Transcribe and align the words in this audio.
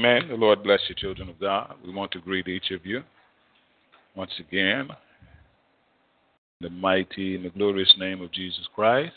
Amen. 0.00 0.28
The 0.28 0.34
Lord 0.34 0.62
bless 0.62 0.80
you, 0.88 0.94
children 0.94 1.28
of 1.28 1.38
God. 1.38 1.74
We 1.84 1.92
want 1.92 2.10
to 2.12 2.20
greet 2.20 2.48
each 2.48 2.70
of 2.70 2.86
you 2.86 3.02
once 4.16 4.30
again 4.40 4.88
in 6.58 6.62
the 6.62 6.70
mighty 6.70 7.36
and 7.36 7.44
the 7.44 7.50
glorious 7.50 7.94
name 7.98 8.22
of 8.22 8.32
Jesus 8.32 8.66
Christ, 8.74 9.12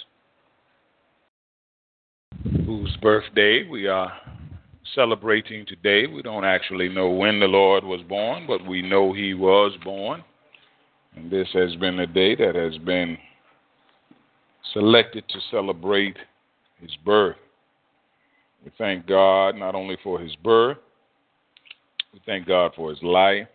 whose 2.65 2.97
birthday 3.01 3.65
we 3.65 3.87
are 3.87 4.11
celebrating 4.93 5.65
today. 5.65 6.05
We 6.05 6.21
don't 6.21 6.43
actually 6.43 6.89
know 6.89 7.11
when 7.11 7.39
the 7.39 7.45
Lord 7.45 7.85
was 7.85 8.01
born, 8.09 8.45
but 8.45 8.67
we 8.67 8.81
know 8.81 9.13
he 9.13 9.33
was 9.33 9.71
born. 9.85 10.21
And 11.15 11.31
this 11.31 11.47
has 11.53 11.77
been 11.77 11.99
a 11.99 12.07
day 12.07 12.35
that 12.35 12.55
has 12.55 12.77
been 12.79 13.17
selected 14.73 15.23
to 15.29 15.39
celebrate 15.49 16.17
his 16.81 16.91
birth. 17.05 17.37
Thank 18.77 19.05
God 19.05 19.55
not 19.55 19.75
only 19.75 19.97
for 20.03 20.19
his 20.19 20.35
birth, 20.37 20.77
we 22.11 22.21
thank 22.25 22.47
God 22.47 22.71
for 22.75 22.89
his 22.89 23.01
life, 23.03 23.47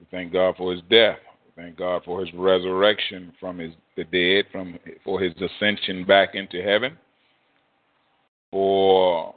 we 0.00 0.06
thank 0.10 0.32
God 0.32 0.54
for 0.56 0.72
his 0.72 0.82
death, 0.90 1.18
we 1.44 1.62
thank 1.62 1.76
God 1.76 2.02
for 2.04 2.20
his 2.20 2.32
resurrection 2.34 3.32
from 3.40 3.58
his, 3.58 3.72
the 3.96 4.04
dead, 4.04 4.44
from 4.52 4.78
for 5.04 5.20
his 5.20 5.32
ascension 5.40 6.04
back 6.04 6.34
into 6.34 6.62
heaven, 6.62 6.96
for 8.50 9.34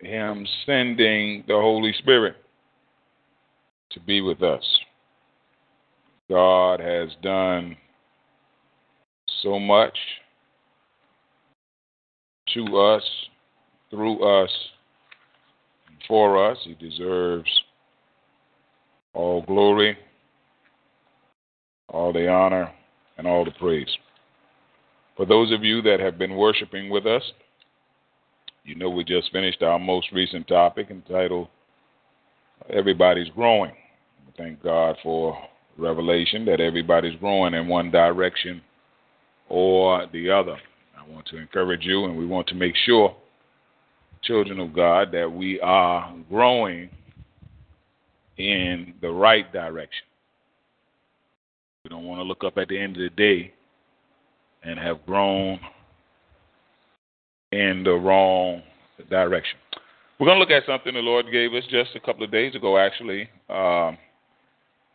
him 0.00 0.46
sending 0.64 1.44
the 1.48 1.54
Holy 1.54 1.92
Spirit 1.98 2.36
to 3.90 4.00
be 4.00 4.20
with 4.20 4.42
us. 4.42 4.64
God 6.28 6.80
has 6.80 7.10
done 7.22 7.76
so 9.42 9.58
much 9.58 9.96
to 12.54 12.76
us 12.78 13.02
through 13.90 14.22
us 14.22 14.50
for 16.08 16.50
us. 16.50 16.58
He 16.64 16.74
deserves 16.74 17.48
all 19.14 19.42
glory, 19.42 19.96
all 21.88 22.12
the 22.12 22.28
honor, 22.28 22.72
and 23.18 23.26
all 23.26 23.44
the 23.44 23.50
praise. 23.52 23.88
For 25.16 25.24
those 25.24 25.52
of 25.52 25.64
you 25.64 25.80
that 25.82 26.00
have 26.00 26.18
been 26.18 26.36
worshiping 26.36 26.90
with 26.90 27.06
us, 27.06 27.22
you 28.64 28.74
know 28.74 28.90
we 28.90 29.04
just 29.04 29.32
finished 29.32 29.62
our 29.62 29.78
most 29.78 30.12
recent 30.12 30.46
topic 30.48 30.88
entitled 30.90 31.48
Everybody's 32.68 33.28
Growing. 33.30 33.72
Thank 34.36 34.62
God 34.62 34.96
for 35.02 35.38
revelation 35.78 36.44
that 36.46 36.60
everybody's 36.60 37.18
growing 37.20 37.54
in 37.54 37.68
one 37.68 37.90
direction 37.90 38.60
or 39.48 40.06
the 40.12 40.30
other. 40.30 40.56
I 40.98 41.08
want 41.08 41.26
to 41.28 41.38
encourage 41.38 41.84
you, 41.84 42.04
and 42.04 42.16
we 42.16 42.26
want 42.26 42.46
to 42.48 42.54
make 42.54 42.74
sure 42.84 43.16
children 44.22 44.60
of 44.60 44.72
God, 44.72 45.12
that 45.12 45.30
we 45.30 45.60
are 45.60 46.14
growing 46.28 46.90
in 48.36 48.94
the 49.00 49.10
right 49.10 49.50
direction. 49.52 50.04
We 51.84 51.90
don't 51.90 52.04
want 52.04 52.18
to 52.18 52.24
look 52.24 52.44
up 52.44 52.58
at 52.58 52.68
the 52.68 52.78
end 52.78 52.96
of 52.96 53.02
the 53.02 53.10
day 53.10 53.54
and 54.62 54.78
have 54.78 55.04
grown 55.06 55.60
in 57.52 57.84
the 57.84 57.92
wrong 57.92 58.62
direction. 59.08 59.58
We're 60.18 60.26
going 60.26 60.36
to 60.36 60.40
look 60.40 60.50
at 60.50 60.66
something 60.66 60.94
the 60.94 61.00
Lord 61.00 61.26
gave 61.30 61.52
us 61.54 61.64
just 61.70 61.90
a 61.94 62.00
couple 62.00 62.24
of 62.24 62.32
days 62.32 62.54
ago, 62.54 62.78
actually. 62.78 63.28
Um, 63.48 63.98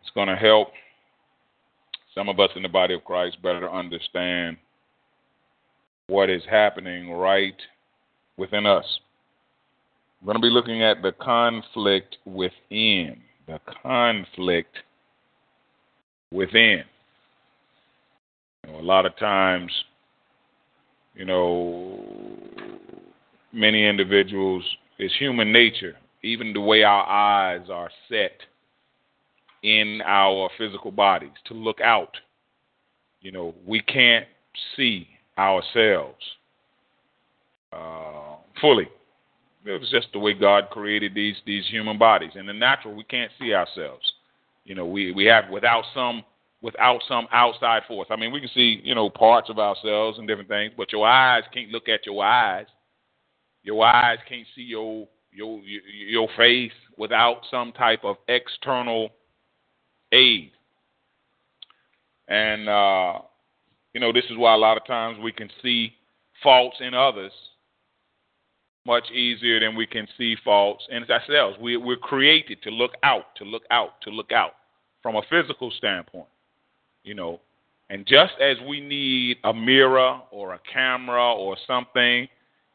it's 0.01 0.11
going 0.13 0.27
to 0.27 0.35
help 0.35 0.69
some 2.13 2.27
of 2.27 2.39
us 2.39 2.49
in 2.55 2.63
the 2.63 2.69
body 2.69 2.93
of 2.93 3.05
Christ 3.05 3.41
better 3.41 3.71
understand 3.71 4.57
what 6.07 6.29
is 6.29 6.41
happening 6.49 7.11
right 7.11 7.55
within 8.35 8.65
us. 8.65 8.85
We're 10.21 10.33
going 10.33 10.41
to 10.41 10.47
be 10.47 10.53
looking 10.53 10.83
at 10.83 11.01
the 11.01 11.13
conflict 11.13 12.17
within. 12.25 13.21
The 13.47 13.59
conflict 13.81 14.77
within. 16.31 16.83
You 18.63 18.71
know, 18.71 18.79
a 18.79 18.81
lot 18.81 19.07
of 19.07 19.17
times, 19.17 19.71
you 21.15 21.25
know, 21.25 21.99
many 23.51 23.87
individuals, 23.87 24.63
it's 24.99 25.15
human 25.17 25.51
nature, 25.51 25.95
even 26.21 26.53
the 26.53 26.61
way 26.61 26.83
our 26.83 27.07
eyes 27.07 27.67
are 27.71 27.89
set 28.07 28.37
in 29.63 30.01
our 30.05 30.51
physical 30.55 30.91
bodies, 30.91 31.31
to 31.45 31.55
look 31.55 31.81
out. 31.81 32.15
You 33.21 33.31
know, 33.31 33.55
we 33.65 33.81
can't 33.81 34.27
see 34.75 35.07
ourselves 35.35 36.21
uh, 37.73 38.35
fully 38.59 38.87
it 39.65 39.79
was 39.79 39.89
just 39.89 40.07
the 40.13 40.19
way 40.19 40.33
God 40.33 40.69
created 40.69 41.13
these 41.13 41.35
these 41.45 41.65
human 41.69 41.97
bodies. 41.97 42.31
In 42.35 42.45
the 42.45 42.53
natural, 42.53 42.95
we 42.95 43.03
can't 43.03 43.31
see 43.39 43.53
ourselves. 43.53 44.11
You 44.63 44.75
know, 44.75 44.85
we 44.85 45.11
we 45.11 45.25
have 45.25 45.49
without 45.51 45.83
some 45.93 46.23
without 46.61 47.01
some 47.07 47.27
outside 47.31 47.83
force. 47.87 48.07
I 48.09 48.15
mean, 48.15 48.31
we 48.31 48.39
can 48.39 48.49
see 48.53 48.81
you 48.83 48.95
know 48.95 49.09
parts 49.09 49.49
of 49.49 49.59
ourselves 49.59 50.17
and 50.17 50.27
different 50.27 50.49
things, 50.49 50.73
but 50.75 50.91
your 50.91 51.07
eyes 51.07 51.43
can't 51.53 51.69
look 51.69 51.89
at 51.89 52.05
your 52.05 52.23
eyes. 52.23 52.65
Your 53.63 53.85
eyes 53.85 54.17
can't 54.27 54.47
see 54.55 54.63
your 54.63 55.07
your 55.31 55.59
your 55.59 56.27
face 56.37 56.71
without 56.97 57.41
some 57.49 57.71
type 57.73 58.03
of 58.03 58.17
external 58.27 59.09
aid. 60.11 60.51
And 62.27 62.67
uh, 62.67 63.19
you 63.93 63.99
know, 63.99 64.11
this 64.11 64.25
is 64.29 64.37
why 64.37 64.55
a 64.55 64.57
lot 64.57 64.77
of 64.77 64.85
times 64.85 65.19
we 65.21 65.31
can 65.31 65.49
see 65.61 65.93
faults 66.41 66.77
in 66.79 66.95
others 66.95 67.31
much 68.85 69.11
easier 69.11 69.59
than 69.59 69.75
we 69.75 69.85
can 69.85 70.07
see 70.17 70.35
faults 70.43 70.83
in 70.89 71.03
ourselves. 71.03 71.57
We, 71.59 71.77
we're 71.77 71.97
created 71.97 72.61
to 72.63 72.69
look 72.71 72.93
out, 73.03 73.35
to 73.37 73.43
look 73.43 73.63
out, 73.69 74.01
to 74.01 74.09
look 74.09 74.31
out 74.31 74.53
from 75.03 75.15
a 75.15 75.21
physical 75.29 75.71
standpoint, 75.77 76.27
you 77.03 77.13
know. 77.13 77.39
And 77.89 78.05
just 78.05 78.33
as 78.41 78.57
we 78.67 78.79
need 78.79 79.37
a 79.43 79.53
mirror 79.53 80.21
or 80.31 80.53
a 80.53 80.59
camera 80.71 81.33
or 81.33 81.57
something 81.67 82.27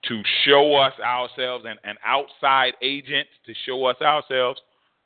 to 0.08 0.22
show 0.44 0.76
us 0.76 0.92
ourselves 1.00 1.64
and 1.66 1.78
an 1.84 1.96
outside 2.04 2.75
agent 2.82 3.26
to 3.46 3.54
show 3.64 3.86
us 3.86 3.96
ourselves, 4.00 4.60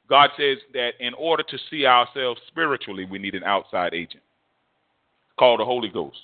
God 0.08 0.30
says 0.36 0.58
that 0.74 0.90
in 0.98 1.14
order 1.14 1.44
to 1.44 1.58
see 1.70 1.86
ourselves 1.86 2.40
spiritually, 2.48 3.04
we 3.04 3.18
need 3.18 3.34
an 3.34 3.44
outside 3.44 3.94
agent 3.94 4.22
called 5.38 5.60
the 5.60 5.64
Holy 5.64 5.88
Ghost. 5.88 6.18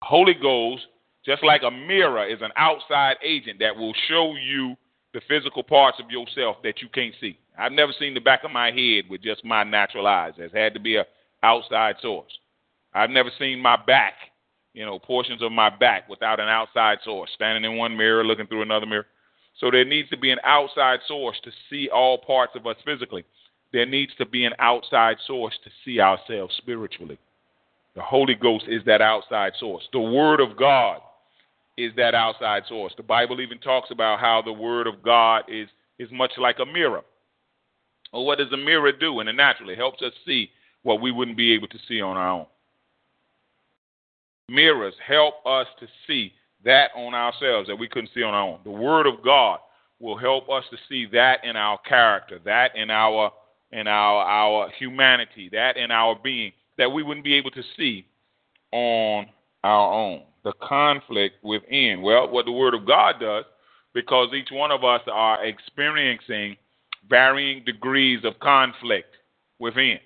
Holy 0.00 0.34
Ghost 0.34 0.86
just 1.24 1.42
like 1.42 1.62
a 1.62 1.70
mirror 1.70 2.26
is 2.26 2.42
an 2.42 2.50
outside 2.56 3.16
agent 3.24 3.58
that 3.60 3.76
will 3.76 3.94
show 4.08 4.34
you 4.34 4.76
the 5.12 5.20
physical 5.28 5.62
parts 5.62 5.98
of 6.02 6.10
yourself 6.10 6.56
that 6.62 6.82
you 6.82 6.88
can't 6.92 7.14
see. 7.20 7.38
I've 7.56 7.72
never 7.72 7.92
seen 7.98 8.14
the 8.14 8.20
back 8.20 8.44
of 8.44 8.50
my 8.50 8.70
head 8.70 9.04
with 9.08 9.22
just 9.22 9.44
my 9.44 9.64
natural 9.64 10.06
eyes. 10.06 10.32
There's 10.36 10.52
had 10.52 10.74
to 10.74 10.80
be 10.80 10.96
an 10.96 11.04
outside 11.42 11.96
source. 12.02 12.36
I've 12.92 13.10
never 13.10 13.30
seen 13.38 13.60
my 13.60 13.76
back, 13.86 14.14
you 14.72 14.84
know, 14.84 14.98
portions 14.98 15.40
of 15.40 15.52
my 15.52 15.70
back 15.70 16.08
without 16.08 16.40
an 16.40 16.48
outside 16.48 16.98
source, 17.04 17.30
standing 17.34 17.70
in 17.70 17.78
one 17.78 17.96
mirror, 17.96 18.24
looking 18.24 18.46
through 18.46 18.62
another 18.62 18.86
mirror. 18.86 19.06
So 19.60 19.70
there 19.70 19.84
needs 19.84 20.10
to 20.10 20.18
be 20.18 20.30
an 20.30 20.40
outside 20.44 20.98
source 21.06 21.36
to 21.44 21.50
see 21.70 21.88
all 21.88 22.18
parts 22.18 22.52
of 22.56 22.66
us 22.66 22.76
physically. 22.84 23.24
There 23.72 23.86
needs 23.86 24.12
to 24.18 24.26
be 24.26 24.44
an 24.44 24.52
outside 24.58 25.16
source 25.26 25.54
to 25.64 25.70
see 25.84 26.00
ourselves 26.00 26.54
spiritually. 26.56 27.18
The 27.94 28.02
Holy 28.02 28.34
Ghost 28.34 28.64
is 28.68 28.82
that 28.86 29.00
outside 29.00 29.52
source. 29.58 29.84
The 29.92 30.00
Word 30.00 30.40
of 30.40 30.56
God 30.56 31.00
is 31.76 31.92
that 31.96 32.14
outside 32.14 32.62
source. 32.68 32.92
The 32.96 33.02
Bible 33.02 33.40
even 33.40 33.58
talks 33.58 33.90
about 33.90 34.20
how 34.20 34.42
the 34.42 34.52
Word 34.52 34.86
of 34.86 35.02
God 35.02 35.44
is, 35.48 35.68
is 35.98 36.08
much 36.12 36.32
like 36.38 36.58
a 36.60 36.66
mirror. 36.66 37.02
Or 38.12 38.24
what 38.24 38.38
does 38.38 38.52
a 38.52 38.56
mirror 38.56 38.92
do 38.92 39.20
in 39.20 39.26
the 39.26 39.32
natural? 39.32 39.70
It 39.70 39.78
helps 39.78 40.02
us 40.02 40.12
see 40.24 40.50
what 40.82 41.00
we 41.00 41.10
wouldn't 41.10 41.36
be 41.36 41.52
able 41.52 41.68
to 41.68 41.78
see 41.88 42.00
on 42.00 42.16
our 42.16 42.30
own. 42.30 42.46
Mirrors 44.48 44.94
help 45.04 45.34
us 45.46 45.66
to 45.80 45.86
see 46.06 46.32
that 46.64 46.90
on 46.94 47.14
ourselves 47.14 47.68
that 47.68 47.76
we 47.76 47.88
couldn't 47.88 48.10
see 48.14 48.22
on 48.22 48.34
our 48.34 48.42
own. 48.42 48.60
The 48.64 48.70
Word 48.70 49.06
of 49.06 49.22
God 49.24 49.58
will 49.98 50.16
help 50.16 50.48
us 50.50 50.64
to 50.70 50.76
see 50.88 51.06
that 51.12 51.44
in 51.44 51.56
our 51.56 51.78
character, 51.78 52.38
that 52.44 52.76
in 52.76 52.90
our 52.90 53.32
in 53.72 53.88
our 53.88 54.22
our 54.22 54.70
humanity, 54.78 55.48
that 55.52 55.76
in 55.76 55.90
our 55.90 56.16
being 56.22 56.52
that 56.78 56.90
we 56.90 57.02
wouldn't 57.02 57.24
be 57.24 57.34
able 57.34 57.50
to 57.52 57.62
see 57.76 58.06
on 58.70 59.26
our 59.62 59.92
own. 59.92 60.22
The 60.44 60.52
conflict 60.62 61.42
within. 61.42 62.02
Well, 62.02 62.30
what 62.30 62.44
the 62.44 62.52
Word 62.52 62.74
of 62.74 62.86
God 62.86 63.16
does, 63.20 63.44
because 63.94 64.34
each 64.34 64.50
one 64.52 64.70
of 64.70 64.84
us 64.84 65.00
are 65.10 65.44
experiencing 65.44 66.56
varying 67.08 67.64
degrees 67.64 68.24
of 68.24 68.38
conflict 68.40 69.16
within. 69.58 69.98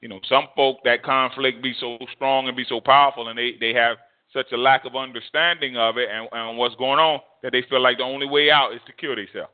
You 0.00 0.08
know, 0.08 0.20
some 0.28 0.48
folk 0.54 0.78
that 0.84 1.02
conflict 1.02 1.62
be 1.62 1.74
so 1.80 1.98
strong 2.14 2.48
and 2.48 2.56
be 2.56 2.66
so 2.68 2.80
powerful, 2.80 3.28
and 3.28 3.38
they 3.38 3.52
they 3.58 3.72
have 3.74 3.96
such 4.32 4.52
a 4.52 4.56
lack 4.56 4.84
of 4.84 4.94
understanding 4.94 5.76
of 5.76 5.96
it 5.96 6.08
and, 6.12 6.28
and 6.32 6.58
what's 6.58 6.74
going 6.76 6.98
on 6.98 7.20
that 7.42 7.52
they 7.52 7.62
feel 7.70 7.80
like 7.80 7.98
the 7.98 8.04
only 8.04 8.26
way 8.26 8.50
out 8.50 8.74
is 8.74 8.80
to 8.86 8.92
kill 8.92 9.16
themselves. 9.16 9.52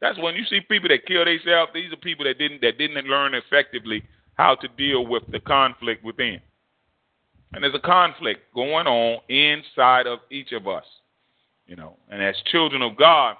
That's 0.00 0.18
when 0.18 0.34
you 0.34 0.44
see 0.44 0.60
people 0.60 0.88
that 0.88 1.06
kill 1.06 1.24
themselves. 1.24 1.70
These 1.72 1.92
are 1.92 1.96
people 1.96 2.24
that 2.24 2.38
didn't 2.38 2.60
that 2.62 2.78
didn't 2.78 3.06
learn 3.06 3.34
effectively 3.34 4.02
how 4.34 4.56
to 4.56 4.68
deal 4.76 5.06
with 5.06 5.22
the 5.30 5.40
conflict 5.40 6.04
within. 6.04 6.40
And 7.54 7.62
there's 7.62 7.74
a 7.74 7.78
conflict 7.78 8.52
going 8.54 8.86
on 8.86 9.20
inside 9.28 10.06
of 10.06 10.20
each 10.30 10.52
of 10.52 10.66
us, 10.66 10.84
you 11.66 11.76
know. 11.76 11.96
And 12.10 12.22
as 12.22 12.34
children 12.50 12.82
of 12.82 12.96
God, 12.96 13.36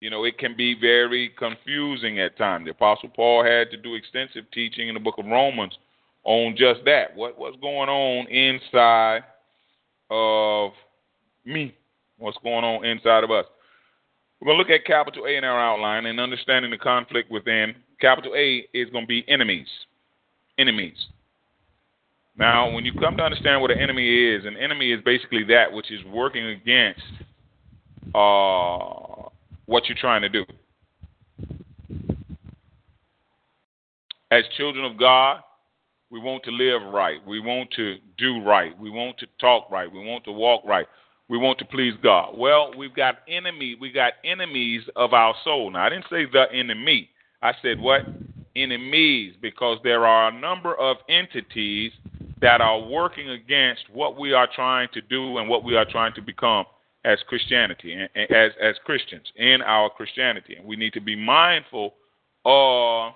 you 0.00 0.08
know, 0.08 0.24
it 0.24 0.38
can 0.38 0.56
be 0.56 0.74
very 0.78 1.30
confusing 1.38 2.20
at 2.20 2.38
times. 2.38 2.64
The 2.64 2.70
Apostle 2.70 3.10
Paul 3.10 3.44
had 3.44 3.70
to 3.70 3.76
do 3.76 3.94
extensive 3.94 4.44
teaching 4.52 4.88
in 4.88 4.94
the 4.94 5.00
book 5.00 5.18
of 5.18 5.26
Romans 5.26 5.76
on 6.24 6.54
just 6.56 6.80
that. 6.84 7.14
What 7.14 7.38
what's 7.38 7.56
going 7.60 7.88
on 7.88 8.26
inside 8.28 9.22
of 10.10 10.72
me? 11.44 11.74
What's 12.18 12.38
going 12.42 12.64
on 12.64 12.84
inside 12.84 13.24
of 13.24 13.30
us? 13.30 13.46
We're 14.40 14.46
going 14.46 14.58
to 14.58 14.62
look 14.62 14.70
at 14.70 14.86
capital 14.86 15.26
A 15.26 15.36
in 15.36 15.44
our 15.44 15.60
outline 15.60 16.06
and 16.06 16.18
understanding 16.18 16.70
the 16.70 16.78
conflict 16.78 17.30
within. 17.30 17.74
Capital 18.00 18.32
A 18.34 18.66
is 18.72 18.88
going 18.90 19.04
to 19.04 19.08
be 19.08 19.24
enemies. 19.28 19.66
Enemies. 20.58 20.96
Now, 22.36 22.72
when 22.72 22.84
you 22.84 22.92
come 22.94 23.16
to 23.16 23.22
understand 23.22 23.60
what 23.60 23.70
an 23.70 23.78
enemy 23.78 24.34
is, 24.34 24.44
an 24.44 24.56
enemy 24.56 24.92
is 24.92 25.00
basically 25.04 25.44
that 25.44 25.72
which 25.72 25.90
is 25.90 26.04
working 26.06 26.46
against 26.46 27.02
uh, 28.14 29.28
what 29.66 29.86
you're 29.86 29.98
trying 30.00 30.22
to 30.22 30.28
do. 30.28 30.44
As 34.30 34.44
children 34.56 34.84
of 34.84 34.96
God, 34.98 35.40
we 36.10 36.18
want 36.18 36.44
to 36.44 36.50
live 36.50 36.82
right. 36.92 37.24
We 37.26 37.40
want 37.40 37.70
to 37.72 37.96
do 38.16 38.42
right. 38.42 38.78
We 38.78 38.90
want 38.90 39.18
to 39.18 39.26
talk 39.40 39.70
right. 39.70 39.90
We 39.90 40.04
want 40.04 40.24
to 40.24 40.32
walk 40.32 40.62
right. 40.64 40.86
We 41.28 41.38
want 41.38 41.58
to 41.60 41.64
please 41.64 41.94
God. 42.02 42.36
Well, 42.36 42.72
we've 42.76 42.94
got 42.94 43.18
enemy. 43.28 43.76
We 43.80 43.92
got 43.92 44.14
enemies 44.24 44.82
of 44.96 45.12
our 45.12 45.34
soul. 45.44 45.70
Now, 45.70 45.86
I 45.86 45.90
didn't 45.90 46.06
say 46.10 46.26
the 46.32 46.46
enemy. 46.52 47.10
I 47.42 47.52
said 47.62 47.80
what? 47.80 48.02
Enemies, 48.56 49.34
because 49.40 49.78
there 49.84 50.04
are 50.06 50.28
a 50.28 50.40
number 50.40 50.74
of 50.74 50.96
entities 51.08 51.92
that 52.40 52.60
are 52.60 52.80
working 52.80 53.30
against 53.30 53.82
what 53.92 54.18
we 54.18 54.32
are 54.32 54.48
trying 54.54 54.88
to 54.94 55.00
do 55.00 55.38
and 55.38 55.48
what 55.48 55.64
we 55.64 55.76
are 55.76 55.84
trying 55.84 56.14
to 56.14 56.22
become 56.22 56.64
as 57.04 57.18
Christianity, 57.28 57.96
as 58.14 58.52
as 58.60 58.76
Christians 58.84 59.26
in 59.36 59.62
our 59.62 59.88
Christianity, 59.90 60.56
and 60.56 60.66
we 60.66 60.76
need 60.76 60.92
to 60.92 61.00
be 61.00 61.16
mindful 61.16 61.94
of 62.44 63.14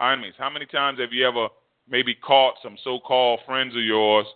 our 0.00 0.12
enemies. 0.12 0.34
How 0.38 0.50
many 0.50 0.66
times 0.66 1.00
have 1.00 1.12
you 1.12 1.26
ever 1.26 1.48
maybe 1.88 2.14
caught 2.14 2.54
some 2.62 2.76
so-called 2.82 3.40
friends 3.46 3.74
of 3.76 3.82
yours, 3.82 4.26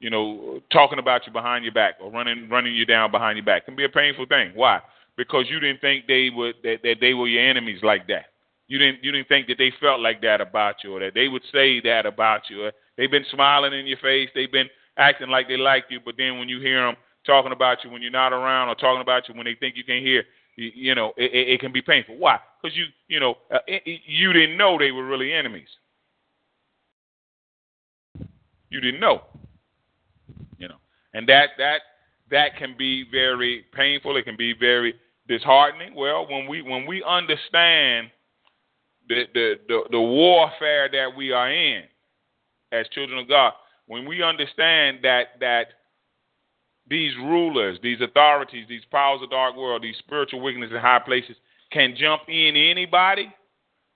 you 0.00 0.10
know, 0.10 0.60
talking 0.72 0.98
about 0.98 1.26
you 1.26 1.32
behind 1.32 1.64
your 1.64 1.72
back 1.72 1.94
or 2.00 2.10
running 2.10 2.48
running 2.48 2.74
you 2.74 2.84
down 2.84 3.10
behind 3.10 3.36
your 3.36 3.44
back. 3.44 3.62
It 3.62 3.66
can 3.66 3.76
be 3.76 3.84
a 3.84 3.88
painful 3.88 4.26
thing. 4.26 4.52
Why? 4.54 4.80
Because 5.16 5.46
you 5.48 5.60
didn't 5.60 5.80
think 5.80 6.06
they 6.06 6.30
would 6.34 6.56
that, 6.62 6.78
that 6.82 6.96
they 7.00 7.14
were 7.14 7.28
your 7.28 7.48
enemies 7.48 7.80
like 7.82 8.06
that. 8.08 8.26
You 8.72 8.78
didn't 8.78 9.04
you 9.04 9.12
didn't 9.12 9.28
think 9.28 9.48
that 9.48 9.58
they 9.58 9.70
felt 9.82 10.00
like 10.00 10.22
that 10.22 10.40
about 10.40 10.76
you 10.82 10.96
or 10.96 11.00
that 11.00 11.12
they 11.12 11.28
would 11.28 11.42
say 11.52 11.78
that 11.80 12.06
about 12.06 12.48
you. 12.48 12.70
They've 12.96 13.10
been 13.10 13.26
smiling 13.30 13.74
in 13.74 13.86
your 13.86 13.98
face. 13.98 14.30
They've 14.34 14.50
been 14.50 14.70
acting 14.96 15.28
like 15.28 15.46
they 15.46 15.58
like 15.58 15.84
you, 15.90 16.00
but 16.02 16.14
then 16.16 16.38
when 16.38 16.48
you 16.48 16.58
hear 16.58 16.86
them 16.86 16.96
talking 17.26 17.52
about 17.52 17.84
you 17.84 17.90
when 17.90 18.00
you're 18.00 18.10
not 18.10 18.32
around 18.32 18.70
or 18.70 18.74
talking 18.74 19.02
about 19.02 19.28
you 19.28 19.34
when 19.34 19.44
they 19.44 19.56
think 19.56 19.76
you 19.76 19.84
can't 19.84 20.02
hear, 20.02 20.24
you, 20.56 20.70
you 20.74 20.94
know, 20.94 21.12
it, 21.18 21.34
it, 21.34 21.48
it 21.50 21.60
can 21.60 21.70
be 21.70 21.82
painful. 21.82 22.16
Why? 22.16 22.38
Because 22.62 22.74
you 22.74 22.86
you 23.08 23.20
know 23.20 23.34
uh, 23.52 23.58
you 24.06 24.32
didn't 24.32 24.56
know 24.56 24.78
they 24.78 24.90
were 24.90 25.06
really 25.06 25.34
enemies. 25.34 25.68
You 28.70 28.80
didn't 28.80 29.00
know. 29.00 29.20
You 30.56 30.68
know, 30.68 30.78
and 31.12 31.28
that 31.28 31.50
that 31.58 31.82
that 32.30 32.56
can 32.56 32.74
be 32.78 33.04
very 33.12 33.66
painful. 33.74 34.16
It 34.16 34.22
can 34.22 34.38
be 34.38 34.54
very 34.58 34.94
disheartening. 35.28 35.94
Well, 35.94 36.26
when 36.26 36.46
we 36.46 36.62
when 36.62 36.86
we 36.86 37.04
understand 37.06 38.08
the 39.08 39.24
the 39.34 39.54
the, 39.68 39.82
the 39.90 40.00
warfare 40.00 40.88
that 40.90 41.16
we 41.16 41.32
are 41.32 41.50
in 41.50 41.82
as 42.72 42.86
children 42.88 43.18
of 43.18 43.28
God, 43.28 43.52
when 43.86 44.06
we 44.06 44.22
understand 44.22 44.98
that 45.02 45.38
that 45.40 45.66
these 46.88 47.12
rulers, 47.16 47.78
these 47.82 48.00
authorities, 48.00 48.66
these 48.68 48.84
powers 48.90 49.20
of 49.22 49.30
dark 49.30 49.56
world, 49.56 49.82
these 49.82 49.96
spiritual 49.98 50.40
wickedness 50.40 50.70
in 50.72 50.78
high 50.78 50.98
places 50.98 51.36
can 51.70 51.94
jump 51.96 52.22
in 52.28 52.56
anybody, 52.56 53.32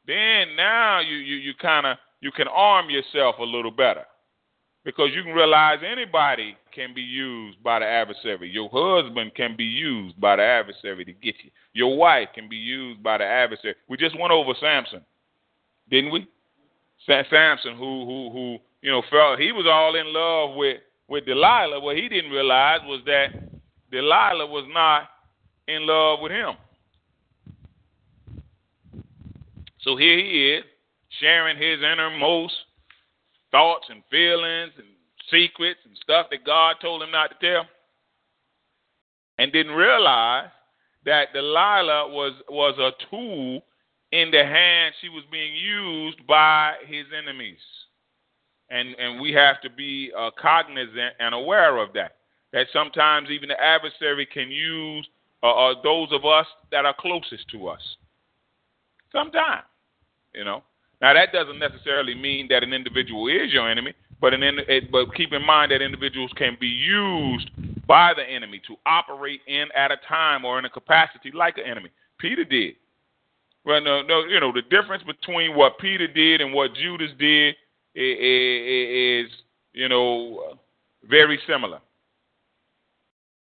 then 0.06 0.56
now 0.56 1.00
you 1.00 1.16
you, 1.16 1.36
you 1.36 1.52
kind 1.60 1.86
of 1.86 1.96
you 2.20 2.30
can 2.30 2.48
arm 2.48 2.90
yourself 2.90 3.36
a 3.38 3.44
little 3.44 3.70
better 3.70 4.04
because 4.86 5.10
you 5.12 5.24
can 5.24 5.32
realize 5.32 5.80
anybody 5.84 6.56
can 6.72 6.94
be 6.94 7.02
used 7.02 7.60
by 7.60 7.80
the 7.80 7.84
adversary. 7.84 8.48
Your 8.48 8.70
husband 8.72 9.34
can 9.34 9.56
be 9.56 9.64
used 9.64 10.18
by 10.20 10.36
the 10.36 10.42
adversary 10.42 11.04
to 11.04 11.12
get 11.12 11.34
you. 11.42 11.50
Your 11.72 11.96
wife 11.96 12.28
can 12.32 12.48
be 12.48 12.56
used 12.56 13.02
by 13.02 13.18
the 13.18 13.24
adversary. 13.24 13.74
We 13.88 13.96
just 13.96 14.18
went 14.18 14.30
over 14.30 14.52
Samson, 14.60 15.00
didn't 15.90 16.12
we? 16.12 16.28
Samson, 17.04 17.76
who 17.76 18.04
who 18.06 18.30
who 18.30 18.58
you 18.80 18.92
know 18.92 19.02
felt 19.10 19.40
he 19.40 19.50
was 19.50 19.66
all 19.68 19.96
in 19.96 20.12
love 20.12 20.54
with 20.54 20.78
with 21.08 21.26
Delilah. 21.26 21.80
What 21.80 21.96
he 21.96 22.08
didn't 22.08 22.30
realize 22.30 22.78
was 22.84 23.00
that 23.06 23.30
Delilah 23.90 24.46
was 24.46 24.66
not 24.72 25.08
in 25.66 25.84
love 25.84 26.20
with 26.22 26.30
him. 26.30 26.54
So 29.80 29.96
here 29.96 30.16
he 30.16 30.54
is, 30.54 30.64
sharing 31.18 31.56
his 31.56 31.80
innermost 31.80 32.54
thoughts 33.50 33.86
and 33.88 34.02
feelings 34.10 34.72
and 34.76 34.86
secrets 35.30 35.80
and 35.84 35.96
stuff 36.02 36.26
that 36.30 36.44
God 36.44 36.76
told 36.80 37.02
him 37.02 37.10
not 37.10 37.30
to 37.30 37.46
tell, 37.46 37.66
and 39.38 39.52
didn't 39.52 39.74
realize 39.74 40.50
that 41.04 41.32
Delilah 41.32 42.08
was 42.08 42.32
was 42.48 42.78
a 42.78 42.90
tool 43.10 43.62
in 44.12 44.30
the 44.30 44.44
hand 44.44 44.94
she 45.00 45.08
was 45.08 45.24
being 45.30 45.54
used 45.54 46.26
by 46.26 46.74
his 46.86 47.06
enemies, 47.16 47.58
and 48.70 48.94
and 48.98 49.20
we 49.20 49.32
have 49.32 49.60
to 49.62 49.70
be 49.70 50.12
uh, 50.16 50.30
cognizant 50.40 51.14
and 51.18 51.34
aware 51.34 51.78
of 51.78 51.92
that. 51.94 52.16
That 52.52 52.66
sometimes 52.72 53.28
even 53.30 53.48
the 53.48 53.60
adversary 53.60 54.26
can 54.26 54.50
use 54.50 55.06
uh, 55.42 55.50
uh, 55.50 55.74
those 55.82 56.08
of 56.12 56.24
us 56.24 56.46
that 56.70 56.86
are 56.86 56.94
closest 56.98 57.48
to 57.50 57.68
us. 57.68 57.80
Sometimes, 59.12 59.64
you 60.34 60.44
know. 60.44 60.62
Now 61.00 61.14
that 61.14 61.32
doesn't 61.32 61.58
necessarily 61.58 62.14
mean 62.14 62.48
that 62.48 62.62
an 62.62 62.72
individual 62.72 63.28
is 63.28 63.52
your 63.52 63.70
enemy, 63.70 63.92
but 64.20 64.32
an 64.32 64.42
it, 64.42 64.64
eh, 64.68 64.80
but 64.90 65.14
keep 65.14 65.32
in 65.32 65.44
mind 65.44 65.72
that 65.72 65.82
individuals 65.82 66.30
can 66.36 66.56
be 66.58 66.68
used 66.68 67.50
by 67.86 68.14
the 68.14 68.22
enemy 68.22 68.60
to 68.66 68.76
operate 68.86 69.40
in 69.46 69.66
at 69.76 69.90
a 69.90 69.98
time 70.08 70.44
or 70.44 70.58
in 70.58 70.64
a 70.64 70.70
capacity 70.70 71.30
like 71.32 71.58
an 71.58 71.64
enemy. 71.64 71.90
Peter 72.18 72.44
did. 72.44 72.74
Well, 73.64 73.80
no, 73.82 74.02
no, 74.02 74.24
you 74.24 74.40
know 74.40 74.52
the 74.52 74.62
difference 74.62 75.02
between 75.02 75.54
what 75.54 75.78
Peter 75.78 76.06
did 76.06 76.40
and 76.40 76.54
what 76.54 76.74
Judas 76.74 77.10
did 77.18 77.56
is, 77.94 79.30
you 79.72 79.88
know, 79.88 80.58
very 81.08 81.38
similar. 81.46 81.80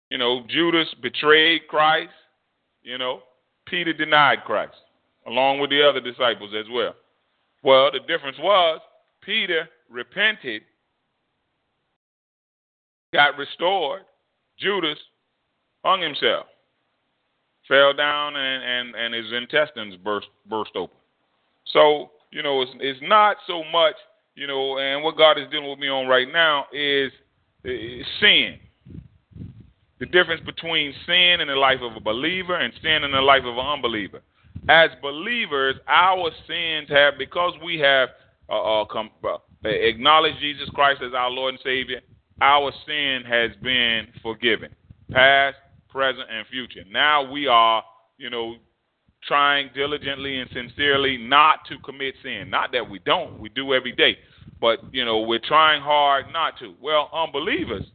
You 0.10 0.18
know, 0.18 0.44
Judas 0.48 0.88
betrayed 1.02 1.68
Christ. 1.68 2.12
You 2.84 2.98
know, 2.98 3.22
Peter 3.66 3.94
denied 3.94 4.44
Christ, 4.46 4.76
along 5.26 5.60
with 5.60 5.70
the 5.70 5.82
other 5.82 6.00
disciples 6.02 6.52
as 6.56 6.66
well. 6.72 6.94
Well, 7.64 7.92
the 7.92 8.00
difference 8.00 8.38
was 8.40 8.82
Peter 9.22 9.70
repented, 9.90 10.64
got 13.14 13.38
restored. 13.38 14.02
Judas 14.60 14.98
hung 15.84 16.02
himself, 16.02 16.46
fell 17.68 17.94
down, 17.94 18.36
and, 18.36 18.64
and, 18.64 18.96
and 18.96 19.14
his 19.14 19.32
intestines 19.34 19.96
burst 19.98 20.28
burst 20.48 20.72
open. 20.76 20.98
So, 21.72 22.12
you 22.32 22.44
know, 22.44 22.62
it's, 22.62 22.72
it's 22.80 23.00
not 23.02 23.38
so 23.48 23.64
much, 23.72 23.96
you 24.36 24.48
know, 24.48 24.78
and 24.78 25.04
what 25.04 25.18
God 25.18 25.40
is 25.40 25.50
dealing 25.50 25.70
with 25.70 25.80
me 25.80 25.88
on 25.88 26.08
right 26.08 26.28
now 26.32 26.66
is, 26.74 27.12
is 27.64 28.06
sin. 28.20 28.60
The 30.00 30.06
difference 30.08 30.42
between 30.46 30.94
sin 31.06 31.40
in 31.40 31.48
the 31.48 31.56
life 31.56 31.80
of 31.82 31.96
a 31.96 32.00
believer 32.00 32.56
and 32.56 32.74
sin 32.82 33.04
in 33.04 33.12
the 33.12 33.22
life 33.22 33.44
of 33.46 33.58
an 33.58 33.66
unbeliever. 33.66 34.22
As 34.70 34.90
believers, 35.02 35.76
our 35.88 36.32
sins 36.48 36.90
have, 36.90 37.16
because 37.18 37.54
we 37.64 37.80
have 37.80 38.10
uh, 38.50 38.82
uh, 38.82 38.86
uh, 38.86 39.38
acknowledged 39.64 40.40
Jesus 40.40 40.70
Christ 40.74 41.02
as 41.06 41.14
our 41.14 41.30
Lord 41.30 41.56
and 41.56 41.64
Savior, 41.64 42.02
our 42.42 42.72
sin 42.86 43.24
has 43.28 43.52
been 43.62 44.08
forgiven, 44.22 44.74
past, 45.12 45.58
present, 45.90 46.28
and 46.30 46.46
future. 46.48 46.84
Now 46.90 47.30
we 47.30 47.48
are, 47.48 47.84
you 48.18 48.30
know, 48.30 48.56
trying 49.28 49.70
diligently 49.74 50.40
and 50.40 50.50
sincerely 50.54 51.18
not 51.18 51.60
to 51.70 51.78
commit 51.80 52.16
sin. 52.24 52.50
Not 52.50 52.72
that 52.74 52.90
we 52.90 53.00
don't, 53.00 53.40
we 53.40 53.50
do 53.50 53.74
every 53.74 53.94
day, 53.94 54.18
but 54.60 54.80
you 54.94 55.06
know, 55.06 55.22
we're 55.22 55.40
trying 55.40 55.82
hard 55.82 56.26
not 56.34 56.60
to. 56.60 56.74
Well, 56.82 57.10
unbelievers 57.14 57.86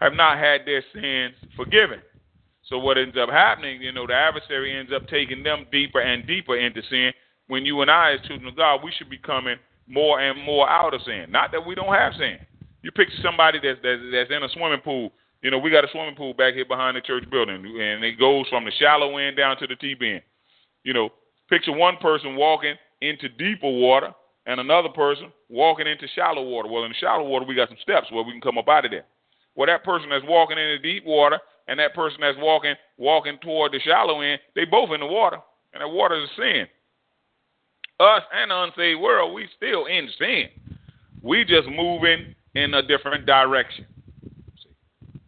have 0.00 0.12
not 0.12 0.38
had 0.38 0.60
their 0.64 0.84
sins 0.92 1.34
forgiven. 1.56 2.00
So 2.68 2.78
what 2.78 2.98
ends 2.98 3.16
up 3.16 3.30
happening, 3.30 3.80
you 3.80 3.92
know, 3.92 4.06
the 4.06 4.12
adversary 4.12 4.78
ends 4.78 4.92
up 4.94 5.08
taking 5.08 5.42
them 5.42 5.66
deeper 5.72 6.00
and 6.00 6.26
deeper 6.26 6.56
into 6.56 6.82
sin. 6.90 7.12
When 7.46 7.64
you 7.64 7.80
and 7.80 7.90
I, 7.90 8.12
as 8.12 8.26
children 8.26 8.46
of 8.46 8.56
God, 8.56 8.84
we 8.84 8.92
should 8.96 9.08
be 9.08 9.16
coming 9.16 9.56
more 9.86 10.20
and 10.20 10.42
more 10.44 10.68
out 10.68 10.92
of 10.92 11.00
sin. 11.02 11.26
Not 11.30 11.50
that 11.52 11.64
we 11.64 11.74
don't 11.74 11.94
have 11.94 12.12
sin. 12.18 12.36
You 12.82 12.92
picture 12.92 13.16
somebody 13.22 13.58
that's 13.62 13.78
that's, 13.82 14.02
that's 14.12 14.30
in 14.30 14.42
a 14.42 14.48
swimming 14.50 14.84
pool. 14.84 15.12
You 15.42 15.50
know, 15.50 15.58
we 15.58 15.70
got 15.70 15.84
a 15.84 15.88
swimming 15.90 16.14
pool 16.14 16.34
back 16.34 16.54
here 16.54 16.66
behind 16.66 16.96
the 16.96 17.00
church 17.00 17.24
building, 17.30 17.64
and 17.64 18.04
it 18.04 18.18
goes 18.18 18.46
from 18.50 18.64
the 18.64 18.72
shallow 18.78 19.16
end 19.16 19.36
down 19.36 19.56
to 19.58 19.66
the 19.66 19.76
deep 19.76 20.02
end. 20.02 20.20
You 20.84 20.92
know, 20.92 21.10
picture 21.48 21.72
one 21.72 21.96
person 21.96 22.36
walking 22.36 22.74
into 23.00 23.28
deeper 23.30 23.70
water 23.70 24.12
and 24.46 24.60
another 24.60 24.88
person 24.90 25.32
walking 25.48 25.86
into 25.86 26.06
shallow 26.14 26.42
water. 26.42 26.68
Well, 26.68 26.84
in 26.84 26.90
the 26.90 26.96
shallow 27.00 27.24
water, 27.24 27.46
we 27.46 27.54
got 27.54 27.68
some 27.68 27.78
steps 27.80 28.10
where 28.10 28.24
we 28.24 28.32
can 28.32 28.40
come 28.40 28.58
up 28.58 28.68
out 28.68 28.84
of 28.84 28.90
there. 28.90 29.06
Well, 29.54 29.66
that 29.66 29.84
person 29.84 30.10
that's 30.10 30.24
walking 30.26 30.58
into 30.58 30.78
deep 30.78 31.04
water 31.06 31.38
and 31.68 31.78
that 31.78 31.94
person 31.94 32.18
that's 32.20 32.38
walking 32.38 32.74
walking 32.96 33.38
toward 33.40 33.72
the 33.72 33.80
shallow 33.80 34.20
end, 34.20 34.40
they 34.54 34.64
both 34.64 34.90
in 34.90 35.00
the 35.00 35.06
water, 35.06 35.38
and 35.72 35.82
that 35.82 35.88
water 35.88 36.16
is 36.16 36.28
a 36.30 36.40
sin. 36.40 36.66
Us 38.00 38.22
and 38.32 38.50
the 38.50 38.62
unsaved 38.62 39.00
world, 39.00 39.34
we 39.34 39.46
still 39.56 39.86
in 39.86 40.08
sin. 40.18 40.48
We 41.22 41.44
just 41.44 41.68
moving 41.68 42.34
in 42.54 42.74
a 42.74 42.82
different 42.82 43.26
direction. 43.26 43.86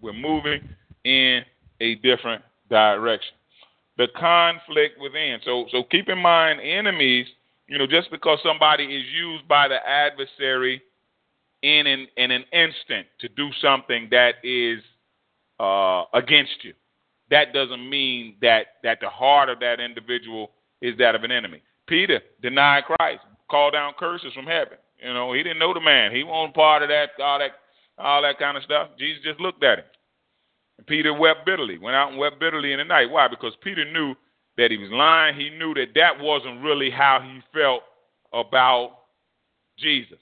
We're 0.00 0.12
moving 0.12 0.68
in 1.04 1.42
a 1.80 1.96
different 1.96 2.42
direction. 2.70 3.34
The 3.98 4.08
conflict 4.16 4.98
within. 5.00 5.40
So 5.44 5.66
so 5.70 5.82
keep 5.90 6.08
in 6.08 6.18
mind 6.18 6.60
enemies, 6.60 7.26
you 7.66 7.76
know, 7.76 7.86
just 7.86 8.10
because 8.10 8.38
somebody 8.42 8.84
is 8.84 9.04
used 9.14 9.46
by 9.46 9.68
the 9.68 9.76
adversary 9.86 10.80
in 11.62 11.86
an 11.86 12.06
in 12.16 12.30
an 12.30 12.44
instant 12.52 13.06
to 13.18 13.28
do 13.28 13.50
something 13.60 14.08
that 14.10 14.36
is 14.42 14.80
uh, 15.60 16.04
against 16.14 16.64
you. 16.64 16.72
That 17.30 17.52
doesn't 17.52 17.88
mean 17.88 18.36
that 18.40 18.80
that 18.82 18.98
the 19.00 19.10
heart 19.10 19.48
of 19.48 19.60
that 19.60 19.78
individual 19.78 20.52
is 20.80 20.96
that 20.98 21.14
of 21.14 21.22
an 21.22 21.30
enemy. 21.30 21.62
Peter 21.86 22.20
denied 22.40 22.84
Christ, 22.84 23.20
called 23.50 23.74
down 23.74 23.92
curses 23.98 24.32
from 24.32 24.46
heaven. 24.46 24.78
You 25.02 25.12
know, 25.12 25.32
he 25.32 25.42
didn't 25.42 25.58
know 25.58 25.74
the 25.74 25.80
man. 25.80 26.12
He 26.12 26.24
wasn't 26.24 26.54
part 26.54 26.82
of 26.82 26.88
that 26.88 27.10
all 27.22 27.38
that 27.38 27.50
all 27.98 28.22
that 28.22 28.38
kind 28.38 28.56
of 28.56 28.62
stuff. 28.62 28.88
Jesus 28.98 29.22
just 29.22 29.38
looked 29.38 29.62
at 29.62 29.80
him. 29.80 29.84
And 30.78 30.86
Peter 30.86 31.12
wept 31.12 31.44
bitterly, 31.44 31.78
went 31.78 31.94
out 31.94 32.10
and 32.10 32.18
wept 32.18 32.40
bitterly 32.40 32.72
in 32.72 32.78
the 32.78 32.84
night. 32.84 33.10
Why? 33.10 33.28
Because 33.28 33.52
Peter 33.62 33.84
knew 33.84 34.14
that 34.56 34.70
he 34.70 34.78
was 34.78 34.90
lying. 34.90 35.36
He 35.38 35.50
knew 35.50 35.74
that 35.74 35.88
that 35.94 36.18
wasn't 36.18 36.62
really 36.62 36.90
how 36.90 37.20
he 37.22 37.40
felt 37.52 37.82
about 38.32 38.96
Jesus. 39.78 40.18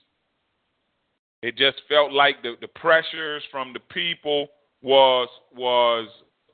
It 1.42 1.56
just 1.56 1.82
felt 1.88 2.12
like 2.12 2.42
the, 2.42 2.54
the 2.60 2.66
pressures 2.66 3.44
from 3.52 3.72
the 3.72 3.80
people 3.80 4.48
was 4.82 5.28
was 5.54 6.08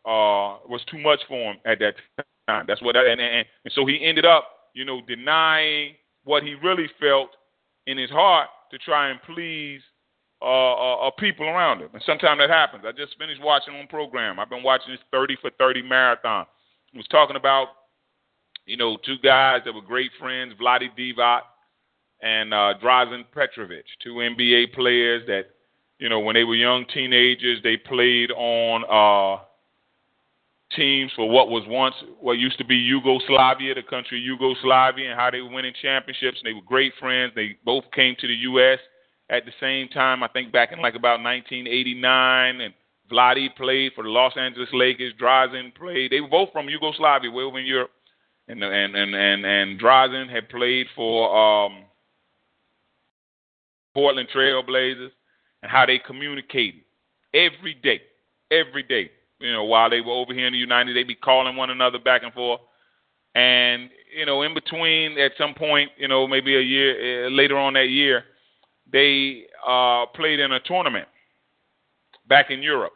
uh, 0.04 0.60
was 0.68 0.82
too 0.90 0.98
much 0.98 1.20
for 1.28 1.52
him 1.52 1.56
at 1.64 1.78
that 1.80 1.94
time. 2.46 2.64
That's 2.66 2.82
what, 2.82 2.96
and, 2.96 3.20
and, 3.20 3.46
and 3.64 3.72
so 3.74 3.87
he 3.87 4.04
ended 4.04 4.26
up, 4.26 4.48
you 4.74 4.84
know, 4.84 5.00
denying 5.06 5.94
what 6.24 6.42
he 6.42 6.54
really 6.54 6.88
felt 7.00 7.30
in 7.87 7.96
his 7.96 8.10
heart 8.10 8.48
to 8.70 8.78
try 8.78 9.10
and 9.10 9.20
please 9.22 9.80
uh, 10.42 10.74
uh, 10.74 11.08
uh, 11.08 11.10
people 11.12 11.46
around 11.46 11.80
him. 11.80 11.88
And 11.94 12.02
sometimes 12.04 12.38
that 12.40 12.50
happens. 12.50 12.84
I 12.87 12.92
just 12.92 13.16
finished 13.18 13.42
watching 13.42 13.74
one 13.76 13.87
program. 13.87 14.38
I've 14.38 14.50
been 14.50 14.62
watching 14.62 14.92
this 14.92 15.00
30 15.10 15.37
for 15.40 15.50
30 15.58 15.82
marathon. 15.82 16.46
It 16.92 16.98
was 16.98 17.06
talking 17.08 17.37
about, 17.37 17.68
you 18.66 18.76
know, 18.76 18.98
two 19.04 19.16
guys 19.22 19.62
that 19.64 19.74
were 19.74 19.80
great 19.80 20.10
friends, 20.18 20.54
Vlade 20.60 20.88
Divac 20.98 21.40
and 22.20 22.54
uh, 22.54 22.74
Drazen 22.82 23.24
Petrovic, 23.32 23.84
two 24.02 24.14
NBA 24.14 24.74
players 24.74 25.26
that 25.26 25.46
you 25.98 26.09
know, 26.09 26.20
when 26.20 26.35
they 26.35 26.44
were 26.44 26.57
young 26.57 26.85
teenagers, 26.92 27.61
they 27.62 27.76
played 27.76 28.30
on 28.33 28.85
uh, 28.85 29.42
teams 30.76 31.12
for 31.14 31.28
what 31.28 31.48
was 31.48 31.62
once 31.68 31.94
what 32.20 32.33
used 32.33 32.59
to 32.59 32.64
be 32.64 32.76
Yugoslavia, 32.76 33.74
the 33.74 33.83
country 33.83 34.18
Yugoslavia, 34.18 35.11
and 35.11 35.18
how 35.18 35.30
they 35.30 35.40
were 35.40 35.50
winning 35.50 35.74
championships. 35.80 36.38
And 36.42 36.48
they 36.48 36.54
were 36.54 36.66
great 36.66 36.92
friends. 36.98 37.33
They 37.35 37.57
both 37.64 37.85
came 37.92 38.16
to 38.18 38.26
the 38.26 38.35
U.S. 38.35 38.78
at 39.30 39.44
the 39.44 39.52
same 39.61 39.88
time. 39.88 40.22
I 40.22 40.28
think 40.28 40.52
back 40.52 40.72
in 40.72 40.80
like 40.80 40.96
about 40.96 41.22
1989, 41.22 42.61
and 42.61 42.74
Vlade 43.11 43.54
played 43.57 43.92
for 43.94 44.02
the 44.02 44.11
Los 44.11 44.33
Angeles 44.37 44.70
Lakers. 44.72 45.12
Drazen 45.20 45.74
played. 45.76 46.11
They 46.11 46.20
were 46.20 46.28
both 46.28 46.50
from 46.52 46.68
Yugoslavia, 46.68 47.30
way 47.30 47.44
over 47.44 47.61
in 47.61 47.66
Europe. 47.66 47.90
And 48.48 48.62
and 48.62 48.96
and 48.96 49.14
and, 49.14 49.46
and 49.46 49.80
Drazen 49.80 50.28
had 50.28 50.48
played 50.48 50.87
for 50.96 51.66
um, 51.66 51.85
Portland 53.94 54.28
Trail 54.33 54.62
Blazers 54.62 55.12
and 55.64 55.70
how 55.70 55.87
they 55.87 55.98
communicated 55.98 56.83
every 57.33 57.72
day, 57.83 58.03
every 58.50 58.83
day. 58.83 59.11
You 59.40 59.50
know, 59.50 59.64
while 59.64 59.88
they 59.88 60.03
were 60.03 60.12
over 60.12 60.35
here 60.35 60.46
in 60.46 60.53
the 60.53 60.59
United, 60.59 60.94
they'd 60.94 61.09
be 61.09 61.14
calling 61.14 61.57
one 61.57 61.70
another 61.70 61.98
back 61.98 62.22
and 62.22 62.33
forth. 62.35 62.61
And 63.35 63.88
you 64.14 64.27
know, 64.27 64.42
in 64.42 64.53
between, 64.53 65.18
at 65.18 65.33
some 65.38 65.55
point, 65.55 65.90
you 65.96 66.07
know, 66.07 66.29
maybe 66.29 66.55
a 66.55 66.61
year 66.61 67.27
uh, 67.27 67.31
later 67.31 67.57
on 67.57 67.72
that 67.72 67.88
year, 67.88 68.24
they 68.92 69.44
uh, 69.66 70.05
played 70.14 70.38
in 70.38 70.53
a 70.53 70.61
tournament 70.61 71.09
back 72.29 72.50
in 72.50 72.62
Europe, 72.62 72.92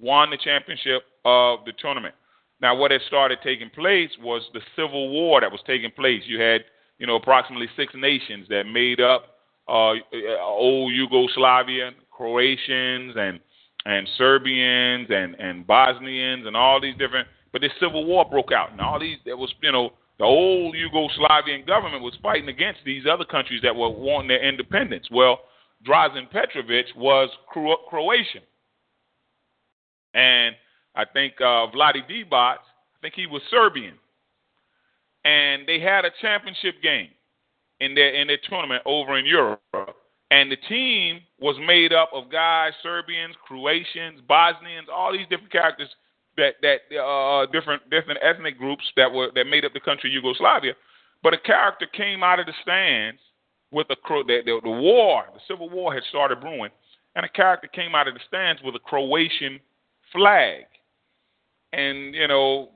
won 0.00 0.30
the 0.30 0.36
championship 0.36 1.02
of 1.24 1.60
the 1.66 1.72
tournament. 1.78 2.16
Now, 2.60 2.74
what 2.76 2.90
had 2.90 3.00
started 3.06 3.38
taking 3.44 3.70
place 3.70 4.10
was 4.20 4.42
the 4.52 4.60
civil 4.74 5.10
war 5.10 5.40
that 5.40 5.52
was 5.52 5.60
taking 5.68 5.92
place. 5.92 6.22
You 6.26 6.40
had, 6.40 6.62
you 6.98 7.06
know, 7.06 7.14
approximately 7.14 7.68
six 7.76 7.94
nations 7.94 8.48
that 8.48 8.64
made 8.64 9.00
up 9.00 9.36
uh, 9.68 9.92
uh 9.92 10.42
old 10.42 10.92
Yugoslavia, 10.92 11.92
Croatians 12.18 13.14
and 13.16 13.38
and 13.86 14.06
Serbians 14.18 15.06
and 15.08 15.36
and 15.36 15.66
Bosnians 15.66 16.46
and 16.46 16.56
all 16.56 16.80
these 16.80 16.96
different. 16.98 17.28
But 17.52 17.62
this 17.62 17.70
civil 17.80 18.04
war 18.04 18.26
broke 18.28 18.52
out, 18.52 18.72
and 18.72 18.80
all 18.80 18.98
these 19.00 19.18
there 19.24 19.36
was 19.36 19.54
you 19.62 19.72
know 19.72 19.92
the 20.18 20.24
old 20.24 20.74
Yugoslavian 20.74 21.66
government 21.66 22.02
was 22.02 22.14
fighting 22.20 22.48
against 22.48 22.80
these 22.84 23.04
other 23.10 23.24
countries 23.24 23.60
that 23.62 23.74
were 23.74 23.88
wanting 23.88 24.28
their 24.28 24.46
independence. 24.46 25.06
Well, 25.12 25.38
Drazen 25.86 26.28
Petrovic 26.30 26.86
was 26.96 27.30
Cro- 27.48 27.84
Croatian, 27.88 28.42
and 30.12 30.56
I 30.96 31.04
think 31.04 31.34
uh, 31.40 31.70
Vlade 31.72 32.02
Divac, 32.10 32.32
I 32.32 32.98
think 33.00 33.14
he 33.14 33.28
was 33.28 33.42
Serbian, 33.48 33.94
and 35.24 35.68
they 35.68 35.78
had 35.78 36.04
a 36.04 36.10
championship 36.20 36.82
game 36.82 37.10
in 37.78 37.94
their 37.94 38.12
in 38.12 38.26
their 38.26 38.38
tournament 38.48 38.82
over 38.84 39.16
in 39.16 39.24
Europe. 39.24 39.60
And 40.30 40.52
the 40.52 40.56
team 40.68 41.20
was 41.40 41.56
made 41.66 41.92
up 41.92 42.10
of 42.12 42.30
guys, 42.30 42.72
Serbians, 42.82 43.34
Croatians, 43.46 44.20
Bosnians, 44.28 44.88
all 44.92 45.12
these 45.12 45.26
different 45.30 45.52
characters 45.52 45.88
that 46.36 46.54
that 46.62 46.96
uh, 46.96 47.46
different 47.50 47.88
different 47.90 48.20
ethnic 48.22 48.58
groups 48.58 48.84
that 48.96 49.10
were 49.10 49.30
that 49.34 49.44
made 49.44 49.64
up 49.64 49.72
the 49.72 49.80
country 49.80 50.10
Yugoslavia. 50.10 50.74
But 51.22 51.34
a 51.34 51.38
character 51.38 51.86
came 51.86 52.22
out 52.22 52.40
of 52.40 52.46
the 52.46 52.52
stands 52.62 53.20
with 53.70 53.88
a 53.90 53.96
the, 54.08 54.40
the, 54.44 54.60
the 54.62 54.70
war, 54.70 55.24
the 55.34 55.40
civil 55.48 55.68
war 55.68 55.92
had 55.92 56.02
started 56.08 56.40
brewing, 56.40 56.70
and 57.16 57.24
a 57.24 57.28
character 57.28 57.68
came 57.68 57.94
out 57.94 58.08
of 58.08 58.14
the 58.14 58.20
stands 58.28 58.62
with 58.62 58.74
a 58.74 58.78
Croatian 58.78 59.60
flag. 60.12 60.64
And 61.72 62.14
you 62.14 62.28
know, 62.28 62.70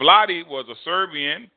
Vlade 0.00 0.46
was 0.46 0.66
a 0.70 0.74
Serbian, 0.84 1.50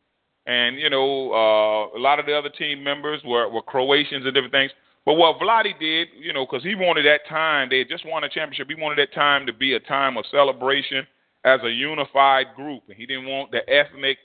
and 0.46 0.78
you 0.78 0.90
know, 0.90 1.32
uh, 1.32 1.98
a 1.98 2.00
lot 2.00 2.20
of 2.20 2.26
the 2.26 2.38
other 2.38 2.50
team 2.50 2.84
members 2.84 3.22
were, 3.26 3.50
were 3.50 3.62
Croatians 3.62 4.26
and 4.26 4.34
different 4.34 4.52
things. 4.52 4.72
But 5.06 5.16
what 5.16 5.40
Vlade 5.40 5.78
did, 5.80 6.08
you 6.18 6.32
know, 6.32 6.46
because 6.46 6.64
he 6.64 6.76
wanted 6.76 7.06
that 7.06 7.28
time, 7.28 7.70
they 7.70 7.84
just 7.84 8.06
won 8.06 8.24
a 8.24 8.30
championship. 8.30 8.68
He 8.70 8.82
wanted 8.82 9.00
that 9.00 9.14
time 9.14 9.46
to 9.46 9.54
be 9.54 9.74
a 9.74 9.80
time 9.80 10.18
of 10.18 10.26
celebration 10.32 11.06
as 11.44 11.60
a 11.64 11.70
unified 11.70 12.48
group, 12.56 12.84
and 12.88 12.96
he 12.96 13.06
didn't 13.06 13.28
want 13.28 13.52
the 13.52 13.68
ethnic 13.70 14.18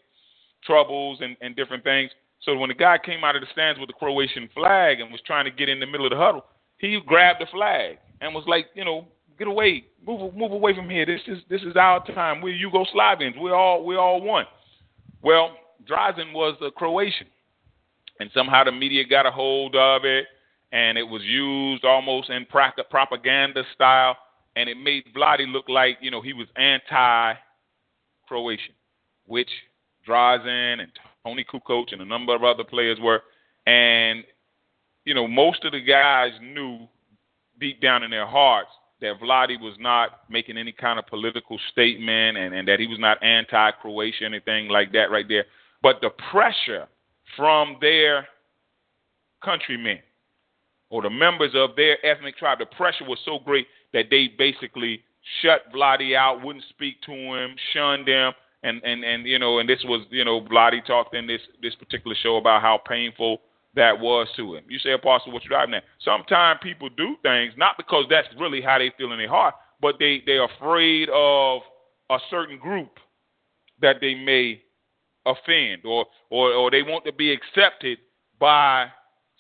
troubles 0.65 1.19
and, 1.21 1.37
and 1.41 1.57
different 1.57 1.83
things. 1.83 2.13
So 2.43 2.57
when 2.57 2.69
the 2.69 2.75
guy 2.75 2.97
came 3.05 3.25
out 3.25 3.35
of 3.35 3.43
the 3.43 3.49
stands 3.53 3.81
with 3.81 3.89
the 3.89 3.95
Croatian 3.95 4.49
flag 4.55 5.01
and 5.01 5.11
was 5.11 5.21
trying 5.27 5.45
to 5.47 5.51
get 5.51 5.69
in 5.69 5.81
the 5.81 5.87
middle 5.87 6.07
of 6.07 6.11
the 6.11 6.17
huddle, 6.17 6.45
he 6.79 7.01
grabbed 7.05 7.41
the 7.41 7.47
flag 7.47 7.99
and 8.21 8.33
was 8.33 8.45
like, 8.47 8.67
you 8.75 8.85
know, 8.85 9.09
get 9.37 9.49
away, 9.49 9.85
move 10.07 10.33
move 10.35 10.53
away 10.53 10.77
from 10.77 10.89
here. 10.89 11.05
This 11.05 11.21
is 11.27 11.39
this 11.51 11.63
is 11.63 11.75
our 11.75 12.07
time. 12.07 12.41
We're 12.41 12.55
Yugoslavians. 12.55 13.37
We're 13.37 13.55
all 13.55 13.85
we're 13.85 13.99
all 13.99 14.21
one. 14.21 14.45
Well, 15.23 15.57
Drazen 15.91 16.33
was 16.33 16.57
a 16.63 16.71
Croatian, 16.71 17.27
and 18.21 18.31
somehow 18.33 18.63
the 18.63 18.73
media 18.73 19.03
got 19.05 19.27
a 19.27 19.33
hold 19.33 19.75
of 19.75 20.05
it 20.05 20.27
and 20.73 20.99
it 20.99 21.03
was 21.03 21.23
used 21.23 21.85
almost 21.85 22.31
in 22.31 22.47
propaganda 22.47 23.63
style, 23.75 24.17
and 24.57 24.69
it 24.69 24.77
made 24.77 25.05
Vlade 25.17 25.53
look 25.53 25.69
like 25.69 25.99
you 26.01 26.11
know 26.11 26.21
he 26.21 26.33
was 26.33 26.49
anti-Croatian, 26.57 28.75
which 29.27 29.51
Drazen 30.09 30.81
and 30.81 30.91
Toni 31.25 31.45
Kukoc 31.45 31.93
and 31.93 32.01
a 32.01 32.05
number 32.05 32.35
of 32.35 32.43
other 32.43 32.65
players 32.65 32.99
were. 33.01 33.23
And, 33.67 34.25
you 35.05 35.15
know, 35.15 35.29
most 35.29 35.65
of 35.65 35.73
the 35.73 35.81
guys 35.81 36.33
knew 36.41 36.89
deep 37.61 37.81
down 37.81 38.03
in 38.03 38.11
their 38.11 38.27
hearts 38.27 38.71
that 39.01 39.21
Vlade 39.21 39.61
was 39.61 39.75
not 39.79 40.21
making 40.29 40.57
any 40.57 40.73
kind 40.73 40.99
of 40.99 41.07
political 41.07 41.59
statement 41.71 42.39
and, 42.39 42.55
and 42.55 42.67
that 42.67 42.81
he 42.81 42.87
was 42.87 42.99
not 42.99 43.23
anti 43.23 43.71
Croatia, 43.73 44.25
anything 44.25 44.69
like 44.69 44.93
that 44.93 45.11
right 45.11 45.29
there. 45.29 45.45
But 45.83 46.01
the 46.01 46.11
pressure 46.31 46.89
from 47.37 47.77
their 47.81 48.27
countrymen 49.45 49.99
or 50.91 51.03
the 51.03 51.11
members 51.11 51.53
of 51.55 51.71
their 51.77 52.05
ethnic 52.05 52.37
tribe, 52.37 52.59
the 52.59 52.67
pressure 52.67 53.05
was 53.05 53.19
so 53.25 53.39
great 53.39 53.67
that 53.93 54.07
they 54.11 54.29
basically 54.39 55.03
shut 55.43 55.73
Vlade 55.75 56.17
out, 56.17 56.43
wouldn't 56.43 56.65
speak 56.71 57.01
to 57.03 57.13
him, 57.13 57.55
shunned 57.73 58.09
him, 58.09 58.33
and 58.63 58.83
and 58.83 59.05
and 59.05 59.27
you 59.27 59.39
know, 59.39 59.59
and 59.59 59.69
this 59.69 59.81
was 59.85 60.07
you 60.11 60.25
know, 60.25 60.41
Vlade 60.41 60.85
talked 60.87 61.15
in 61.15 61.27
this 61.27 61.41
this 61.63 61.75
particular 61.75 62.17
show 62.23 62.37
about 62.37 62.63
how 62.63 62.81
painful 62.89 63.41
that 63.75 63.99
was 63.99 64.27
to 64.37 64.57
him. 64.57 64.65
You 64.69 64.79
say, 64.79 64.93
Apostle, 64.93 65.33
what 65.33 65.45
you 65.45 65.51
driving 65.51 65.75
at? 65.75 65.85
Sometimes 66.05 66.59
people 66.63 66.89
do 66.89 67.17
things 67.23 67.53
not 67.57 67.77
because 67.77 68.07
that's 68.11 68.29
really 68.39 68.61
how 68.61 68.79
they 68.79 68.93
feel 68.97 69.13
in 69.13 69.19
their 69.19 69.29
heart, 69.29 69.55
but 69.81 69.97
they 69.99 70.23
they're 70.27 70.45
afraid 70.45 71.09
of 71.13 71.63
a 72.11 72.19
certain 72.31 72.59
group 72.59 72.91
that 73.81 73.97
they 74.01 74.15
may 74.15 74.61
offend, 75.27 75.83
or 75.85 76.07
or 76.31 76.53
or 76.53 76.71
they 76.71 76.83
want 76.83 77.05
to 77.05 77.13
be 77.13 77.33
accepted 77.33 77.99
by 78.41 78.87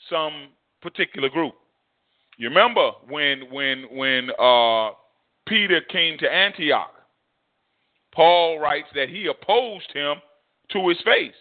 some 0.08 0.48
particular 0.80 1.28
group. 1.28 1.54
You 2.38 2.48
remember 2.48 2.92
when 3.08 3.50
when 3.50 3.84
when 3.92 4.30
uh, 4.38 4.90
Peter 5.46 5.80
came 5.80 6.18
to 6.18 6.32
Antioch, 6.32 6.92
Paul 8.14 8.58
writes 8.58 8.88
that 8.94 9.08
he 9.08 9.26
opposed 9.26 9.90
him 9.92 10.16
to 10.72 10.88
his 10.88 10.98
face 11.04 11.34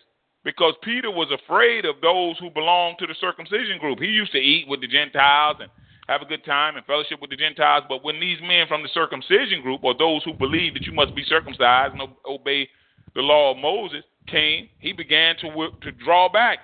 because 0.44 0.74
Peter 0.82 1.12
was 1.12 1.30
afraid 1.32 1.86
of 1.86 1.96
those 2.02 2.38
who 2.40 2.50
belonged 2.50 2.98
to 3.00 3.06
the 3.06 3.16
circumcision 3.20 3.78
group. 3.80 4.00
He 4.00 4.08
used 4.08 4.32
to 4.32 4.38
eat 4.38 4.68
with 4.68 4.82
the 4.82 4.88
Gentiles 4.88 5.58
and 5.60 5.70
have 6.08 6.22
a 6.22 6.26
good 6.26 6.46
time 6.46 6.78
and 6.78 6.86
fellowship 6.86 7.20
with 7.22 7.30
the 7.30 7.36
Gentiles. 7.36 7.84
But 7.90 8.04
when 8.04 8.20
these 8.20 8.40
men 8.42 8.66
from 8.68 8.82
the 8.82 8.90
circumcision 8.94 9.62
group, 9.62 9.84
or 9.84 9.94
those 9.94 10.24
who 10.24 10.34
believe 10.34 10.74
that 10.74 10.84
you 10.84 10.94
must 10.94 11.14
be 11.14 11.24
circumcised 11.26 11.94
and 11.94 12.02
obey 12.26 12.70
the 13.14 13.22
law 13.22 13.52
of 13.52 13.58
Moses, 13.58 14.04
came, 14.28 14.70
he 14.80 14.94
began 14.94 15.36
to 15.38 15.70
to 15.82 15.92
draw 15.92 16.30
back, 16.32 16.60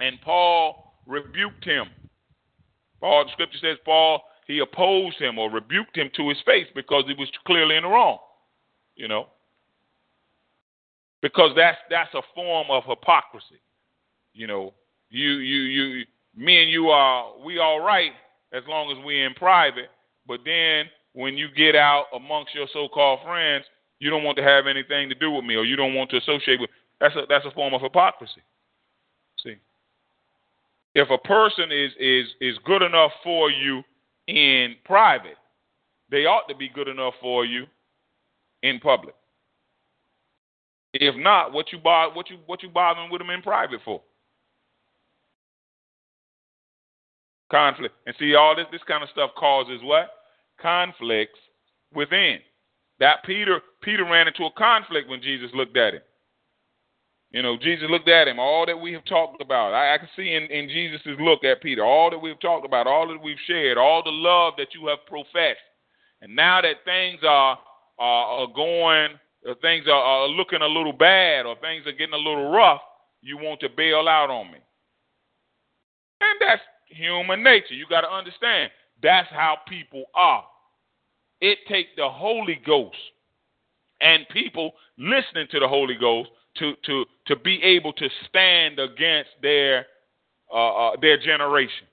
and 0.00 0.20
Paul 0.22 0.87
rebuked 1.08 1.64
him. 1.64 1.86
Paul, 3.00 3.24
the 3.24 3.32
scripture 3.32 3.58
says, 3.60 3.78
Paul 3.84 4.22
he 4.48 4.60
opposed 4.60 5.18
him 5.18 5.38
or 5.38 5.50
rebuked 5.50 5.96
him 5.96 6.10
to 6.16 6.30
his 6.30 6.38
face 6.44 6.66
because 6.74 7.04
he 7.06 7.14
was 7.14 7.30
clearly 7.46 7.76
in 7.76 7.82
the 7.84 7.88
wrong. 7.88 8.18
You 8.96 9.06
know, 9.06 9.28
because 11.22 11.52
that's 11.54 11.78
that's 11.88 12.12
a 12.14 12.22
form 12.34 12.66
of 12.70 12.82
hypocrisy. 12.84 13.60
You 14.32 14.48
know, 14.48 14.74
you 15.10 15.34
you 15.34 15.60
you 15.60 16.04
me 16.34 16.62
and 16.62 16.70
you 16.72 16.88
are 16.88 17.38
we 17.44 17.58
all 17.58 17.80
right 17.80 18.12
as 18.52 18.62
long 18.66 18.90
as 18.90 19.04
we're 19.04 19.26
in 19.26 19.34
private, 19.34 19.90
but 20.26 20.40
then 20.44 20.86
when 21.12 21.36
you 21.36 21.48
get 21.54 21.76
out 21.76 22.06
amongst 22.14 22.54
your 22.54 22.66
so-called 22.72 23.20
friends, 23.24 23.64
you 23.98 24.08
don't 24.08 24.24
want 24.24 24.38
to 24.38 24.42
have 24.42 24.66
anything 24.66 25.08
to 25.10 25.14
do 25.14 25.30
with 25.30 25.44
me, 25.44 25.56
or 25.56 25.64
you 25.64 25.76
don't 25.76 25.94
want 25.94 26.10
to 26.10 26.16
associate 26.16 26.58
with. 26.58 26.70
That's 27.00 27.14
a 27.14 27.22
that's 27.28 27.44
a 27.44 27.50
form 27.52 27.74
of 27.74 27.82
hypocrisy. 27.82 28.42
If 30.94 31.10
a 31.10 31.18
person 31.18 31.70
is 31.70 31.92
is 31.98 32.26
is 32.40 32.58
good 32.64 32.82
enough 32.82 33.12
for 33.22 33.50
you 33.50 33.82
in 34.26 34.76
private, 34.84 35.36
they 36.10 36.26
ought 36.26 36.48
to 36.48 36.56
be 36.56 36.68
good 36.68 36.88
enough 36.88 37.14
for 37.20 37.44
you 37.44 37.66
in 38.62 38.80
public. 38.80 39.14
If 40.94 41.14
not, 41.16 41.52
what 41.52 41.70
you 41.72 41.78
bother, 41.78 42.14
what 42.14 42.30
you 42.30 42.38
what 42.46 42.62
you 42.62 42.70
bothering 42.70 43.10
with 43.10 43.20
them 43.20 43.30
in 43.30 43.42
private 43.42 43.80
for? 43.84 44.00
Conflict. 47.50 47.94
And 48.06 48.14
see, 48.18 48.34
all 48.34 48.56
this 48.56 48.66
this 48.72 48.82
kind 48.86 49.02
of 49.02 49.08
stuff 49.10 49.30
causes 49.36 49.80
what? 49.82 50.10
Conflicts 50.60 51.38
within. 51.94 52.38
That 53.00 53.22
Peter 53.24 53.60
Peter 53.82 54.04
ran 54.04 54.28
into 54.28 54.44
a 54.44 54.50
conflict 54.52 55.08
when 55.08 55.22
Jesus 55.22 55.50
looked 55.54 55.76
at 55.76 55.94
him. 55.94 56.02
You 57.30 57.42
know, 57.42 57.58
Jesus 57.58 57.90
looked 57.90 58.08
at 58.08 58.26
him. 58.26 58.38
All 58.38 58.64
that 58.66 58.80
we 58.80 58.92
have 58.94 59.04
talked 59.04 59.42
about, 59.42 59.74
I, 59.74 59.94
I 59.94 59.98
can 59.98 60.08
see 60.16 60.32
in, 60.34 60.44
in 60.44 60.68
Jesus' 60.68 61.00
look 61.20 61.44
at 61.44 61.62
Peter. 61.62 61.84
All 61.84 62.10
that 62.10 62.18
we've 62.18 62.40
talked 62.40 62.64
about, 62.64 62.86
all 62.86 63.06
that 63.08 63.22
we've 63.22 63.36
shared, 63.46 63.76
all 63.76 64.02
the 64.02 64.10
love 64.10 64.54
that 64.56 64.68
you 64.74 64.86
have 64.88 65.04
professed, 65.06 65.60
and 66.22 66.34
now 66.34 66.62
that 66.62 66.84
things 66.84 67.20
are 67.22 67.58
are, 67.98 68.24
are 68.24 68.46
going 68.54 69.18
uh, 69.48 69.54
things 69.60 69.86
are, 69.86 69.92
are 69.92 70.28
looking 70.28 70.62
a 70.62 70.66
little 70.66 70.92
bad 70.92 71.46
or 71.46 71.56
things 71.60 71.86
are 71.86 71.92
getting 71.92 72.14
a 72.14 72.16
little 72.16 72.50
rough, 72.50 72.80
you 73.22 73.36
want 73.36 73.60
to 73.60 73.68
bail 73.68 74.08
out 74.08 74.30
on 74.30 74.50
me. 74.50 74.58
And 76.20 76.38
that's 76.40 76.62
human 76.88 77.42
nature. 77.42 77.74
You 77.74 77.86
got 77.88 78.00
to 78.02 78.10
understand 78.10 78.70
that's 79.02 79.28
how 79.30 79.58
people 79.68 80.04
are. 80.14 80.44
It 81.40 81.58
takes 81.68 81.90
the 81.96 82.08
Holy 82.08 82.60
Ghost 82.66 82.96
and 84.00 84.26
people 84.30 84.72
listening 84.96 85.46
to 85.50 85.60
the 85.60 85.68
Holy 85.68 85.94
Ghost 85.94 86.30
to 86.58 86.74
to 86.84 87.04
to 87.26 87.36
be 87.36 87.62
able 87.62 87.92
to 87.94 88.08
stand 88.28 88.78
against 88.78 89.30
their 89.42 89.86
uh, 90.52 90.88
uh, 90.88 90.96
their 91.00 91.18
generation, 91.18 91.86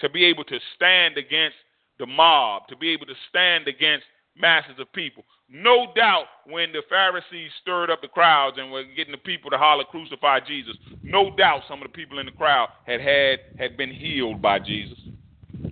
to 0.00 0.08
be 0.08 0.24
able 0.24 0.44
to 0.44 0.58
stand 0.76 1.16
against 1.16 1.56
the 1.98 2.06
mob, 2.06 2.66
to 2.68 2.76
be 2.76 2.90
able 2.90 3.06
to 3.06 3.14
stand 3.28 3.68
against 3.68 4.04
masses 4.36 4.74
of 4.78 4.92
people. 4.92 5.24
No 5.48 5.92
doubt 5.96 6.26
when 6.46 6.72
the 6.72 6.82
Pharisees 6.88 7.50
stirred 7.60 7.90
up 7.90 8.00
the 8.02 8.08
crowds 8.08 8.56
and 8.58 8.70
were 8.70 8.84
getting 8.96 9.12
the 9.12 9.18
people 9.18 9.50
to 9.50 9.58
holler, 9.58 9.84
crucify 9.84 10.40
Jesus, 10.40 10.76
no 11.02 11.34
doubt 11.36 11.62
some 11.68 11.82
of 11.82 11.88
the 11.88 11.92
people 11.92 12.18
in 12.20 12.26
the 12.26 12.32
crowd 12.32 12.68
had 12.86 13.00
had 13.00 13.40
had 13.58 13.76
been 13.76 13.90
healed 13.90 14.40
by 14.40 14.58
Jesus. 14.58 14.98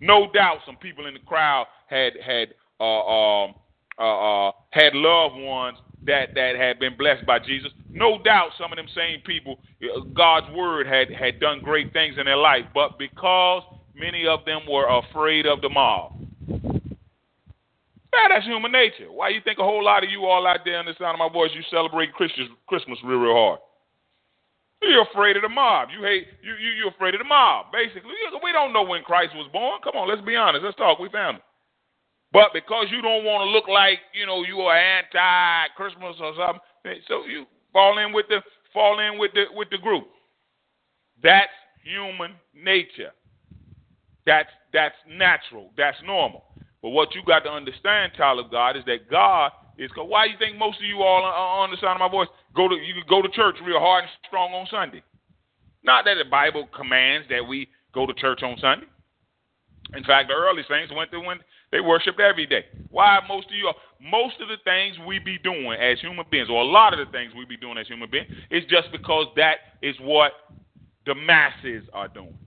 No 0.01 0.31
doubt 0.33 0.59
some 0.67 0.77
people 0.77 1.07
in 1.07 1.15
the 1.15 1.21
crowd 1.21 1.67
had 1.87 2.13
had 2.25 2.55
uh, 2.81 2.85
um, 2.85 3.55
uh, 3.99 4.49
uh, 4.49 4.53
had 4.71 4.95
loved 4.95 5.37
ones 5.37 5.79
that 6.07 6.35
that 6.35 6.57
had 6.57 6.79
been 6.79 6.97
blessed 6.97 7.27
by 7.27 7.39
Jesus. 7.39 7.71
No 7.91 8.23
doubt 8.23 8.51
some 8.59 8.73
of 8.73 8.77
them 8.77 8.87
same 8.95 9.21
people, 9.25 9.59
uh, 9.83 10.01
God's 10.15 10.47
word 10.55 10.87
had 10.87 11.11
had 11.11 11.41
done 11.41 11.61
great 11.61 11.93
things 11.93 12.17
in 12.19 12.27
their 12.27 12.37
life, 12.37 12.65
but 12.75 12.99
because 12.99 13.63
many 13.95 14.27
of 14.27 14.45
them 14.45 14.61
were 14.69 14.87
afraid 14.87 15.47
of 15.47 15.61
the 15.61 15.69
mob, 15.69 16.15
yeah, 18.19 18.29
that's 18.35 18.47
human 18.47 18.73
nature. 18.73 19.11
Why 19.11 19.29
you 19.29 19.41
think 19.45 19.59
a 19.59 19.65
whole 19.65 19.85
lot 19.85 20.03
of 20.03 20.11
you 20.11 20.25
all 20.25 20.47
out 20.47 20.61
there 20.65 20.79
on 20.79 20.87
the 20.87 20.95
sound 20.99 21.15
of 21.15 21.19
my 21.19 21.33
voice, 21.33 21.51
you 21.55 21.63
celebrate 21.71 22.13
Christmas, 22.15 22.49
Christmas 22.67 22.99
real, 23.05 23.19
real 23.19 23.35
hard? 23.35 23.61
You're 24.83 25.07
afraid 25.11 25.37
of 25.37 25.43
the 25.43 25.49
mob. 25.49 25.89
You 25.91 26.05
hate 26.05 26.27
you 26.43 26.55
you 26.55 26.71
you're 26.79 26.95
afraid 26.95 27.15
of 27.15 27.19
the 27.19 27.27
mob. 27.27 27.67
Basically, 27.73 28.15
we 28.43 28.53
don't 28.53 28.73
know 28.73 28.83
when 28.83 29.03
Christ 29.03 29.35
was 29.35 29.51
born. 29.53 29.81
Come 29.83 29.97
on, 29.97 30.09
let's 30.09 30.23
be 30.23 30.37
honest. 30.37 30.65
Let's 30.65 30.77
talk. 30.77 30.99
We 30.99 31.09
family. 31.11 31.43
But 32.33 32.53
because 32.53 32.87
you 32.91 33.01
don't 33.01 33.25
want 33.25 33.47
to 33.47 33.51
look 33.51 33.69
like 33.69 33.99
you 34.12 34.27
know 34.27 34.45
you 34.45 34.61
are 34.61 34.77
anti-Christmas 34.77 36.17
or 36.21 36.35
something, 36.37 36.61
eh, 36.85 37.01
so 37.09 37.25
you 37.25 37.47
fall 37.73 37.99
in 37.99 38.12
with 38.12 38.27
the 38.29 38.43
fall 38.73 38.99
in 39.01 39.19
with 39.19 39.33
the 39.33 39.45
with 39.55 39.71
the 39.71 39.79
group. 39.79 40.09
That's 41.23 41.51
human 41.83 42.33
nature. 42.55 43.12
That's 44.27 44.51
that's 44.73 44.95
natural. 45.09 45.71
That's 45.77 45.97
normal. 46.05 46.45
But 46.83 46.91
what 46.91 47.14
you 47.14 47.23
got 47.27 47.41
to 47.41 47.51
understand, 47.51 48.12
child 48.17 48.45
of 48.45 48.51
God, 48.51 48.77
is 48.77 48.85
that 48.85 49.11
God 49.11 49.51
is. 49.79 49.91
Why 49.97 50.27
do 50.27 50.33
you 50.33 50.38
think 50.38 50.59
most 50.59 50.79
of 50.79 50.85
you 50.85 51.03
all 51.03 51.25
on 51.25 51.71
the 51.71 51.77
sound 51.81 52.01
of 52.01 52.01
my 52.01 52.11
voice 52.11 52.29
go 52.55 52.69
to 52.69 52.75
you 52.75 52.95
can 52.95 53.05
go 53.09 53.23
to 53.23 53.29
church 53.31 53.57
real 53.64 53.81
hard 53.81 54.05
and 54.05 54.12
strong 54.27 54.53
on 54.53 54.67
Sunday? 54.71 55.03
Not 55.83 56.05
that 56.05 56.14
the 56.23 56.29
Bible 56.29 56.69
commands 56.77 57.27
that 57.31 57.47
we 57.47 57.69
go 57.95 58.07
to 58.07 58.12
church 58.14 58.43
on 58.43 58.59
Sunday. 58.61 58.87
In 59.95 60.05
fact, 60.05 60.29
the 60.29 60.35
early 60.35 60.62
saints 60.69 60.93
went 60.95 61.11
to 61.12 61.21
when 61.21 61.38
they 61.71 61.81
worshipped 61.81 62.21
every 62.21 62.47
day. 62.47 62.65
Why 62.91 63.19
most 63.29 63.49
of 63.49 63.55
you? 63.55 63.71
Most 64.01 64.37
of 64.41 64.49
the 64.49 64.57
things 64.65 64.97
we 65.07 65.19
be 65.19 65.39
doing 65.39 65.73
as 65.73 66.01
human 66.01 66.25
beings, 66.31 66.49
or 66.49 66.63
a 66.63 66.65
lot 66.65 66.99
of 66.99 67.05
the 67.05 67.13
things 67.13 67.33
we 67.37 67.45
be 67.45 67.57
doing 67.57 67.77
as 67.79 67.87
human 67.87 68.11
beings, 68.11 68.29
is 68.51 68.65
just 68.71 68.91
because 68.93 69.27
that 69.37 69.57
is 69.83 69.97
what 70.01 70.33
the 71.05 71.15
masses 71.15 71.85
are 71.93 72.09
doing. 72.09 72.39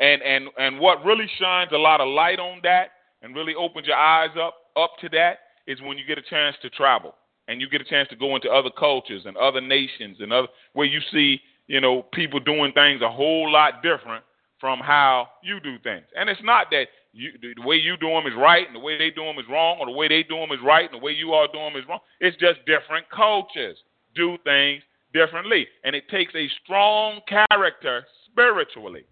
And 0.00 0.22
and 0.22 0.48
and 0.58 0.78
what 0.80 1.04
really 1.04 1.30
shines 1.38 1.70
a 1.72 1.78
lot 1.78 2.00
of 2.00 2.08
light 2.08 2.38
on 2.38 2.60
that 2.62 2.90
and 3.22 3.34
really 3.34 3.54
opens 3.54 3.86
your 3.86 3.96
eyes 3.96 4.30
up 4.40 4.54
up 4.76 4.92
to 5.00 5.08
that 5.10 5.38
is 5.66 5.80
when 5.82 5.98
you 5.98 6.04
get 6.06 6.18
a 6.18 6.22
chance 6.22 6.56
to 6.62 6.70
travel 6.70 7.14
and 7.48 7.60
you 7.60 7.68
get 7.68 7.80
a 7.80 7.84
chance 7.84 8.08
to 8.08 8.16
go 8.16 8.34
into 8.34 8.48
other 8.48 8.70
cultures 8.78 9.22
and 9.26 9.36
other 9.36 9.60
nations 9.60 10.18
and 10.20 10.32
other 10.32 10.48
where 10.72 10.86
you 10.86 11.00
see 11.12 11.38
you 11.66 11.80
know 11.80 12.02
people 12.14 12.40
doing 12.40 12.72
things 12.72 13.02
a 13.02 13.10
whole 13.10 13.50
lot 13.50 13.82
different 13.82 14.24
from 14.60 14.78
how 14.78 15.28
you 15.42 15.58
do 15.60 15.78
things. 15.78 16.04
And 16.14 16.28
it's 16.28 16.42
not 16.44 16.66
that 16.70 16.86
you, 17.12 17.32
the 17.42 17.66
way 17.66 17.76
you 17.76 17.96
do 17.96 18.08
them 18.08 18.26
is 18.26 18.34
right 18.36 18.66
and 18.66 18.76
the 18.76 18.80
way 18.80 18.98
they 18.98 19.10
do 19.10 19.24
them 19.24 19.38
is 19.38 19.46
wrong, 19.50 19.78
or 19.80 19.86
the 19.86 19.92
way 19.92 20.06
they 20.06 20.22
do 20.22 20.36
them 20.36 20.52
is 20.52 20.62
right 20.64 20.90
and 20.90 21.00
the 21.00 21.04
way 21.04 21.12
you 21.12 21.32
all 21.32 21.48
do 21.50 21.58
them 21.58 21.76
is 21.76 21.88
wrong. 21.88 22.00
It's 22.20 22.36
just 22.36 22.60
different 22.66 23.08
cultures 23.10 23.78
do 24.14 24.36
things 24.44 24.82
differently, 25.12 25.66
and 25.84 25.96
it 25.96 26.08
takes 26.08 26.34
a 26.34 26.48
strong 26.62 27.20
character 27.26 28.04
spiritually 28.30 29.04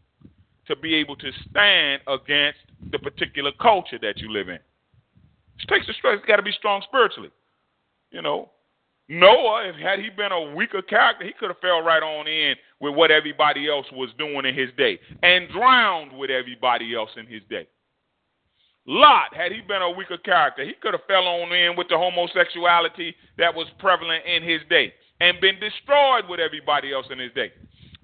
to 0.67 0.77
be 0.77 0.95
able 0.95 1.17
to 1.17 1.31
stand 1.51 2.03
against 2.07 2.59
the 2.93 2.99
particular 2.99 3.51
culture 3.61 3.99
that 4.01 4.19
you 4.19 4.31
live 4.31 4.49
in. 4.49 4.57
It 4.57 5.69
takes 5.69 5.89
a 5.89 5.93
strength. 5.95 6.21
It's 6.21 6.29
got 6.29 6.37
to 6.37 6.43
be 6.43 6.53
strong 6.53 6.83
spiritually. 6.87 7.31
You 8.11 8.23
know, 8.23 8.51
Noah, 9.09 9.69
if 9.69 9.77
had 9.77 9.99
he 9.99 10.11
been 10.11 10.33
a 10.33 10.55
weaker 10.55 10.83
character, 10.83 11.25
he 11.25 11.33
could 11.33 11.49
have 11.49 11.59
fell 11.61 11.81
right 11.81 12.03
on 12.03 12.29
in 12.29 12.55
with 12.81 12.95
what 12.95 13.11
everybody 13.11 13.69
else 13.69 13.87
was 13.93 14.11
doing 14.19 14.45
in 14.45 14.55
his 14.55 14.71
day 14.77 15.01
and 15.23 15.49
drowned 15.49 16.13
with 16.17 16.31
everybody 16.31 16.95
else 16.95 17.11
in 17.17 17.27
his 17.27 17.43
day. 17.49 17.67
Lot, 18.87 19.35
had 19.35 19.53
he 19.53 19.61
been 19.63 19.83
a 19.83 19.91
weaker 19.91 20.19
character, 20.19 20.65
he 20.65 20.75
could 20.81 20.95
have 20.95 21.05
fell 21.07 21.27
on 21.27 21.53
in 21.53 21.77
with 21.77 21.89
the 21.89 21.97
homosexuality 21.97 23.15
that 23.39 23.55
was 23.55 23.67
prevalent 23.79 24.25
in 24.27 24.43
his 24.43 24.61
day 24.69 24.93
and 25.21 25.41
been 25.41 25.59
destroyed 25.61 26.25
with 26.29 26.41
everybody 26.41 26.93
else 26.93 27.07
in 27.11 27.19
his 27.19 27.33
day. 27.33 27.53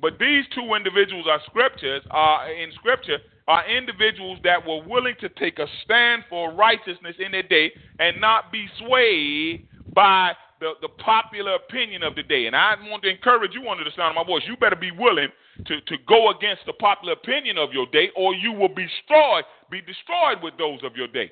But 0.00 0.18
these 0.18 0.44
two 0.54 0.74
individuals 0.74 1.26
are 1.28 1.40
scriptures 1.46 2.02
are 2.10 2.50
in 2.50 2.72
scripture 2.72 3.18
are 3.46 3.68
individuals 3.68 4.38
that 4.42 4.66
were 4.66 4.82
willing 4.82 5.14
to 5.20 5.28
take 5.28 5.58
a 5.58 5.66
stand 5.84 6.24
for 6.28 6.52
righteousness 6.52 7.14
in 7.18 7.32
their 7.32 7.42
day 7.42 7.70
and 7.98 8.20
not 8.20 8.50
be 8.50 8.66
swayed 8.78 9.64
by 9.94 10.32
the, 10.60 10.72
the 10.80 10.88
popular 10.88 11.54
opinion 11.54 12.02
of 12.02 12.14
the 12.14 12.22
day. 12.22 12.46
And 12.46 12.56
I 12.56 12.74
want 12.88 13.02
to 13.02 13.10
encourage 13.10 13.52
you 13.54 13.68
under 13.68 13.84
the 13.84 13.90
sound 13.96 14.16
of 14.16 14.26
my 14.26 14.26
voice, 14.26 14.42
you 14.46 14.56
better 14.56 14.76
be 14.76 14.90
willing 14.90 15.28
to, 15.66 15.80
to 15.80 15.96
go 16.06 16.30
against 16.30 16.62
the 16.66 16.72
popular 16.74 17.14
opinion 17.14 17.58
of 17.58 17.72
your 17.72 17.86
day, 17.92 18.10
or 18.16 18.34
you 18.34 18.52
will 18.52 18.68
be 18.68 18.86
destroyed, 18.86 19.44
be 19.70 19.80
destroyed 19.80 20.42
with 20.42 20.54
those 20.58 20.80
of 20.82 20.96
your 20.96 21.08
day. 21.08 21.30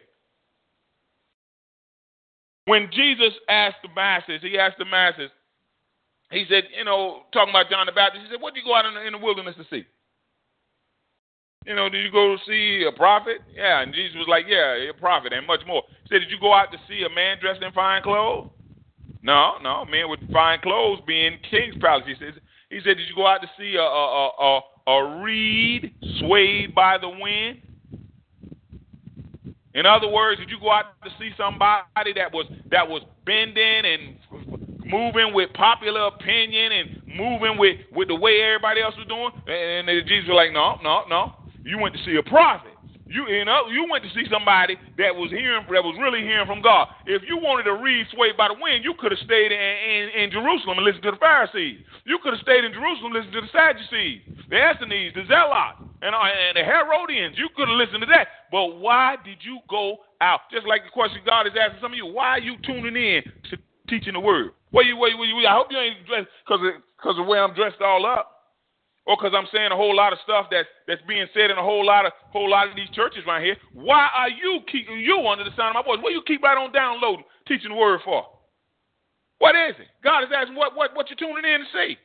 When 2.66 2.88
Jesus 2.92 3.34
asked 3.48 3.82
the 3.82 3.88
masses, 3.94 4.40
he 4.42 4.58
asked 4.58 4.78
the 4.78 4.84
masses, 4.84 5.30
he 6.30 6.46
said, 6.48 6.64
you 6.76 6.84
know, 6.84 7.24
talking 7.32 7.50
about 7.50 7.68
John 7.70 7.86
the 7.86 7.92
Baptist, 7.92 8.24
he 8.24 8.30
said, 8.32 8.40
What 8.40 8.54
did 8.54 8.60
you 8.62 8.70
go 8.70 8.74
out 8.74 8.86
in 8.86 8.94
the, 8.94 9.06
in 9.06 9.12
the 9.12 9.18
wilderness 9.18 9.56
to 9.56 9.66
see? 9.68 9.84
You 11.66 11.76
know, 11.76 11.88
did 11.88 12.02
you 12.02 12.10
go 12.10 12.36
see 12.46 12.86
a 12.88 12.96
prophet? 12.96 13.38
Yeah. 13.54 13.82
And 13.82 13.92
Jesus 13.92 14.16
was 14.16 14.26
like, 14.28 14.46
Yeah, 14.48 14.90
a 14.90 14.94
prophet, 14.94 15.32
and 15.32 15.46
much 15.46 15.60
more. 15.66 15.82
He 16.04 16.08
said, 16.08 16.20
Did 16.20 16.30
you 16.30 16.40
go 16.40 16.54
out 16.54 16.72
to 16.72 16.78
see 16.88 17.02
a 17.04 17.14
man 17.14 17.38
dressed 17.40 17.62
in 17.62 17.72
fine 17.72 18.02
clothes? 18.02 18.48
No, 19.22 19.52
no, 19.62 19.84
men 19.84 20.08
with 20.10 20.20
fine 20.32 20.60
clothes 20.60 21.00
being 21.06 21.38
king's 21.50 21.76
palace. 21.80 22.04
He 22.06 22.14
says, 22.14 22.34
he 22.70 22.78
said, 22.78 22.96
Did 22.96 23.08
you 23.08 23.14
go 23.14 23.26
out 23.26 23.40
to 23.42 23.50
see 23.58 23.76
a 23.76 23.82
a 23.82 24.30
a, 24.40 24.60
a 24.90 25.22
reed 25.22 25.94
swayed 26.18 26.74
by 26.74 26.98
the 26.98 27.08
wind? 27.08 27.62
In 29.74 29.86
other 29.86 30.08
words, 30.08 30.40
did 30.40 30.50
you 30.50 30.58
go 30.60 30.70
out 30.70 30.86
to 31.04 31.10
see 31.18 31.30
somebody 31.36 32.12
that 32.16 32.32
was 32.32 32.46
that 32.70 32.88
was 32.88 33.02
bending 33.24 33.84
and 33.84 34.16
moving 34.84 35.32
with 35.32 35.52
popular 35.54 36.08
opinion 36.08 36.72
and 36.72 37.02
moving 37.16 37.56
with, 37.58 37.78
with 37.92 38.08
the 38.08 38.14
way 38.14 38.42
everybody 38.42 38.82
else 38.82 38.94
was 38.98 39.06
doing? 39.06 39.30
And, 39.46 39.88
and 39.88 40.08
Jesus 40.08 40.28
was 40.28 40.36
like, 40.36 40.52
No, 40.52 40.76
no, 40.82 41.04
no. 41.08 41.34
You 41.64 41.78
went 41.78 41.94
to 41.94 42.04
see 42.04 42.16
a 42.16 42.22
prophet. 42.28 42.71
You 43.06 43.28
you 43.28 43.44
know 43.44 43.66
you 43.68 43.86
went 43.90 44.04
to 44.04 44.10
see 44.14 44.24
somebody 44.30 44.78
that 44.96 45.14
was 45.14 45.30
hearing 45.30 45.66
that 45.66 45.82
was 45.82 45.98
really 45.98 46.22
hearing 46.22 46.46
from 46.46 46.62
God. 46.62 46.88
If 47.06 47.22
you 47.26 47.36
wanted 47.36 47.64
to 47.64 47.74
reed 47.74 48.06
swayed 48.14 48.36
by 48.36 48.48
the 48.48 48.58
wind, 48.58 48.84
you 48.84 48.94
could 48.94 49.10
have 49.10 49.22
stayed 49.26 49.50
in, 49.50 49.58
in, 49.58 50.02
in 50.22 50.26
Jerusalem 50.30 50.78
and 50.78 50.86
listened 50.86 51.02
to 51.04 51.12
the 51.12 51.22
Pharisees. 51.22 51.82
You 52.06 52.18
could 52.22 52.32
have 52.38 52.42
stayed 52.42 52.64
in 52.64 52.72
Jerusalem 52.72 53.12
and 53.12 53.20
listened 53.20 53.34
to 53.34 53.42
the 53.42 53.52
Sadducees, 53.52 54.22
the 54.48 54.56
Essenes, 54.56 55.12
the 55.18 55.26
Zealots, 55.26 55.82
and, 56.00 56.14
uh, 56.14 56.24
and 56.24 56.54
the 56.56 56.64
Herodians. 56.64 57.34
You 57.36 57.50
could 57.52 57.68
have 57.68 57.76
listened 57.76 58.06
to 58.06 58.10
that. 58.14 58.48
But 58.54 58.78
why 58.78 59.18
did 59.26 59.42
you 59.42 59.58
go 59.66 60.06
out? 60.22 60.46
Just 60.54 60.66
like 60.66 60.86
the 60.86 60.94
question 60.94 61.20
God 61.26 61.50
is 61.50 61.58
asking 61.58 61.82
some 61.82 61.92
of 61.92 61.98
you, 61.98 62.06
why 62.06 62.38
are 62.38 62.44
you 62.44 62.54
tuning 62.62 62.94
in 62.94 63.26
to 63.50 63.58
teaching 63.90 64.14
the 64.14 64.22
word? 64.22 64.54
Where 64.70 64.86
you, 64.86 64.96
where 64.96 65.10
you, 65.10 65.18
where 65.18 65.28
you 65.28 65.36
I 65.42 65.52
hope 65.52 65.68
you 65.70 65.78
ain't 65.78 66.06
dressed 66.06 66.30
because 66.46 66.62
because 66.96 67.18
of 67.18 67.26
the 67.26 67.30
way 67.30 67.38
I'm 67.38 67.52
dressed 67.52 67.82
all 67.82 68.06
up 68.06 68.41
or 69.06 69.16
because 69.16 69.34
I'm 69.34 69.48
saying 69.52 69.72
a 69.72 69.76
whole 69.76 69.94
lot 69.94 70.12
of 70.12 70.18
stuff 70.22 70.46
that's 70.50 70.68
that's 70.86 71.02
being 71.08 71.26
said 71.34 71.50
in 71.50 71.58
a 71.58 71.62
whole 71.62 71.84
lot 71.84 72.06
of 72.06 72.12
whole 72.30 72.48
lot 72.48 72.68
of 72.68 72.76
these 72.76 72.90
churches 72.94 73.24
right 73.26 73.42
here. 73.42 73.56
Why 73.74 74.08
are 74.14 74.30
you 74.30 74.60
keeping 74.70 75.00
you 75.00 75.26
under 75.26 75.44
the 75.44 75.54
sound 75.56 75.76
of 75.76 75.82
my 75.82 75.86
voice? 75.86 76.02
What 76.02 76.12
you 76.12 76.22
keep 76.26 76.42
right 76.42 76.56
on 76.58 76.72
downloading, 76.72 77.24
teaching 77.48 77.70
the 77.70 77.76
word 77.76 78.00
for? 78.04 78.26
What 79.38 79.56
is 79.56 79.74
it? 79.80 79.88
God 80.04 80.22
is 80.22 80.30
asking 80.34 80.54
what 80.54 80.76
what 80.76 80.94
what 80.94 81.10
you 81.10 81.16
tuning 81.16 81.44
in 81.44 81.60
to 81.60 81.66
see. 81.74 81.98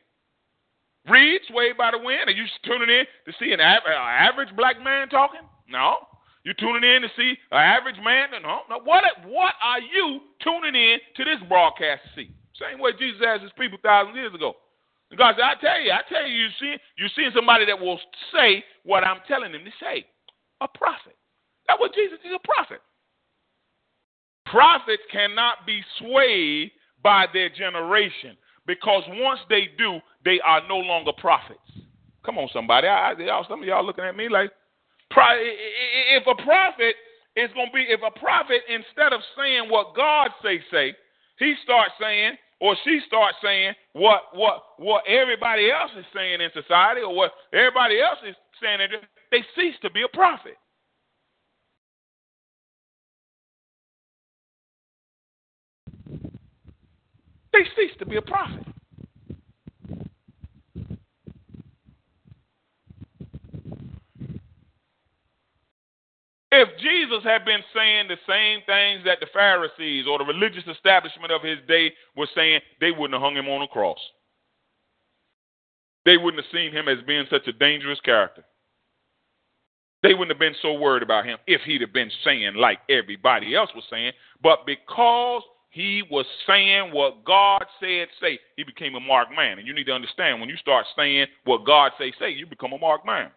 Reed, 1.08 1.40
swayed 1.48 1.78
by 1.78 1.92
the 1.92 1.98
wind. 1.98 2.28
Are 2.28 2.32
you 2.32 2.44
tuning 2.64 2.90
in 2.90 3.06
to 3.26 3.32
see 3.38 3.52
an 3.52 3.60
av- 3.60 3.86
uh, 3.86 3.94
average 3.94 4.54
black 4.56 4.82
man 4.82 5.08
talking? 5.08 5.40
No. 5.68 5.96
You 6.44 6.52
tuning 6.54 6.82
in 6.82 7.02
to 7.02 7.08
see 7.16 7.34
an 7.52 7.58
average 7.58 7.96
man? 8.02 8.30
No. 8.42 8.60
No. 8.68 8.80
What 8.82 9.04
what 9.24 9.54
are 9.62 9.80
you 9.80 10.20
tuning 10.42 10.74
in 10.74 10.98
to 11.16 11.24
this 11.24 11.38
broadcast 11.48 12.02
to 12.04 12.10
see? 12.20 12.30
Same 12.58 12.80
way 12.80 12.90
Jesus 12.98 13.22
asked 13.24 13.42
his 13.42 13.52
people 13.56 13.78
thousands 13.82 14.16
of 14.16 14.20
years 14.20 14.34
ago. 14.34 14.54
God 15.16 15.34
said, 15.36 15.44
I 15.44 15.54
tell 15.60 15.80
you, 15.80 15.90
I 15.90 16.00
tell 16.08 16.26
you, 16.26 16.36
you 16.36 16.48
see, 16.60 16.76
you're 16.98 17.08
seeing 17.16 17.30
somebody 17.34 17.64
that 17.66 17.80
will 17.80 17.98
say 18.32 18.62
what 18.84 19.04
I'm 19.04 19.20
telling 19.26 19.52
them 19.52 19.64
to 19.64 19.70
say. 19.80 20.04
A 20.60 20.68
prophet. 20.68 21.16
That's 21.66 21.80
what 21.80 21.94
Jesus 21.94 22.18
is 22.24 22.32
a 22.34 22.46
prophet. 22.46 22.80
Prophets 24.46 25.02
cannot 25.12 25.66
be 25.66 25.82
swayed 25.98 26.72
by 27.02 27.26
their 27.32 27.48
generation 27.48 28.36
because 28.66 29.02
once 29.08 29.40
they 29.48 29.68
do, 29.78 30.00
they 30.24 30.40
are 30.44 30.60
no 30.68 30.76
longer 30.76 31.12
prophets. 31.16 31.60
Come 32.24 32.38
on, 32.38 32.48
somebody. 32.52 32.88
I, 32.88 33.12
I, 33.12 33.42
some 33.48 33.62
of 33.62 33.68
y'all 33.68 33.84
looking 33.84 34.04
at 34.04 34.16
me 34.16 34.28
like, 34.28 34.50
if 35.10 36.26
a 36.26 36.42
prophet 36.42 36.94
is 37.36 37.50
going 37.54 37.68
to 37.68 37.72
be, 37.72 37.82
if 37.88 38.00
a 38.04 38.18
prophet, 38.18 38.60
instead 38.68 39.12
of 39.12 39.20
saying 39.38 39.70
what 39.70 39.94
God 39.96 40.30
say, 40.42 40.60
say, 40.70 40.94
he 41.38 41.54
starts 41.62 41.92
saying 42.00 42.32
or 42.60 42.76
she 42.84 43.00
starts 43.06 43.36
saying 43.42 43.74
what 43.92 44.22
what 44.34 44.62
what 44.78 45.04
everybody 45.06 45.70
else 45.70 45.90
is 45.98 46.04
saying 46.14 46.40
in 46.40 46.50
society 46.54 47.02
or 47.02 47.14
what 47.14 47.32
everybody 47.52 48.00
else 48.00 48.18
is 48.26 48.34
saying, 48.62 48.80
they 49.30 49.44
cease 49.56 49.76
to 49.82 49.90
be 49.90 50.02
a 50.02 50.16
prophet. 50.16 50.56
They 57.52 57.64
cease 57.76 57.96
to 57.98 58.06
be 58.06 58.16
a 58.16 58.22
prophet. 58.22 58.64
If 66.50 66.68
Jesus 66.78 67.22
had 67.24 67.44
been 67.44 67.60
saying 67.74 68.08
the 68.08 68.16
same 68.26 68.60
things 68.64 69.04
that 69.04 69.20
the 69.20 69.26
Pharisees 69.34 70.06
or 70.08 70.18
the 70.18 70.24
religious 70.24 70.64
establishment 70.66 71.30
of 71.30 71.42
his 71.42 71.58
day 71.68 71.92
were 72.16 72.28
saying, 72.34 72.60
they 72.80 72.90
wouldn't 72.90 73.12
have 73.12 73.22
hung 73.22 73.36
him 73.36 73.48
on 73.48 73.62
a 73.62 73.68
cross. 73.68 73.98
They 76.06 76.16
wouldn't 76.16 76.42
have 76.42 76.52
seen 76.52 76.72
him 76.72 76.88
as 76.88 77.04
being 77.06 77.26
such 77.30 77.46
a 77.48 77.52
dangerous 77.52 78.00
character. 78.00 78.44
They 80.02 80.14
wouldn't 80.14 80.30
have 80.30 80.38
been 80.38 80.54
so 80.62 80.72
worried 80.72 81.02
about 81.02 81.26
him 81.26 81.38
if 81.46 81.60
he'd 81.62 81.82
have 81.82 81.92
been 81.92 82.10
saying 82.24 82.54
like 82.54 82.78
everybody 82.88 83.54
else 83.54 83.70
was 83.74 83.84
saying. 83.90 84.12
But 84.42 84.64
because 84.64 85.42
he 85.70 86.02
was 86.10 86.24
saying 86.46 86.92
what 86.92 87.24
God 87.24 87.64
said 87.78 88.08
say, 88.22 88.38
he 88.56 88.64
became 88.64 88.94
a 88.94 89.00
marked 89.00 89.32
man. 89.36 89.58
And 89.58 89.66
you 89.66 89.74
need 89.74 89.84
to 89.84 89.92
understand 89.92 90.40
when 90.40 90.48
you 90.48 90.56
start 90.56 90.86
saying 90.96 91.26
what 91.44 91.66
God 91.66 91.92
say 91.98 92.12
say, 92.18 92.30
you 92.30 92.46
become 92.46 92.72
a 92.72 92.78
marked 92.78 93.04
man 93.04 93.30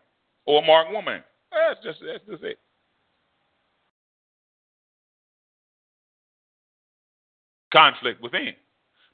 or 0.46 0.64
a 0.64 0.66
marked 0.66 0.92
woman. 0.92 1.24
That's 1.52 1.84
just 1.84 2.00
that's 2.06 2.24
just 2.30 2.44
it. 2.44 2.60
Conflict 7.72 8.22
within. 8.22 8.54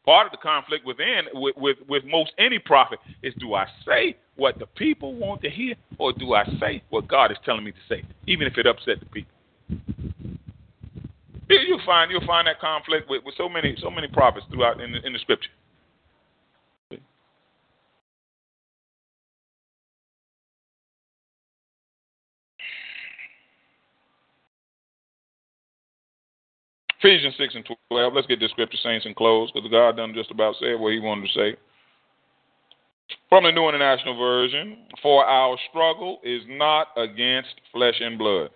Part 0.05 0.25
of 0.25 0.31
the 0.31 0.37
conflict 0.37 0.85
within, 0.85 1.25
with, 1.33 1.57
with, 1.57 1.77
with 1.89 2.05
most 2.05 2.31
any 2.37 2.59
prophet, 2.59 2.99
is 3.23 3.33
do 3.39 3.55
I 3.55 3.65
say 3.85 4.15
what 4.37 4.57
the 4.57 4.65
people 4.65 5.13
want 5.13 5.41
to 5.41 5.49
hear, 5.49 5.75
or 5.97 6.13
do 6.13 6.33
I 6.33 6.45
say 6.59 6.81
what 6.89 7.07
God 7.07 7.31
is 7.31 7.37
telling 7.43 7.65
me 7.65 7.71
to 7.71 7.77
say, 7.89 8.03
even 8.25 8.47
if 8.47 8.57
it 8.57 8.65
upset 8.65 8.99
the 9.01 9.05
people? 9.07 9.33
You'll 11.49 11.81
find 11.85 12.11
you'll 12.11 12.25
find 12.25 12.47
that 12.47 12.59
conflict 12.59 13.09
with, 13.09 13.23
with 13.25 13.35
so 13.37 13.47
many 13.49 13.75
so 13.81 13.89
many 13.89 14.07
prophets 14.07 14.45
throughout 14.51 14.81
in 14.81 14.91
the, 14.91 15.05
in 15.05 15.13
the 15.13 15.19
scripture. 15.19 15.49
Ephesians 27.07 27.35
6 27.37 27.55
and 27.55 27.69
12. 27.89 28.13
Let's 28.13 28.27
get 28.27 28.41
this 28.41 28.51
scripture, 28.51 28.77
saints, 28.83 29.05
and 29.05 29.15
close 29.15 29.49
because 29.53 29.71
God 29.71 29.95
done 29.95 30.13
just 30.13 30.29
about 30.29 30.55
said 30.59 30.77
what 30.77 30.91
he 30.91 30.99
wanted 30.99 31.29
to 31.29 31.33
say. 31.33 31.55
From 33.29 33.45
the 33.45 33.51
New 33.53 33.69
International 33.69 34.17
Version, 34.17 34.79
for 35.01 35.23
our 35.23 35.57
struggle 35.69 36.19
is 36.21 36.41
not 36.49 36.87
against 36.97 37.61
flesh 37.71 37.95
and 38.01 38.17
blood, 38.17 38.49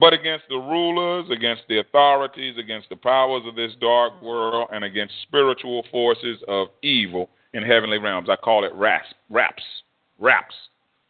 but 0.00 0.14
against 0.14 0.46
the 0.48 0.56
rulers, 0.56 1.26
against 1.30 1.64
the 1.68 1.80
authorities, 1.80 2.56
against 2.56 2.88
the 2.88 2.96
powers 2.96 3.42
of 3.46 3.56
this 3.56 3.72
dark 3.78 4.22
world, 4.22 4.70
and 4.72 4.84
against 4.84 5.12
spiritual 5.20 5.84
forces 5.90 6.38
of 6.48 6.68
evil 6.82 7.28
in 7.52 7.62
heavenly 7.62 7.98
realms. 7.98 8.30
I 8.30 8.36
call 8.36 8.64
it 8.64 8.72
RAPS. 8.74 9.08
RAPS. 9.28 9.62
RAPS. 10.18 10.54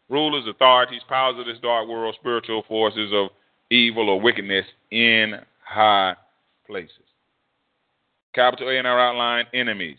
Rulers, 0.09 0.49
authorities, 0.49 1.03
powers 1.09 1.39
of 1.39 1.47
this 1.47 1.63
dark 1.63 1.87
world, 1.87 2.17
spiritual 2.19 2.65
forces 2.67 3.13
of 3.15 3.29
evil 3.71 4.09
or 4.09 4.21
wickedness 4.21 4.67
in 4.91 5.35
high 5.65 6.15
places. 6.67 6.91
Capital 8.35 8.69
A 8.69 8.75
in 8.75 8.87
our 8.87 9.01
outline, 9.01 9.47
enemies. 9.55 9.99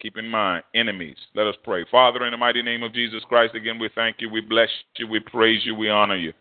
Keep 0.00 0.18
in 0.18 0.28
mind, 0.28 0.62
enemies. 0.74 1.16
Let 1.34 1.46
us 1.46 1.54
pray. 1.64 1.84
Father, 1.90 2.24
in 2.26 2.32
the 2.32 2.36
mighty 2.36 2.62
name 2.62 2.82
of 2.82 2.92
Jesus 2.92 3.22
Christ, 3.26 3.54
again, 3.54 3.78
we 3.78 3.88
thank 3.94 4.16
you, 4.18 4.28
we 4.28 4.42
bless 4.42 4.68
you, 4.96 5.06
we 5.06 5.20
praise 5.20 5.62
you, 5.64 5.74
we 5.74 5.88
honor 5.88 6.16
you. 6.16 6.32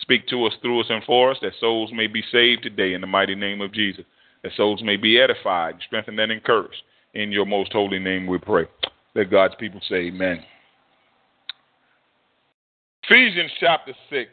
Speak 0.00 0.26
to 0.28 0.46
us, 0.46 0.54
through 0.62 0.80
us, 0.80 0.86
and 0.88 1.04
for 1.04 1.30
us, 1.30 1.36
that 1.42 1.52
souls 1.60 1.90
may 1.92 2.06
be 2.06 2.22
saved 2.32 2.62
today 2.62 2.94
in 2.94 3.02
the 3.02 3.06
mighty 3.06 3.34
name 3.34 3.60
of 3.60 3.72
Jesus. 3.72 4.04
that 4.42 4.52
souls 4.56 4.82
may 4.82 4.96
be 4.96 5.20
edified, 5.20 5.74
strengthened, 5.86 6.18
and 6.18 6.32
encouraged. 6.32 6.82
In 7.12 7.30
your 7.30 7.44
most 7.44 7.72
holy 7.72 7.98
name 7.98 8.26
we 8.26 8.38
pray. 8.38 8.66
Let 9.14 9.30
God's 9.30 9.54
people 9.58 9.80
say 9.88 10.06
amen. 10.06 10.42
Ephesians 13.04 13.50
chapter 13.58 13.92
6. 14.08 14.30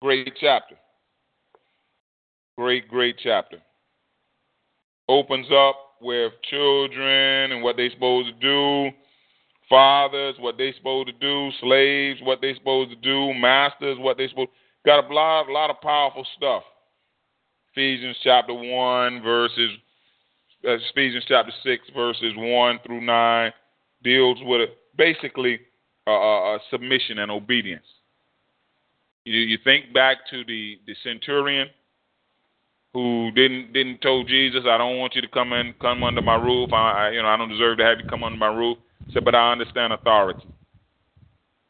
Great 0.00 0.32
chapter. 0.40 0.76
Great, 2.56 2.88
great 2.88 3.16
chapter. 3.22 3.58
Opens 5.08 5.46
up 5.52 5.76
with 6.00 6.32
children 6.48 7.52
and 7.52 7.62
what 7.62 7.76
they're 7.76 7.90
supposed 7.90 8.28
to 8.28 8.40
do, 8.40 8.96
fathers, 9.68 10.36
what 10.38 10.56
they're 10.56 10.74
supposed 10.76 11.08
to 11.08 11.12
do, 11.14 11.50
slaves, 11.60 12.20
what 12.22 12.40
they're 12.40 12.54
supposed 12.54 12.90
to 12.90 12.96
do, 12.96 13.34
masters, 13.34 13.96
what 13.98 14.16
they're 14.16 14.28
supposed 14.28 14.50
got 14.86 15.04
a 15.04 15.12
lot, 15.12 15.48
a 15.48 15.52
lot 15.52 15.70
of 15.70 15.80
powerful 15.80 16.26
stuff. 16.36 16.62
Ephesians 17.72 18.16
chapter 18.22 18.54
1, 18.54 19.22
verses, 19.22 19.70
uh, 20.66 20.76
Ephesians 20.90 21.24
chapter 21.26 21.52
6, 21.62 21.84
verses 21.94 22.32
1 22.36 22.80
through 22.86 23.00
9, 23.00 23.52
deals 24.02 24.38
with 24.42 24.70
basically 24.96 25.60
uh, 26.06 26.58
submission 26.70 27.18
and 27.18 27.30
obedience. 27.30 27.84
You, 29.28 29.40
you 29.40 29.58
think 29.62 29.92
back 29.92 30.18
to 30.30 30.44
the, 30.44 30.78
the 30.86 30.94
centurion 31.04 31.68
who 32.94 33.30
didn't 33.34 33.72
didn't 33.74 34.00
told 34.00 34.26
Jesus, 34.26 34.62
I 34.66 34.78
don't 34.78 34.96
want 34.96 35.14
you 35.14 35.20
to 35.20 35.28
come 35.28 35.52
in 35.52 35.74
come 35.80 36.02
under 36.02 36.22
my 36.22 36.36
roof. 36.36 36.72
I, 36.72 37.10
you 37.10 37.22
know 37.22 37.28
I 37.28 37.36
don't 37.36 37.50
deserve 37.50 37.78
to 37.78 37.84
have 37.84 37.98
you 38.00 38.08
come 38.08 38.24
under 38.24 38.38
my 38.38 38.52
roof. 38.52 38.78
Said, 39.12 39.24
but 39.24 39.34
I 39.34 39.52
understand 39.52 39.92
authority. 39.92 40.46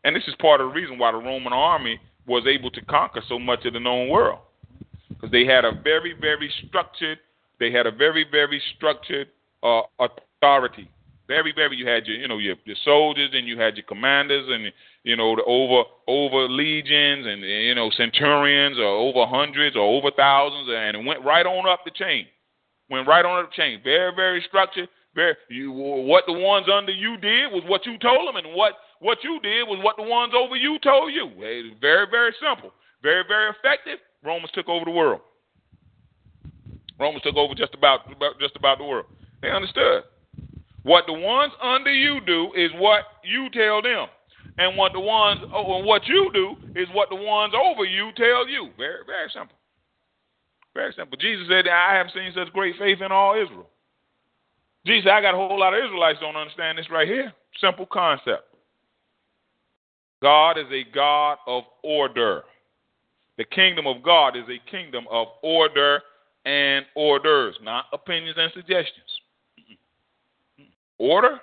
And 0.05 0.15
this 0.15 0.23
is 0.29 0.35
part 0.41 0.61
of 0.61 0.69
the 0.69 0.75
reason 0.75 0.99
why 0.99 1.13
the 1.13 1.19
Roman 1.19 1.53
army 1.53 2.01
was 2.27 2.45
able 2.47 2.71
to 2.71 2.85
conquer 2.85 3.23
so 3.29 3.39
much 3.39 3.65
of 3.65 3.73
the 3.73 3.81
known 3.81 4.09
world, 4.09 4.39
because 5.09 5.31
they 5.31 5.45
had 5.45 5.65
a 5.65 5.73
very 5.73 6.15
very 6.21 6.51
structured 6.67 7.19
they 7.59 7.73
had 7.73 7.87
a 7.87 7.91
very 7.91 8.25
very 8.31 8.63
structured 8.77 9.29
uh, 9.65 9.83
authority 9.99 10.89
very, 11.29 11.53
very. 11.55 11.77
You 11.77 11.87
had 11.87 12.07
your, 12.07 12.17
you 12.17 12.27
know, 12.27 12.39
your, 12.39 12.57
your 12.65 12.77
soldiers, 12.85 13.31
and 13.35 13.47
you 13.47 13.59
had 13.61 13.77
your 13.77 13.85
commanders, 13.85 14.49
and 14.49 14.73
you 15.09 15.17
know, 15.17 15.35
the 15.35 15.43
over 15.45 15.89
over 16.07 16.53
legions, 16.53 17.25
and 17.27 17.41
you 17.41 17.75
know, 17.75 17.89
centurions, 17.97 18.77
or 18.77 18.85
over 18.85 19.25
hundreds, 19.25 19.75
or 19.75 19.81
over 19.81 20.11
thousands, 20.15 20.69
and 20.69 20.99
it 20.99 21.05
went 21.05 21.25
right 21.25 21.47
on 21.47 21.67
up 21.67 21.81
the 21.87 21.91
chain. 21.91 22.27
Went 22.91 23.09
right 23.09 23.25
on 23.25 23.43
up 23.43 23.51
the 23.51 23.57
chain. 23.57 23.81
Very, 23.83 24.15
very 24.15 24.45
structured. 24.47 24.87
Very. 25.15 25.35
You, 25.49 25.73
what 25.73 26.25
the 26.27 26.35
ones 26.35 26.67
under 26.71 26.93
you 26.93 27.17
did 27.17 27.51
was 27.51 27.65
what 27.67 27.87
you 27.87 27.97
told 27.97 28.29
them, 28.29 28.37
and 28.37 28.55
what 28.55 28.75
what 29.01 29.17
you 29.25 29.41
did 29.41 29.65
was 29.65 29.81
what 29.83 29.97
the 29.97 30.03
ones 30.03 30.35
over 30.37 30.57
you 30.57 30.79
told 30.85 31.15
you. 31.15 31.31
Very, 31.81 32.05
very 32.11 32.35
simple. 32.37 32.73
Very, 33.03 33.25
very 33.27 33.49
effective. 33.49 34.01
Romans 34.23 34.51
took 34.53 34.69
over 34.69 34.85
the 34.85 34.91
world. 34.91 35.23
Romans 37.01 37.23
took 37.23 37.37
over 37.37 37.55
just 37.55 37.73
about 37.73 38.01
just 38.39 38.57
about 38.57 38.77
the 38.77 38.85
world. 38.85 39.07
They 39.41 39.51
understood. 39.51 40.05
What 40.83 41.05
the 41.07 41.15
ones 41.15 41.55
under 41.63 41.93
you 41.93 42.21
do 42.27 42.53
is 42.55 42.71
what 42.77 43.05
you 43.25 43.49
tell 43.55 43.81
them. 43.81 44.09
And 44.59 44.77
what 44.77 44.93
the 44.93 45.01
ones 45.01 45.41
oh, 45.55 45.85
what 45.85 46.07
you 46.07 46.31
do 46.35 46.57
is 46.75 46.89
what 46.93 47.09
the 47.09 47.17
ones 47.17 47.55
over 47.55 47.85
you 47.85 48.11
tell 48.17 48.49
you. 48.49 48.71
Very, 48.77 49.05
very 49.07 49.31
simple. 49.33 49.57
Very 50.75 50.93
simple. 50.97 51.17
Jesus 51.17 51.47
said, 51.49 51.67
I 51.69 51.95
have 51.95 52.09
seen 52.13 52.33
such 52.35 52.53
great 52.53 52.77
faith 52.79 53.01
in 53.01 53.11
all 53.11 53.35
Israel. 53.35 53.69
Jesus, 54.87 55.11
I 55.13 55.21
got 55.21 55.35
a 55.35 55.37
whole 55.37 55.59
lot 55.59 55.75
of 55.75 55.85
Israelites 55.85 56.19
don't 56.21 56.37
understand 56.37 56.79
this 56.79 56.91
right 56.91 57.07
here. 57.07 57.33
Simple 57.61 57.87
concept. 57.87 58.45
God 60.21 60.59
is 60.59 60.67
a 60.73 60.85
God 60.93 61.39
of 61.47 61.65
order. 61.83 62.43
The 63.37 63.45
kingdom 63.45 63.87
of 63.87 64.03
God 64.03 64.37
is 64.37 64.45
a 64.49 64.71
kingdom 64.71 65.07
of 65.11 65.29
order 65.43 66.03
and 66.45 66.85
orders, 66.97 67.55
not 67.63 67.87
opinions 67.93 68.37
and 68.39 68.51
suggestions. 68.53 69.21
Order, 70.99 71.41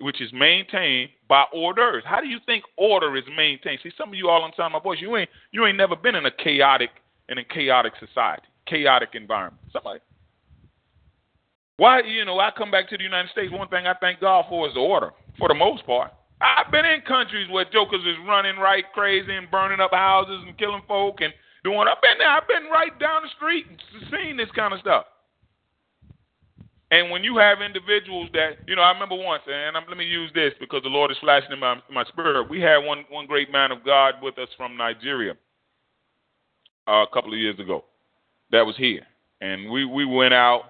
which 0.00 0.20
is 0.20 0.32
maintained 0.32 1.10
by 1.28 1.44
orders. 1.52 2.02
How 2.06 2.20
do 2.20 2.26
you 2.26 2.38
think 2.46 2.64
order 2.76 3.16
is 3.16 3.24
maintained? 3.36 3.80
See, 3.82 3.90
some 3.96 4.08
of 4.08 4.14
you 4.14 4.28
all 4.28 4.42
on 4.42 4.52
time, 4.52 4.72
my 4.72 4.80
voice, 4.80 4.98
you 5.00 5.16
ain't 5.16 5.30
you 5.52 5.66
ain't 5.66 5.76
never 5.76 5.96
been 5.96 6.14
in 6.14 6.26
a 6.26 6.30
chaotic 6.30 6.90
in 7.28 7.38
a 7.38 7.44
chaotic 7.44 7.92
society, 7.98 8.46
chaotic 8.66 9.10
environment. 9.14 9.62
Somebody. 9.72 10.00
Why, 11.76 12.02
you 12.02 12.26
know, 12.26 12.38
I 12.38 12.50
come 12.50 12.70
back 12.70 12.90
to 12.90 12.98
the 12.98 13.04
United 13.04 13.30
States. 13.30 13.50
One 13.50 13.68
thing 13.68 13.86
I 13.86 13.94
thank 14.00 14.20
God 14.20 14.44
for 14.50 14.68
is 14.68 14.74
the 14.74 14.80
order, 14.80 15.12
for 15.38 15.48
the 15.48 15.54
most 15.54 15.86
part. 15.86 16.12
I've 16.40 16.70
been 16.70 16.84
in 16.84 17.00
countries 17.02 17.48
where 17.50 17.64
jokers 17.72 18.00
is 18.04 18.16
running 18.26 18.56
right 18.56 18.84
crazy 18.92 19.34
and 19.34 19.50
burning 19.50 19.80
up 19.80 19.92
houses 19.92 20.42
and 20.46 20.56
killing 20.58 20.82
folk 20.88 21.20
and 21.20 21.32
doing. 21.64 21.86
I've 21.88 22.02
been 22.02 22.18
there. 22.18 22.28
I've 22.28 22.48
been 22.48 22.70
right 22.70 22.92
down 22.98 23.22
the 23.22 23.28
street 23.36 23.66
and 23.68 23.80
seen 24.10 24.36
this 24.36 24.50
kind 24.56 24.72
of 24.72 24.80
stuff. 24.80 25.04
And 26.92 27.10
when 27.10 27.22
you 27.22 27.36
have 27.38 27.62
individuals 27.62 28.30
that, 28.32 28.58
you 28.66 28.74
know, 28.74 28.82
I 28.82 28.90
remember 28.90 29.14
once, 29.14 29.42
and 29.46 29.76
I'm, 29.76 29.84
let 29.88 29.96
me 29.96 30.04
use 30.04 30.30
this 30.34 30.52
because 30.58 30.82
the 30.82 30.88
Lord 30.88 31.12
is 31.12 31.16
flashing 31.20 31.52
in 31.52 31.60
my, 31.60 31.80
my 31.90 32.04
spirit. 32.04 32.50
We 32.50 32.60
had 32.60 32.78
one 32.78 33.04
one 33.10 33.26
great 33.26 33.52
man 33.52 33.70
of 33.70 33.84
God 33.84 34.14
with 34.20 34.38
us 34.38 34.48
from 34.56 34.76
Nigeria 34.76 35.34
uh, 36.88 37.04
a 37.04 37.06
couple 37.12 37.32
of 37.32 37.38
years 37.38 37.58
ago. 37.60 37.84
That 38.50 38.66
was 38.66 38.76
here, 38.76 39.06
and 39.40 39.70
we 39.70 39.84
we 39.84 40.04
went 40.04 40.34
out 40.34 40.62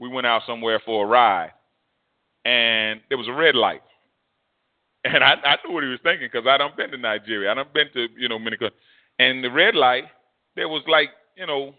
we 0.00 0.08
went 0.08 0.26
out 0.26 0.42
somewhere 0.48 0.80
for 0.84 1.04
a 1.04 1.08
ride, 1.08 1.52
and 2.44 3.00
there 3.08 3.18
was 3.18 3.28
a 3.28 3.32
red 3.32 3.54
light, 3.54 3.82
and 5.04 5.22
I, 5.22 5.34
I 5.44 5.56
knew 5.64 5.72
what 5.72 5.84
he 5.84 5.90
was 5.90 6.00
thinking 6.02 6.28
because 6.32 6.48
I 6.48 6.58
done 6.58 6.72
been 6.76 6.90
to 6.90 6.98
Nigeria, 6.98 7.52
I 7.52 7.54
done 7.54 7.66
been 7.72 7.86
to 7.94 8.08
you 8.18 8.28
know 8.28 8.40
many, 8.40 8.56
countries. 8.56 8.80
and 9.20 9.44
the 9.44 9.50
red 9.50 9.76
light 9.76 10.04
there 10.56 10.68
was 10.68 10.82
like 10.88 11.10
you 11.36 11.46
know 11.46 11.72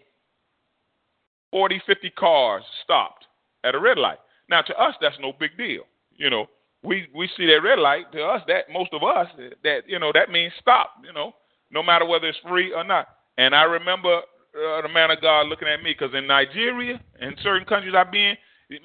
40, 1.50 1.82
50 1.86 2.10
cars 2.10 2.64
stopped 2.82 3.26
at 3.64 3.74
a 3.74 3.80
red 3.80 3.98
light. 3.98 4.18
Now 4.48 4.62
to 4.62 4.74
us 4.76 4.94
that's 5.00 5.16
no 5.20 5.32
big 5.38 5.56
deal. 5.56 5.82
You 6.16 6.30
know, 6.30 6.46
we 6.82 7.08
we 7.14 7.28
see 7.36 7.46
that 7.46 7.62
red 7.62 7.78
light 7.78 8.12
to 8.12 8.22
us 8.22 8.42
that 8.46 8.70
most 8.72 8.92
of 8.92 9.02
us 9.02 9.26
that 9.64 9.82
you 9.88 9.98
know 9.98 10.12
that 10.14 10.30
means 10.30 10.52
stop. 10.60 10.90
You 11.04 11.12
know, 11.12 11.32
no 11.70 11.82
matter 11.82 12.04
whether 12.04 12.28
it's 12.28 12.38
free 12.46 12.72
or 12.72 12.84
not. 12.84 13.08
And 13.38 13.54
I 13.54 13.62
remember 13.62 14.20
uh, 14.54 14.82
the 14.82 14.88
man 14.88 15.10
of 15.10 15.20
God 15.20 15.48
looking 15.48 15.68
at 15.68 15.82
me 15.82 15.96
because 15.98 16.14
in 16.14 16.26
Nigeria 16.26 17.00
and 17.20 17.34
certain 17.42 17.66
countries 17.66 17.94
I've 17.96 18.12
been, 18.12 18.36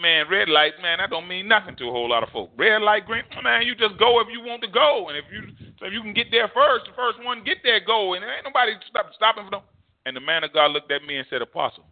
man, 0.02 0.26
red 0.30 0.50
light, 0.50 0.74
man, 0.82 0.98
that 0.98 1.12
don't 1.12 1.28
mean 1.28 1.48
nothing 1.48 1.76
to 1.78 1.90
a 1.90 1.92
whole 1.92 2.10
lot 2.10 2.24
of 2.24 2.30
folk. 2.30 2.50
Red 2.58 2.82
light, 2.82 3.06
green, 3.06 3.24
man, 3.44 3.62
you 3.64 3.76
just 3.76 4.00
go 4.00 4.20
if 4.22 4.28
you 4.32 4.42
want 4.42 4.64
to 4.64 4.68
go, 4.68 5.10
and 5.10 5.18
if 5.18 5.26
you 5.32 5.54
so 5.80 5.86
if 5.86 5.94
you 5.94 6.02
can 6.02 6.14
get 6.14 6.28
there 6.32 6.50
first, 6.54 6.86
the 6.86 6.96
first 6.96 7.24
one 7.24 7.44
get 7.44 7.60
there, 7.64 7.80
go, 7.80 8.14
and 8.14 8.24
ain't 8.24 8.44
nobody 8.44 8.74
stop, 8.90 9.12
stopping 9.16 9.46
for 9.46 9.52
them. 9.52 9.62
And 10.06 10.16
the 10.16 10.22
man 10.22 10.44
of 10.44 10.54
God 10.54 10.72
looked 10.72 10.92
at 10.92 11.04
me 11.04 11.18
and 11.18 11.28
said, 11.30 11.42
Apostle, 11.42 11.86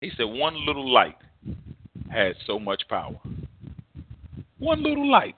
he 0.00 0.10
said, 0.16 0.24
one 0.24 0.66
little 0.66 0.90
light 0.90 1.16
has 2.12 2.36
so 2.46 2.58
much 2.58 2.82
power. 2.88 3.18
One 4.58 4.82
little 4.82 5.10
light. 5.10 5.36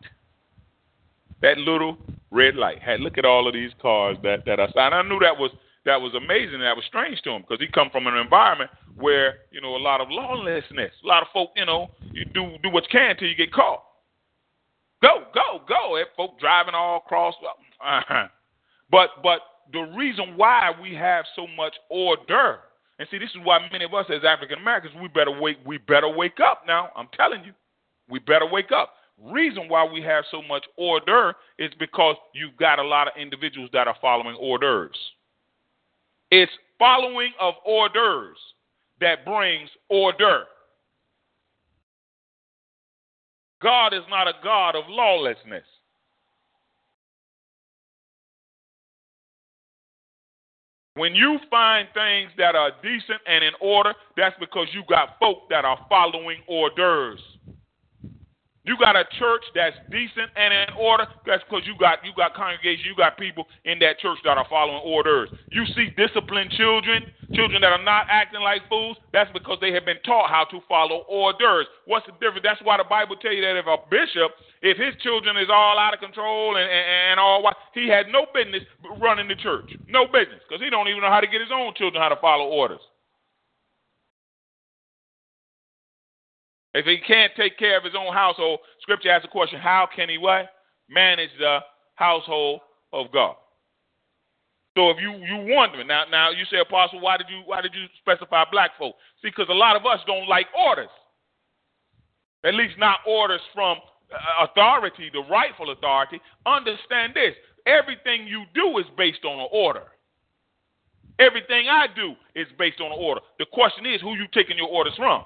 That 1.40 1.58
little 1.58 1.96
red 2.30 2.56
light. 2.56 2.82
Had 2.82 3.00
look 3.00 3.18
at 3.18 3.24
all 3.24 3.46
of 3.46 3.54
these 3.54 3.72
cars 3.80 4.16
that 4.22 4.44
that 4.46 4.60
I 4.60 4.68
saw. 4.68 4.86
And 4.86 4.94
I 4.94 5.02
knew 5.02 5.18
that 5.20 5.38
was 5.38 5.50
that 5.84 6.00
was 6.00 6.14
amazing. 6.14 6.60
That 6.60 6.76
was 6.76 6.84
strange 6.86 7.20
to 7.22 7.30
him 7.30 7.42
because 7.42 7.60
he 7.60 7.68
come 7.68 7.90
from 7.90 8.06
an 8.06 8.16
environment 8.16 8.70
where 8.96 9.36
you 9.50 9.60
know 9.60 9.76
a 9.76 9.78
lot 9.78 10.00
of 10.00 10.08
lawlessness. 10.10 10.92
A 11.02 11.06
lot 11.06 11.22
of 11.22 11.28
folk, 11.32 11.50
you 11.56 11.66
know, 11.66 11.90
you 12.12 12.24
do 12.24 12.56
do 12.62 12.70
what 12.70 12.84
you 12.84 12.88
can 12.90 13.16
till 13.16 13.28
you 13.28 13.34
get 13.34 13.52
caught. 13.52 13.82
Go, 15.02 15.24
go, 15.34 15.60
go. 15.68 15.96
If 15.96 16.08
folk 16.16 16.38
driving 16.40 16.74
all 16.74 16.98
across. 17.04 17.34
Uh-huh. 17.80 18.28
But 18.90 19.10
but 19.22 19.40
the 19.72 19.82
reason 19.96 20.36
why 20.36 20.70
we 20.80 20.94
have 20.94 21.24
so 21.36 21.46
much 21.46 21.74
order 21.90 22.60
and 22.98 23.08
see, 23.10 23.18
this 23.18 23.30
is 23.30 23.40
why 23.42 23.58
many 23.72 23.84
of 23.84 23.94
us 23.94 24.06
as 24.08 24.22
African 24.24 24.58
Americans, 24.58 24.94
we 25.00 25.08
better 25.08 25.30
wake 25.30 25.58
we 25.66 25.78
better 25.78 26.08
wake 26.08 26.38
up 26.40 26.62
now. 26.66 26.90
I'm 26.96 27.08
telling 27.16 27.44
you. 27.44 27.52
We 28.08 28.18
better 28.18 28.46
wake 28.46 28.70
up. 28.70 28.92
Reason 29.22 29.68
why 29.68 29.84
we 29.84 30.02
have 30.02 30.24
so 30.30 30.42
much 30.42 30.64
order 30.76 31.34
is 31.58 31.72
because 31.78 32.16
you've 32.34 32.56
got 32.56 32.78
a 32.78 32.82
lot 32.82 33.08
of 33.08 33.14
individuals 33.20 33.70
that 33.72 33.88
are 33.88 33.96
following 34.00 34.36
orders. 34.36 34.96
It's 36.30 36.52
following 36.78 37.32
of 37.40 37.54
orders 37.64 38.36
that 39.00 39.24
brings 39.24 39.70
order. 39.88 40.44
God 43.62 43.94
is 43.94 44.02
not 44.10 44.28
a 44.28 44.34
God 44.42 44.76
of 44.76 44.84
lawlessness. 44.88 45.64
When 50.96 51.12
you 51.16 51.40
find 51.50 51.88
things 51.92 52.30
that 52.38 52.54
are 52.54 52.70
decent 52.80 53.20
and 53.26 53.42
in 53.42 53.52
order, 53.60 53.94
that's 54.16 54.36
because 54.38 54.68
you 54.72 54.84
got 54.88 55.18
folk 55.18 55.48
that 55.50 55.64
are 55.64 55.84
following 55.88 56.38
orders. 56.46 57.20
You 58.64 58.76
got 58.80 58.96
a 58.96 59.04
church 59.18 59.44
that's 59.54 59.76
decent 59.92 60.32
and 60.36 60.52
in 60.52 60.72
order. 60.80 61.06
That's 61.26 61.44
because 61.44 61.68
you 61.68 61.76
got 61.78 62.00
you 62.00 62.12
got 62.16 62.34
congregation, 62.34 62.88
you 62.88 62.96
got 62.96 63.18
people 63.18 63.44
in 63.64 63.78
that 63.80 64.00
church 64.00 64.18
that 64.24 64.38
are 64.38 64.46
following 64.48 64.80
orders. 64.84 65.28
You 65.52 65.64
see 65.76 65.92
disciplined 65.96 66.50
children, 66.56 67.04
children 67.34 67.60
that 67.60 67.72
are 67.72 67.84
not 67.84 68.06
acting 68.08 68.40
like 68.40 68.64
fools. 68.68 68.96
That's 69.12 69.30
because 69.32 69.58
they 69.60 69.72
have 69.72 69.84
been 69.84 70.00
taught 70.04 70.30
how 70.30 70.44
to 70.48 70.60
follow 70.66 71.04
orders. 71.08 71.66
What's 71.84 72.06
the 72.06 72.12
difference? 72.12 72.40
That's 72.42 72.60
why 72.64 72.78
the 72.78 72.88
Bible 72.88 73.16
tell 73.20 73.32
you 73.32 73.42
that 73.42 73.56
if 73.56 73.66
a 73.68 73.76
bishop 73.90 74.32
if 74.64 74.78
his 74.78 74.96
children 75.04 75.36
is 75.36 75.52
all 75.52 75.78
out 75.78 75.92
of 75.92 76.00
control 76.00 76.56
and, 76.56 76.64
and, 76.64 76.86
and 77.12 77.20
all, 77.20 77.42
what 77.42 77.54
he 77.74 77.86
had 77.86 78.08
no 78.08 78.24
business 78.32 78.62
running 78.98 79.28
the 79.28 79.36
church. 79.36 79.76
No 79.86 80.06
business, 80.06 80.40
because 80.48 80.64
he 80.64 80.70
don't 80.70 80.88
even 80.88 81.02
know 81.02 81.12
how 81.12 81.20
to 81.20 81.28
get 81.28 81.44
his 81.44 81.52
own 81.52 81.74
children 81.76 82.02
how 82.02 82.08
to 82.08 82.16
follow 82.16 82.48
orders. 82.48 82.80
If 86.74 86.86
he 86.86 86.98
can't 86.98 87.32
take 87.36 87.56
care 87.56 87.78
of 87.78 87.84
his 87.84 87.94
own 87.96 88.12
household, 88.12 88.58
Scripture 88.82 89.10
asks 89.10 89.24
the 89.24 89.30
question: 89.30 89.60
How 89.60 89.88
can 89.94 90.08
he 90.08 90.18
what 90.18 90.50
manage 90.90 91.30
the 91.38 91.60
household 91.94 92.60
of 92.92 93.12
God? 93.12 93.36
So 94.76 94.90
if 94.90 94.96
you 95.00 95.12
you 95.12 95.54
wondering 95.54 95.86
now, 95.86 96.04
now 96.10 96.30
you 96.30 96.44
say, 96.50 96.58
Apostle, 96.58 97.00
why 97.00 97.16
did 97.16 97.26
you 97.30 97.42
why 97.46 97.60
did 97.60 97.74
you 97.74 97.86
specify 98.00 98.44
black 98.50 98.72
folk? 98.76 98.96
See, 99.22 99.28
because 99.28 99.46
a 99.48 99.54
lot 99.54 99.76
of 99.76 99.86
us 99.86 100.00
don't 100.06 100.28
like 100.28 100.46
orders. 100.58 100.90
At 102.44 102.54
least 102.54 102.76
not 102.76 102.98
orders 103.06 103.40
from 103.54 103.78
uh, 104.12 104.44
authority, 104.44 105.10
the 105.12 105.22
rightful 105.30 105.70
authority. 105.70 106.20
Understand 106.44 107.14
this: 107.14 107.34
everything 107.66 108.26
you 108.26 108.44
do 108.52 108.78
is 108.78 108.86
based 108.98 109.24
on 109.24 109.38
an 109.38 109.48
order. 109.52 109.84
Everything 111.20 111.68
I 111.68 111.86
do 111.94 112.14
is 112.34 112.48
based 112.58 112.80
on 112.80 112.90
an 112.90 112.98
order. 112.98 113.20
The 113.38 113.46
question 113.46 113.86
is, 113.86 114.00
who 114.00 114.16
you 114.16 114.26
taking 114.34 114.56
your 114.56 114.66
orders 114.66 114.94
from? 114.96 115.22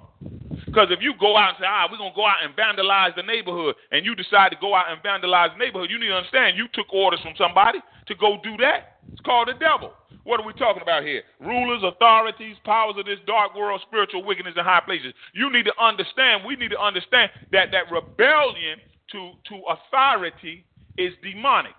Because 0.78 0.94
if 0.94 1.02
you 1.02 1.12
go 1.18 1.36
out 1.36 1.58
and 1.58 1.58
say, 1.58 1.66
ah, 1.66 1.88
we're 1.90 1.98
going 1.98 2.12
to 2.12 2.14
go 2.14 2.24
out 2.24 2.38
and 2.38 2.54
vandalize 2.54 3.10
the 3.16 3.24
neighborhood, 3.24 3.74
and 3.90 4.06
you 4.06 4.14
decide 4.14 4.50
to 4.50 4.56
go 4.60 4.76
out 4.76 4.86
and 4.86 5.02
vandalize 5.02 5.50
the 5.50 5.58
neighborhood, 5.58 5.90
you 5.90 5.98
need 5.98 6.06
to 6.06 6.14
understand 6.14 6.56
you 6.56 6.68
took 6.72 6.86
orders 6.94 7.18
from 7.18 7.34
somebody 7.36 7.80
to 8.06 8.14
go 8.14 8.38
do 8.44 8.56
that. 8.58 9.02
It's 9.10 9.20
called 9.22 9.48
the 9.48 9.54
devil. 9.58 9.90
What 10.22 10.38
are 10.38 10.46
we 10.46 10.52
talking 10.52 10.80
about 10.80 11.02
here? 11.02 11.22
Rulers, 11.40 11.82
authorities, 11.82 12.54
powers 12.64 12.94
of 12.96 13.06
this 13.06 13.18
dark 13.26 13.56
world, 13.56 13.80
spiritual 13.88 14.22
wickedness 14.22 14.54
in 14.56 14.62
high 14.62 14.78
places. 14.78 15.12
You 15.34 15.50
need 15.50 15.64
to 15.64 15.74
understand, 15.82 16.46
we 16.46 16.54
need 16.54 16.70
to 16.70 16.80
understand 16.80 17.32
that 17.50 17.72
that 17.72 17.90
rebellion 17.90 18.78
to, 19.10 19.32
to 19.50 19.60
authority 19.66 20.64
is 20.96 21.12
demonic. 21.24 21.74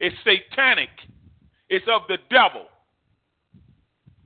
It's 0.00 0.16
satanic. 0.24 0.90
It's 1.68 1.86
of 1.86 2.02
the 2.08 2.18
devil. 2.30 2.66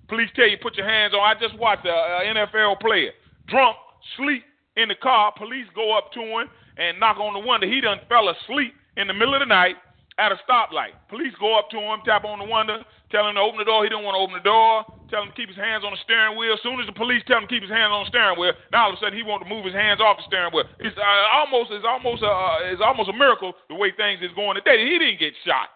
Police 0.08 0.30
tell 0.34 0.48
you 0.48 0.56
put 0.62 0.76
your 0.76 0.88
hands 0.88 1.12
on. 1.12 1.20
I 1.20 1.38
just 1.38 1.58
watched 1.58 1.84
an 1.84 2.36
NFL 2.36 2.80
player 2.80 3.10
drunk, 3.50 3.76
sleep 4.16 4.44
in 4.76 4.88
the 4.88 4.94
car. 4.94 5.32
Police 5.36 5.66
go 5.74 5.96
up 5.96 6.12
to 6.12 6.20
him 6.20 6.48
and 6.78 6.98
knock 6.98 7.18
on 7.18 7.34
the 7.34 7.44
window. 7.44 7.66
He 7.66 7.80
done 7.80 7.98
fell 8.08 8.28
asleep 8.30 8.72
in 8.96 9.06
the 9.06 9.14
middle 9.14 9.34
of 9.34 9.40
the 9.40 9.50
night 9.50 9.76
at 10.18 10.32
a 10.32 10.38
stoplight. 10.44 10.92
Police 11.08 11.34
go 11.40 11.58
up 11.58 11.70
to 11.70 11.78
him, 11.80 12.00
tap 12.04 12.24
on 12.24 12.38
the 12.38 12.48
window, 12.48 12.84
tell 13.10 13.26
him 13.28 13.34
to 13.34 13.40
open 13.40 13.58
the 13.58 13.64
door. 13.64 13.82
He 13.82 13.90
don't 13.90 14.04
want 14.04 14.14
to 14.14 14.22
open 14.22 14.36
the 14.36 14.44
door. 14.44 14.84
Tell 15.08 15.24
him 15.26 15.32
to 15.32 15.36
keep 15.36 15.48
his 15.48 15.58
hands 15.58 15.82
on 15.82 15.90
the 15.90 16.00
steering 16.04 16.38
wheel. 16.38 16.54
As 16.54 16.62
soon 16.62 16.78
as 16.78 16.86
the 16.86 16.94
police 16.94 17.24
tell 17.26 17.42
him 17.42 17.48
to 17.48 17.52
keep 17.52 17.66
his 17.66 17.72
hands 17.72 17.90
on 17.90 18.06
the 18.06 18.10
steering 18.12 18.38
wheel, 18.38 18.54
now 18.70 18.86
all 18.86 18.94
of 18.94 18.96
a 18.96 19.00
sudden 19.02 19.18
he 19.18 19.26
wants 19.26 19.42
to 19.42 19.50
move 19.50 19.66
his 19.66 19.74
hands 19.74 19.98
off 19.98 20.22
the 20.22 20.26
steering 20.30 20.54
wheel. 20.54 20.68
It's 20.78 20.94
uh, 20.94 21.24
almost 21.34 21.74
it's 21.74 21.88
almost 21.88 22.22
a 22.22 22.30
uh, 22.30 22.70
it's 22.70 22.84
almost 22.84 23.10
a 23.10 23.16
miracle 23.16 23.56
the 23.66 23.74
way 23.74 23.90
things 23.90 24.22
is 24.22 24.30
going 24.38 24.54
today. 24.54 24.86
He 24.86 25.00
didn't 25.00 25.18
get 25.18 25.34
shot. 25.42 25.72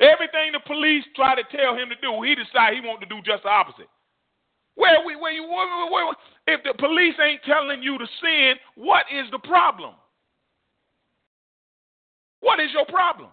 Everything 0.00 0.56
the 0.56 0.64
police 0.64 1.04
try 1.12 1.36
to 1.36 1.44
tell 1.52 1.76
him 1.76 1.92
to 1.92 1.98
do, 2.00 2.24
he 2.24 2.32
decide 2.32 2.72
he 2.72 2.80
wanted 2.80 3.04
to 3.04 3.10
do 3.12 3.20
just 3.20 3.44
the 3.44 3.52
opposite. 3.52 3.90
Where 4.80 5.04
we 5.04 5.14
where 5.14 5.32
you 5.32 5.42
where, 5.42 5.90
where, 5.92 6.14
if 6.46 6.62
the 6.64 6.72
police 6.78 7.14
ain't 7.22 7.42
telling 7.44 7.82
you 7.82 7.98
to 7.98 8.06
sin, 8.22 8.54
what 8.76 9.04
is 9.12 9.30
the 9.30 9.38
problem? 9.38 9.92
What 12.40 12.60
is 12.60 12.70
your 12.72 12.86
problem? 12.86 13.28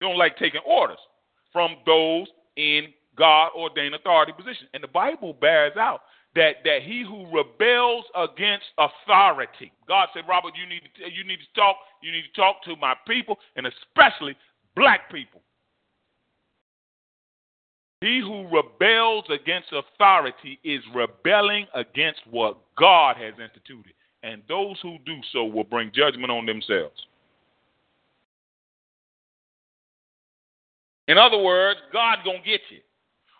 You 0.00 0.08
don't 0.08 0.18
like 0.18 0.36
taking 0.38 0.60
orders 0.66 0.98
from 1.52 1.76
those 1.86 2.26
in 2.56 2.88
God 3.16 3.50
ordained 3.56 3.94
authority 3.94 4.32
position. 4.36 4.66
And 4.74 4.82
the 4.82 4.88
Bible 4.88 5.34
bears 5.34 5.76
out 5.76 6.00
that, 6.34 6.64
that 6.64 6.82
he 6.82 7.04
who 7.06 7.26
rebels 7.26 8.04
against 8.16 8.66
authority, 8.76 9.70
God 9.86 10.08
said, 10.14 10.24
Robert, 10.28 10.54
you 10.60 10.68
need 10.68 10.82
to 10.82 11.12
you 11.12 11.22
need 11.22 11.38
to 11.38 11.60
talk, 11.60 11.76
you 12.02 12.10
need 12.10 12.22
to 12.22 12.40
talk 12.40 12.64
to 12.64 12.74
my 12.74 12.94
people, 13.06 13.38
and 13.54 13.66
especially 13.66 14.36
black 14.74 15.12
people. 15.12 15.42
He 18.00 18.20
who 18.20 18.44
rebels 18.44 19.24
against 19.28 19.68
authority 19.72 20.58
is 20.64 20.80
rebelling 20.94 21.66
against 21.74 22.20
what 22.30 22.56
God 22.78 23.16
has 23.16 23.34
instituted. 23.34 23.92
And 24.22 24.42
those 24.48 24.76
who 24.82 24.96
do 25.04 25.16
so 25.32 25.44
will 25.44 25.64
bring 25.64 25.92
judgment 25.94 26.30
on 26.30 26.46
themselves. 26.46 27.06
In 31.08 31.18
other 31.18 31.38
words, 31.38 31.80
God 31.92 32.18
gonna 32.24 32.38
get 32.38 32.60
you. 32.70 32.80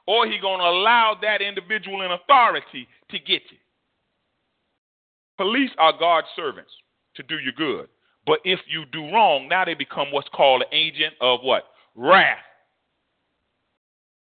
Or 0.06 0.26
he 0.26 0.38
gonna 0.38 0.64
allow 0.64 1.16
that 1.22 1.40
individual 1.40 2.02
in 2.02 2.10
authority 2.10 2.88
to 3.10 3.18
get 3.18 3.42
you. 3.50 3.58
Police 5.38 5.70
are 5.78 5.92
God's 5.98 6.26
servants 6.36 6.72
to 7.14 7.22
do 7.22 7.38
you 7.38 7.52
good. 7.52 7.88
But 8.26 8.40
if 8.44 8.60
you 8.68 8.84
do 8.92 9.10
wrong, 9.10 9.48
now 9.48 9.64
they 9.64 9.74
become 9.74 10.12
what's 10.12 10.28
called 10.34 10.62
an 10.62 10.68
agent 10.72 11.14
of 11.20 11.40
what? 11.42 11.64
Wrath. 11.94 12.38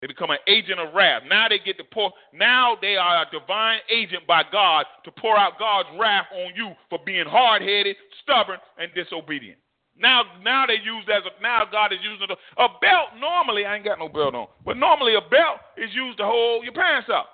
They 0.06 0.14
become 0.14 0.30
an 0.30 0.38
agent 0.48 0.80
of 0.80 0.94
wrath. 0.94 1.24
Now 1.28 1.50
they 1.50 1.58
get 1.58 1.80
to 1.80 1.84
pour. 1.84 2.14
Now 2.32 2.78
they 2.80 2.96
are 2.96 3.24
a 3.24 3.32
divine 3.32 3.80
agent 3.90 4.28
by 4.28 4.44
God 4.52 4.86
to 5.04 5.10
pour 5.10 5.36
out 5.36 5.58
God's 5.58 5.90
wrath 6.00 6.28
on 6.32 6.54
you 6.56 6.74
for 6.92 7.00
being 7.04 7.26
hard-headed, 7.26 7.96
stubborn, 8.22 8.60
and 8.78 8.94
disobedient. 8.94 9.58
Now, 9.98 10.22
now 10.44 10.68
they 10.68 10.76
use 10.76 11.06
as 11.10 11.24
a, 11.26 11.42
now 11.42 11.64
God 11.72 11.92
is 11.92 11.98
using 12.04 12.28
a, 12.30 12.38
a 12.62 12.68
belt. 12.80 13.18
Normally, 13.20 13.66
I 13.66 13.78
ain't 13.78 13.84
got 13.84 13.98
no 13.98 14.08
belt 14.08 14.36
on, 14.36 14.46
but 14.64 14.78
normally 14.78 15.16
a 15.16 15.22
belt 15.22 15.58
is 15.76 15.90
used 15.96 16.20
to 16.20 16.24
hold 16.24 16.64
your 16.66 16.74
pants 16.74 17.10
up. 17.12 17.26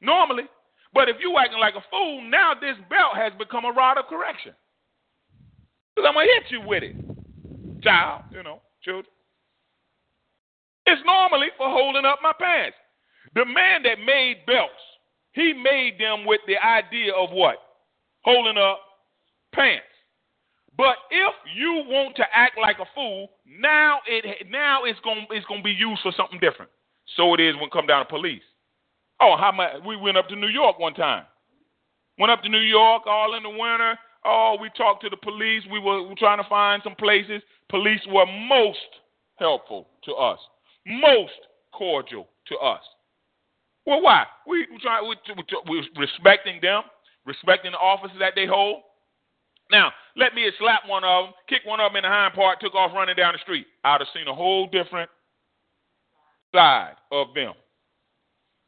Normally, 0.00 0.44
but 0.94 1.10
if 1.10 1.16
you 1.20 1.36
acting 1.36 1.60
like 1.60 1.74
a 1.74 1.84
fool, 1.90 2.22
now 2.22 2.54
this 2.54 2.80
belt 2.88 3.12
has 3.14 3.34
become 3.38 3.66
a 3.66 3.72
rod 3.72 3.98
of 3.98 4.06
correction. 4.06 4.54
Because 5.94 6.08
I'm 6.08 6.14
gonna 6.14 6.32
hit 6.32 6.48
you 6.48 6.62
with 6.66 6.82
it, 6.82 6.96
child. 7.82 8.22
You 8.32 8.42
know, 8.42 8.62
children. 8.80 9.12
It's 10.86 11.02
normally 11.04 11.48
for 11.56 11.68
holding 11.68 12.04
up 12.04 12.18
my 12.22 12.32
pants. 12.38 12.76
The 13.34 13.44
man 13.44 13.82
that 13.84 13.98
made 14.04 14.46
belts, 14.46 14.72
he 15.32 15.52
made 15.52 15.98
them 15.98 16.26
with 16.26 16.40
the 16.46 16.56
idea 16.58 17.12
of 17.14 17.30
what? 17.30 17.56
Holding 18.22 18.58
up 18.58 18.80
pants. 19.52 19.84
But 20.76 20.96
if 21.10 21.34
you 21.56 21.84
want 21.86 22.16
to 22.16 22.24
act 22.32 22.58
like 22.60 22.78
a 22.80 22.86
fool, 22.94 23.28
now 23.46 24.00
it 24.06 24.48
now 24.50 24.84
it's 24.84 24.98
going 25.00 25.26
it's 25.30 25.46
going 25.46 25.60
to 25.60 25.64
be 25.64 25.72
used 25.72 26.02
for 26.02 26.12
something 26.16 26.40
different. 26.40 26.70
So 27.16 27.32
it 27.34 27.40
is 27.40 27.54
when 27.54 27.64
it 27.64 27.72
come 27.72 27.86
down 27.86 28.04
to 28.04 28.10
police. 28.10 28.42
Oh, 29.20 29.36
how 29.38 29.52
much? 29.52 29.70
We 29.86 29.96
went 29.96 30.16
up 30.16 30.28
to 30.28 30.36
New 30.36 30.48
York 30.48 30.78
one 30.78 30.94
time. 30.94 31.24
Went 32.18 32.32
up 32.32 32.42
to 32.42 32.48
New 32.48 32.58
York 32.58 33.04
all 33.06 33.34
in 33.36 33.42
the 33.42 33.50
winter. 33.50 33.96
Oh, 34.24 34.56
we 34.60 34.70
talked 34.76 35.02
to 35.02 35.10
the 35.10 35.16
police. 35.16 35.62
We 35.70 35.78
were, 35.78 36.02
we 36.02 36.08
were 36.08 36.14
trying 36.16 36.42
to 36.42 36.48
find 36.48 36.82
some 36.82 36.94
places. 36.96 37.42
Police 37.68 38.00
were 38.08 38.26
most 38.26 38.78
helpful 39.38 39.88
to 40.04 40.14
us 40.14 40.38
most 40.86 41.32
cordial 41.72 42.28
to 42.48 42.56
us. 42.56 42.82
Well, 43.86 44.02
why? 44.02 44.24
We, 44.46 44.66
we 44.70 44.78
try 44.80 45.02
we, 45.02 45.16
we, 45.36 45.44
we 45.68 45.88
respecting 45.98 46.58
them, 46.62 46.82
respecting 47.26 47.72
the 47.72 47.78
offices 47.78 48.16
that 48.20 48.32
they 48.34 48.46
hold. 48.46 48.82
Now, 49.70 49.92
let 50.16 50.34
me 50.34 50.50
slap 50.58 50.82
one 50.86 51.04
of 51.04 51.26
them, 51.26 51.34
kick 51.48 51.62
one 51.64 51.80
of 51.80 51.90
them 51.90 51.96
in 51.96 52.02
the 52.02 52.08
hind 52.08 52.34
part, 52.34 52.60
took 52.60 52.74
off 52.74 52.92
running 52.94 53.16
down 53.16 53.32
the 53.32 53.38
street. 53.38 53.66
I'd 53.82 54.00
have 54.00 54.08
seen 54.14 54.28
a 54.28 54.34
whole 54.34 54.66
different 54.66 55.10
side 56.54 56.94
of 57.10 57.28
them. 57.34 57.54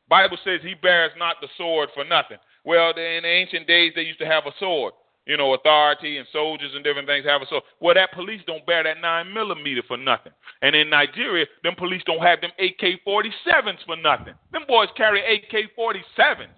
Bible 0.08 0.38
says 0.44 0.60
he 0.62 0.74
bears 0.74 1.12
not 1.18 1.36
the 1.40 1.48
sword 1.56 1.90
for 1.94 2.04
nothing. 2.04 2.38
Well, 2.64 2.90
in 2.90 3.22
the 3.22 3.28
ancient 3.28 3.66
days, 3.66 3.92
they 3.94 4.02
used 4.02 4.18
to 4.20 4.26
have 4.26 4.46
a 4.46 4.52
sword 4.58 4.94
you 5.26 5.36
know, 5.36 5.54
authority 5.54 6.18
and 6.18 6.26
soldiers 6.32 6.70
and 6.74 6.84
different 6.84 7.08
things 7.08 7.26
have 7.26 7.42
a 7.42 7.46
so 7.50 7.60
well 7.80 7.94
that 7.94 8.12
police 8.12 8.40
don't 8.46 8.64
bear 8.64 8.84
that 8.84 9.00
nine 9.02 9.32
millimeter 9.34 9.82
for 9.86 9.96
nothing. 9.96 10.32
And 10.62 10.74
in 10.74 10.88
Nigeria, 10.88 11.46
them 11.64 11.74
police 11.76 12.02
don't 12.06 12.22
have 12.22 12.40
them 12.40 12.52
AK 12.58 13.02
forty 13.04 13.32
sevens 13.44 13.80
for 13.84 13.96
nothing. 13.96 14.34
Them 14.52 14.62
boys 14.68 14.88
carry 14.96 15.20
AK 15.20 15.74
forty 15.74 16.02
sevens. 16.14 16.54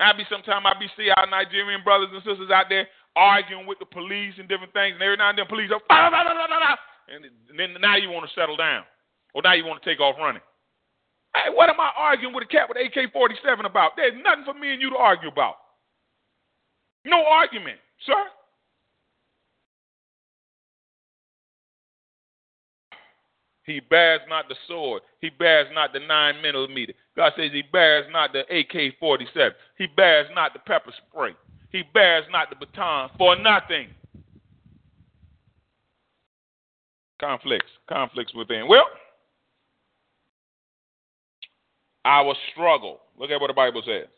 I 0.00 0.12
be 0.12 0.24
sometime 0.28 0.66
I 0.66 0.74
be 0.80 0.90
see 0.98 1.10
our 1.14 1.30
Nigerian 1.30 1.84
brothers 1.84 2.10
and 2.12 2.22
sisters 2.26 2.50
out 2.50 2.66
there 2.68 2.88
arguing 3.14 3.66
with 3.66 3.78
the 3.78 3.86
police 3.86 4.34
and 4.38 4.48
different 4.48 4.72
things, 4.72 4.94
and 4.94 5.02
every 5.02 5.16
now 5.16 5.30
and 5.30 5.38
then 5.38 5.46
police 5.46 5.70
are 5.70 5.80
and 7.08 7.58
then 7.58 7.76
now 7.80 7.94
you 7.96 8.10
want 8.10 8.26
to 8.26 8.32
settle 8.34 8.56
down, 8.56 8.82
or 9.34 9.42
now 9.42 9.52
you 9.52 9.64
want 9.64 9.82
to 9.82 9.88
take 9.88 10.00
off 10.00 10.16
running. 10.18 10.42
Hey, 11.36 11.54
what 11.54 11.70
am 11.70 11.78
I 11.78 11.90
arguing 11.96 12.34
with 12.34 12.44
a 12.44 12.50
cat 12.50 12.68
with 12.68 12.78
AK 12.82 13.12
forty 13.12 13.36
seven 13.44 13.64
about? 13.64 13.92
There's 13.96 14.14
nothing 14.24 14.44
for 14.44 14.58
me 14.58 14.72
and 14.72 14.82
you 14.82 14.90
to 14.90 14.96
argue 14.96 15.28
about. 15.28 15.61
No 17.04 17.24
argument, 17.24 17.78
sir. 18.06 18.24
He 23.64 23.80
bears 23.80 24.20
not 24.28 24.48
the 24.48 24.56
sword. 24.66 25.02
He 25.20 25.30
bears 25.30 25.68
not 25.72 25.92
the 25.92 26.00
nine 26.00 26.42
millimeter. 26.42 26.72
Meter. 26.72 26.92
God 27.16 27.32
says 27.36 27.50
he 27.52 27.62
bears 27.62 28.06
not 28.10 28.32
the 28.32 28.40
AK 28.40 28.98
47. 28.98 29.52
He 29.78 29.86
bears 29.86 30.28
not 30.34 30.52
the 30.52 30.58
pepper 30.58 30.92
spray. 31.08 31.34
He 31.70 31.82
bears 31.94 32.24
not 32.30 32.50
the 32.50 32.56
baton 32.56 33.10
for 33.16 33.36
nothing. 33.36 33.88
Conflicts. 37.20 37.70
Conflicts 37.88 38.34
within. 38.34 38.66
Well, 38.68 38.86
our 42.04 42.34
struggle. 42.50 43.00
Look 43.18 43.30
at 43.30 43.40
what 43.40 43.46
the 43.46 43.54
Bible 43.54 43.82
says. 43.86 44.08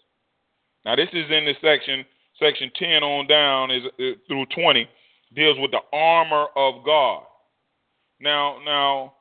Now, 0.84 0.96
this 0.96 1.08
is 1.12 1.30
in 1.30 1.44
the 1.44 1.54
section 1.60 2.04
section 2.38 2.70
10 2.78 3.02
on 3.02 3.26
down 3.26 3.70
is 3.70 3.82
uh, 3.98 4.18
through 4.26 4.46
20 4.54 4.88
deals 5.34 5.58
with 5.58 5.70
the 5.70 5.80
armor 5.92 6.46
of 6.56 6.84
God. 6.84 7.24
Now, 8.20 8.58
now, 8.64 9.14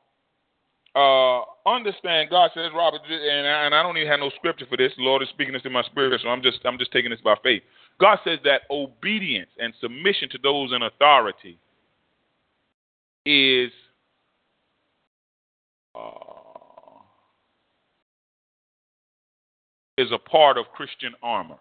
uh, 0.96 1.70
understand. 1.70 2.30
God 2.30 2.52
says, 2.54 2.70
Robert, 2.76 3.02
and 3.10 3.48
I, 3.48 3.66
and 3.66 3.74
I 3.76 3.82
don't 3.82 3.98
even 3.98 4.10
have 4.10 4.20
no 4.20 4.30
scripture 4.38 4.66
for 4.70 4.78
this. 4.78 4.92
The 4.96 5.04
Lord 5.04 5.24
is 5.24 5.30
speaking 5.30 5.54
this 5.54 5.64
in 5.66 5.72
my 5.72 5.84
spirit, 5.84 6.22
so 6.22 6.30
I'm 6.30 6.44
just 6.44 6.60
I'm 6.66 6.78
just 6.78 6.92
taking 6.92 7.10
this 7.10 7.22
by 7.22 7.36
faith. 7.44 7.64
God 8.00 8.20
says 8.24 8.40
that 8.44 8.62
obedience 8.70 9.50
and 9.58 9.74
submission 9.82 10.30
to 10.30 10.38
those 10.42 10.72
in 10.72 10.84
authority 10.84 11.58
is 13.26 13.72
uh, 15.96 16.00
is 19.98 20.12
a 20.12 20.18
part 20.18 20.58
of 20.58 20.66
Christian 20.76 21.14
armor. 21.24 21.58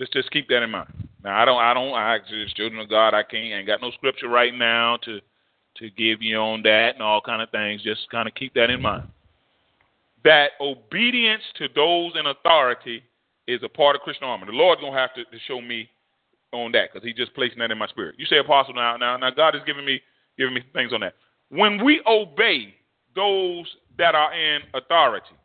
Just 0.00 0.14
just 0.14 0.30
keep 0.30 0.48
that 0.48 0.62
in 0.62 0.70
mind. 0.70 0.88
Now 1.22 1.40
I 1.40 1.44
don't 1.44 1.60
I 1.60 1.74
don't 1.74 1.92
I 1.92 2.18
just 2.26 2.56
children 2.56 2.80
of 2.80 2.88
God 2.88 3.12
I 3.12 3.22
can't 3.22 3.44
ain't 3.44 3.66
got 3.66 3.82
no 3.82 3.90
scripture 3.90 4.28
right 4.28 4.54
now 4.54 4.96
to 5.04 5.20
to 5.76 5.90
give 5.90 6.22
you 6.22 6.38
on 6.38 6.62
that 6.62 6.94
and 6.94 7.02
all 7.02 7.20
kind 7.20 7.42
of 7.42 7.50
things. 7.50 7.82
Just 7.82 8.08
kind 8.10 8.26
of 8.26 8.34
keep 8.34 8.54
that 8.54 8.70
in 8.70 8.80
mind. 8.80 9.06
That 10.24 10.52
obedience 10.58 11.42
to 11.58 11.68
those 11.74 12.12
in 12.18 12.26
authority 12.26 13.02
is 13.46 13.60
a 13.62 13.68
part 13.68 13.94
of 13.94 14.00
Christian 14.00 14.24
armor. 14.26 14.46
The 14.46 14.52
Lord's 14.52 14.80
gonna 14.80 14.98
have 14.98 15.12
to, 15.14 15.24
to 15.24 15.38
show 15.46 15.60
me 15.60 15.90
on 16.52 16.72
that 16.72 16.92
because 16.92 17.06
He's 17.06 17.16
just 17.16 17.34
placing 17.34 17.58
that 17.58 17.70
in 17.70 17.76
my 17.76 17.86
spirit. 17.88 18.14
You 18.18 18.24
say 18.24 18.38
apostle 18.38 18.72
now, 18.72 18.96
now, 18.96 19.18
now 19.18 19.30
God 19.30 19.54
is 19.54 19.60
giving 19.66 19.84
me 19.84 20.00
giving 20.38 20.54
me 20.54 20.62
things 20.72 20.94
on 20.94 21.00
that. 21.00 21.12
When 21.50 21.84
we 21.84 22.00
obey 22.06 22.74
those 23.14 23.66
that 23.98 24.14
are 24.14 24.32
in 24.32 24.62
authority, 24.72 25.36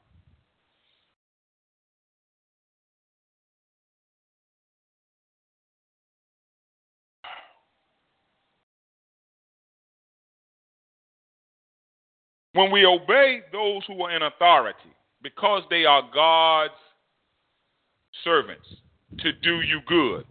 when 12.56 12.72
we 12.72 12.86
obey 12.86 13.42
those 13.52 13.84
who 13.86 14.02
are 14.02 14.16
in 14.16 14.24
authority 14.24 14.96
because 15.22 15.64
they 15.70 15.84
are 15.84 16.02
God's 16.14 16.74
servants 18.24 18.66
to 19.20 19.34
do 19.34 19.62
you 19.62 19.82
good, 19.86 20.24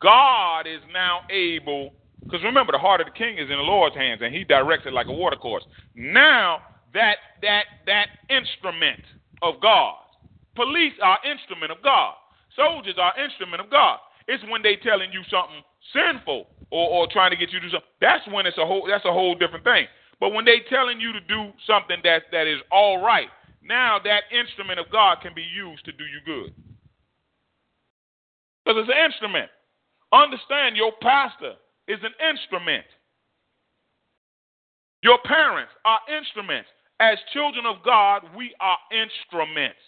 God 0.00 0.66
is 0.68 0.80
now 0.92 1.22
able, 1.28 1.92
because 2.22 2.42
remember, 2.44 2.72
the 2.72 2.78
heart 2.78 3.00
of 3.00 3.08
the 3.08 3.12
king 3.12 3.34
is 3.34 3.50
in 3.50 3.56
the 3.56 3.66
Lord's 3.66 3.96
hands 3.96 4.20
and 4.22 4.32
he 4.32 4.44
directs 4.44 4.84
it 4.86 4.92
like 4.92 5.08
a 5.08 5.12
watercourse. 5.12 5.64
Now, 5.96 6.60
that, 6.94 7.16
that, 7.42 7.64
that 7.86 8.06
instrument 8.30 9.02
of 9.42 9.60
God, 9.60 9.96
police 10.54 10.94
are 11.02 11.18
instrument 11.28 11.72
of 11.72 11.82
God, 11.82 12.14
soldiers 12.54 12.94
are 12.96 13.12
instrument 13.22 13.60
of 13.60 13.70
God. 13.70 13.98
It's 14.28 14.44
when 14.48 14.62
they 14.62 14.76
telling 14.76 15.10
you 15.12 15.22
something 15.28 15.62
sinful 15.92 16.46
or, 16.70 16.88
or 16.88 17.08
trying 17.10 17.30
to 17.30 17.36
get 17.36 17.50
you 17.50 17.58
to 17.58 17.66
do 17.66 17.72
something. 17.72 17.90
That's 18.00 18.22
when 18.30 18.46
it's 18.46 18.58
a 18.58 18.64
whole 18.64 18.86
that's 18.88 19.04
a 19.04 19.12
whole 19.12 19.34
different 19.34 19.64
thing. 19.64 19.86
But 20.20 20.34
when 20.34 20.44
they 20.44 20.60
telling 20.68 21.00
you 21.00 21.12
to 21.12 21.20
do 21.20 21.50
something 21.66 21.96
that, 22.04 22.24
that 22.30 22.46
is 22.46 22.60
all 22.70 23.02
right, 23.02 23.28
now 23.62 23.98
that 24.04 24.24
instrument 24.30 24.78
of 24.78 24.90
God 24.92 25.18
can 25.22 25.34
be 25.34 25.42
used 25.42 25.84
to 25.86 25.92
do 25.92 26.04
you 26.04 26.20
good. 26.24 26.54
Because 28.64 28.82
it's 28.82 28.92
an 28.94 29.04
instrument. 29.10 29.50
Understand 30.12 30.76
your 30.76 30.92
pastor 31.00 31.54
is 31.88 31.98
an 32.02 32.12
instrument. 32.30 32.84
Your 35.02 35.18
parents 35.24 35.72
are 35.84 36.00
instruments. 36.14 36.68
As 37.00 37.16
children 37.32 37.64
of 37.64 37.76
God, 37.82 38.22
we 38.36 38.54
are 38.60 38.76
instruments. 38.92 39.80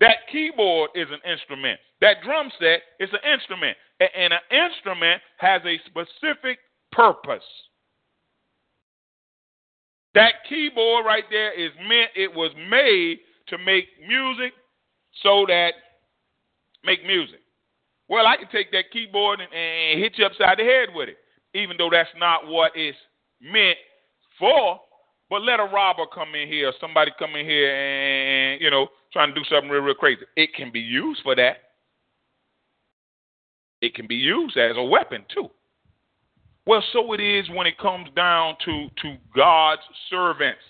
That 0.00 0.26
keyboard 0.32 0.90
is 0.94 1.08
an 1.10 1.30
instrument. 1.30 1.78
That 2.00 2.22
drum 2.24 2.50
set 2.58 2.80
is 2.98 3.10
an 3.12 3.32
instrument. 3.32 3.76
And 4.00 4.32
an 4.32 4.40
instrument 4.50 5.20
has 5.36 5.60
a 5.66 5.78
specific 5.86 6.58
purpose. 6.90 7.44
That 10.14 10.34
keyboard 10.48 11.04
right 11.04 11.24
there 11.30 11.52
is 11.52 11.72
meant, 11.88 12.10
it 12.14 12.32
was 12.32 12.52
made 12.70 13.18
to 13.48 13.58
make 13.58 13.86
music 14.06 14.52
so 15.22 15.44
that, 15.48 15.72
make 16.84 17.04
music. 17.04 17.40
Well, 18.08 18.26
I 18.26 18.36
can 18.36 18.48
take 18.52 18.70
that 18.72 18.90
keyboard 18.92 19.40
and, 19.40 19.52
and 19.52 20.00
hit 20.00 20.12
you 20.16 20.26
upside 20.26 20.58
the 20.58 20.64
head 20.64 20.88
with 20.94 21.08
it, 21.08 21.16
even 21.54 21.76
though 21.76 21.90
that's 21.90 22.10
not 22.18 22.46
what 22.46 22.72
it's 22.74 22.96
meant 23.40 23.78
for. 24.38 24.80
But 25.30 25.42
let 25.42 25.58
a 25.58 25.64
robber 25.64 26.04
come 26.14 26.34
in 26.34 26.46
here, 26.46 26.68
or 26.68 26.72
somebody 26.80 27.10
come 27.18 27.34
in 27.34 27.46
here 27.46 27.74
and, 27.74 28.60
you 28.60 28.70
know, 28.70 28.88
trying 29.12 29.30
to 29.30 29.34
do 29.34 29.44
something 29.48 29.70
real, 29.70 29.82
real 29.82 29.94
crazy. 29.94 30.22
It 30.36 30.54
can 30.54 30.70
be 30.70 30.80
used 30.80 31.22
for 31.22 31.34
that. 31.34 31.56
It 33.80 33.94
can 33.94 34.06
be 34.06 34.14
used 34.14 34.56
as 34.56 34.76
a 34.76 34.82
weapon, 34.82 35.24
too. 35.34 35.48
Well, 36.66 36.82
so 36.92 37.12
it 37.12 37.20
is 37.20 37.48
when 37.50 37.66
it 37.66 37.78
comes 37.78 38.08
down 38.16 38.56
to, 38.64 38.88
to 39.02 39.16
God's 39.36 39.82
servants. 40.08 40.62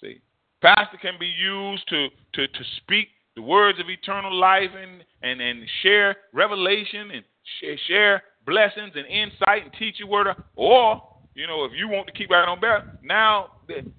See, 0.00 0.20
pastor 0.60 0.98
can 1.00 1.14
be 1.18 1.26
used 1.26 1.88
to, 1.88 2.08
to, 2.34 2.46
to 2.46 2.64
speak 2.78 3.08
the 3.34 3.42
words 3.42 3.80
of 3.80 3.88
eternal 3.88 4.34
life 4.34 4.70
and, 4.76 5.02
and, 5.22 5.40
and 5.40 5.66
share 5.82 6.16
revelation 6.34 7.10
and 7.12 7.24
share, 7.60 7.76
share 7.88 8.22
blessings 8.46 8.92
and 8.94 9.06
insight 9.06 9.62
and 9.62 9.72
teach 9.78 9.96
you 9.98 10.06
word. 10.06 10.26
Or, 10.54 11.02
you 11.34 11.46
know, 11.46 11.64
if 11.64 11.72
you 11.74 11.88
want 11.88 12.06
to 12.08 12.12
keep 12.12 12.28
right 12.28 12.46
on 12.46 12.60
better, 12.60 12.98
now, 13.02 13.52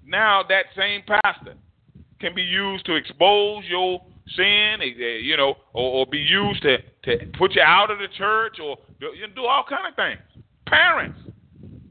now 0.05 0.43
that 0.49 0.65
same 0.77 1.01
pastor 1.07 1.55
can 2.19 2.35
be 2.35 2.43
used 2.43 2.85
to 2.85 2.95
expose 2.95 3.63
your 3.67 4.01
sin, 4.35 4.81
eh, 4.81 4.93
eh, 4.97 5.17
you 5.21 5.35
know, 5.35 5.55
or, 5.73 5.91
or 5.91 6.05
be 6.05 6.19
used 6.19 6.61
to, 6.61 6.77
to 7.03 7.25
put 7.37 7.55
you 7.55 7.61
out 7.61 7.89
of 7.89 7.97
the 7.97 8.07
church 8.17 8.57
or 8.63 8.77
you 8.99 9.27
know, 9.27 9.33
do 9.35 9.45
all 9.45 9.65
kind 9.67 9.87
of 9.87 9.95
things. 9.95 10.42
Parents, 10.67 11.19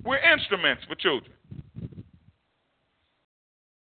we're 0.04 0.18
instruments 0.18 0.82
for 0.88 0.94
children. 0.94 1.32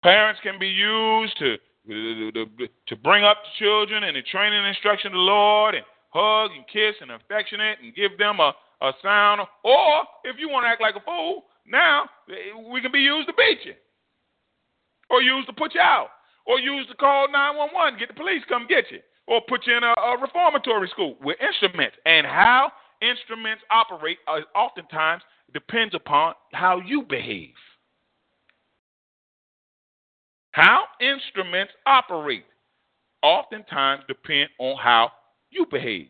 Parents 0.04 0.40
can 0.42 0.58
be 0.60 0.68
used 0.68 1.38
to 1.38 1.58
to 1.88 2.96
bring 3.04 3.24
up 3.24 3.38
the 3.42 3.66
children 3.66 4.04
and 4.04 4.16
the 4.16 4.22
training 4.22 4.60
and 4.60 4.68
instruction 4.68 5.08
of 5.08 5.14
the 5.14 5.18
Lord 5.18 5.76
and 5.76 5.84
hug 6.10 6.52
and 6.52 6.66
kiss 6.68 6.96
and 7.02 7.12
affectionate 7.12 7.80
and 7.82 7.96
give 7.96 8.18
them 8.18 8.40
a, 8.40 8.54
a 8.82 8.92
sound. 9.02 9.42
Or 9.64 10.04
if 10.24 10.38
you 10.38 10.50
want 10.50 10.66
to 10.66 10.70
act 10.70 10.82
like 10.82 10.96
a 10.96 11.02
fool, 11.02 11.46
now 11.66 12.06
we 12.72 12.82
can 12.82 12.92
be 12.92 13.00
used 13.00 13.28
to 13.28 13.34
beat 13.34 13.66
you. 13.66 13.74
Or 15.10 15.22
used 15.22 15.48
to 15.48 15.54
put 15.54 15.74
you 15.74 15.82
out. 15.82 16.10
Or 16.46 16.60
used 16.60 16.90
to 16.90 16.96
call 16.96 17.32
911, 17.32 18.00
get 18.00 18.08
the 18.08 18.14
police 18.14 18.42
come 18.48 18.66
get 18.68 18.86
you. 18.92 19.00
Or 19.28 19.42
put 19.48 19.68
you 19.68 19.78
in 19.78 19.84
a, 19.84 19.94
a 19.94 20.18
reformatory 20.20 20.88
school. 20.90 21.16
We're 21.22 21.36
instruments. 21.36 21.98
And 22.06 22.26
how 22.26 22.72
instruments 23.02 23.64
operate 23.72 24.18
uh, 24.28 24.40
oftentimes 24.56 25.24
depends 25.54 25.94
upon 25.96 26.34
how 26.54 26.80
you 26.80 27.04
behave. 27.04 27.54
How 30.52 30.84
instruments 31.00 31.74
operate 31.86 32.46
oftentimes 33.22 34.04
depend 34.08 34.50
on 34.60 34.78
how 34.78 35.12
you 35.50 35.66
behave. 35.70 36.08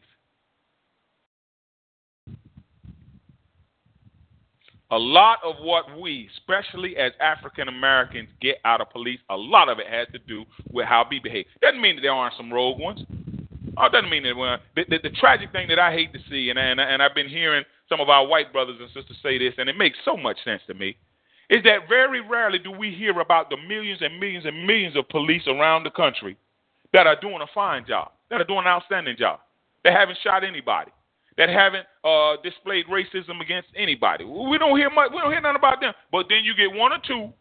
A 4.93 4.97
lot 4.97 5.37
of 5.41 5.55
what 5.61 5.85
we, 6.01 6.29
especially 6.37 6.97
as 6.97 7.13
African 7.21 7.69
Americans, 7.69 8.27
get 8.41 8.57
out 8.65 8.81
of 8.81 8.89
police, 8.89 9.19
a 9.29 9.37
lot 9.37 9.69
of 9.69 9.79
it 9.79 9.87
has 9.87 10.07
to 10.11 10.19
do 10.19 10.43
with 10.69 10.85
how 10.85 11.05
we 11.09 11.19
behave. 11.19 11.45
Doesn't 11.61 11.79
mean 11.79 11.95
that 11.95 12.01
there 12.01 12.11
aren't 12.11 12.35
some 12.35 12.51
rogue 12.51 12.77
ones. 12.77 12.99
Oh, 13.77 13.85
it 13.85 13.91
doesn't 13.91 14.09
mean 14.09 14.23
that. 14.23 14.35
Well, 14.35 14.57
the, 14.75 14.83
the, 14.89 14.99
the 15.03 15.09
tragic 15.11 15.51
thing 15.51 15.67
that 15.69 15.79
I 15.79 15.91
hate 15.91 16.11
to 16.13 16.19
see, 16.29 16.49
and, 16.49 16.59
and 16.59 16.79
and 16.79 17.01
I've 17.01 17.15
been 17.15 17.29
hearing 17.29 17.63
some 17.87 17.99
of 17.99 18.09
our 18.09 18.27
white 18.27 18.51
brothers 18.51 18.77
and 18.79 18.89
sisters 18.89 19.17
say 19.23 19.37
this, 19.37 19.53
and 19.57 19.69
it 19.69 19.77
makes 19.77 19.97
so 20.03 20.17
much 20.17 20.37
sense 20.43 20.61
to 20.67 20.73
me, 20.73 20.97
is 21.49 21.63
that 21.63 21.87
very 21.89 22.21
rarely 22.21 22.59
do 22.59 22.71
we 22.71 22.91
hear 22.91 23.19
about 23.19 23.49
the 23.49 23.57
millions 23.67 24.01
and 24.01 24.19
millions 24.19 24.45
and 24.45 24.65
millions 24.65 24.95
of 24.95 25.07
police 25.09 25.43
around 25.47 25.83
the 25.83 25.89
country 25.89 26.37
that 26.93 27.07
are 27.07 27.19
doing 27.19 27.41
a 27.41 27.47
fine 27.53 27.85
job, 27.85 28.11
that 28.29 28.41
are 28.41 28.45
doing 28.45 28.59
an 28.59 28.67
outstanding 28.67 29.15
job, 29.17 29.39
that 29.83 29.93
haven't 29.93 30.17
shot 30.23 30.43
anybody, 30.43 30.91
that 31.37 31.49
haven't 31.49 31.85
uh, 32.03 32.35
displayed 32.43 32.85
racism 32.87 33.41
against 33.41 33.69
anybody. 33.75 34.25
We 34.25 34.57
don't 34.57 34.77
hear 34.77 34.89
much. 34.89 35.11
We 35.11 35.19
don't 35.19 35.31
hear 35.31 35.41
nothing 35.41 35.57
about 35.57 35.79
them. 35.79 35.93
But 36.11 36.25
then 36.29 36.43
you 36.43 36.55
get 36.55 36.71
one 36.77 36.91
or 36.91 36.99
two, 37.05 37.31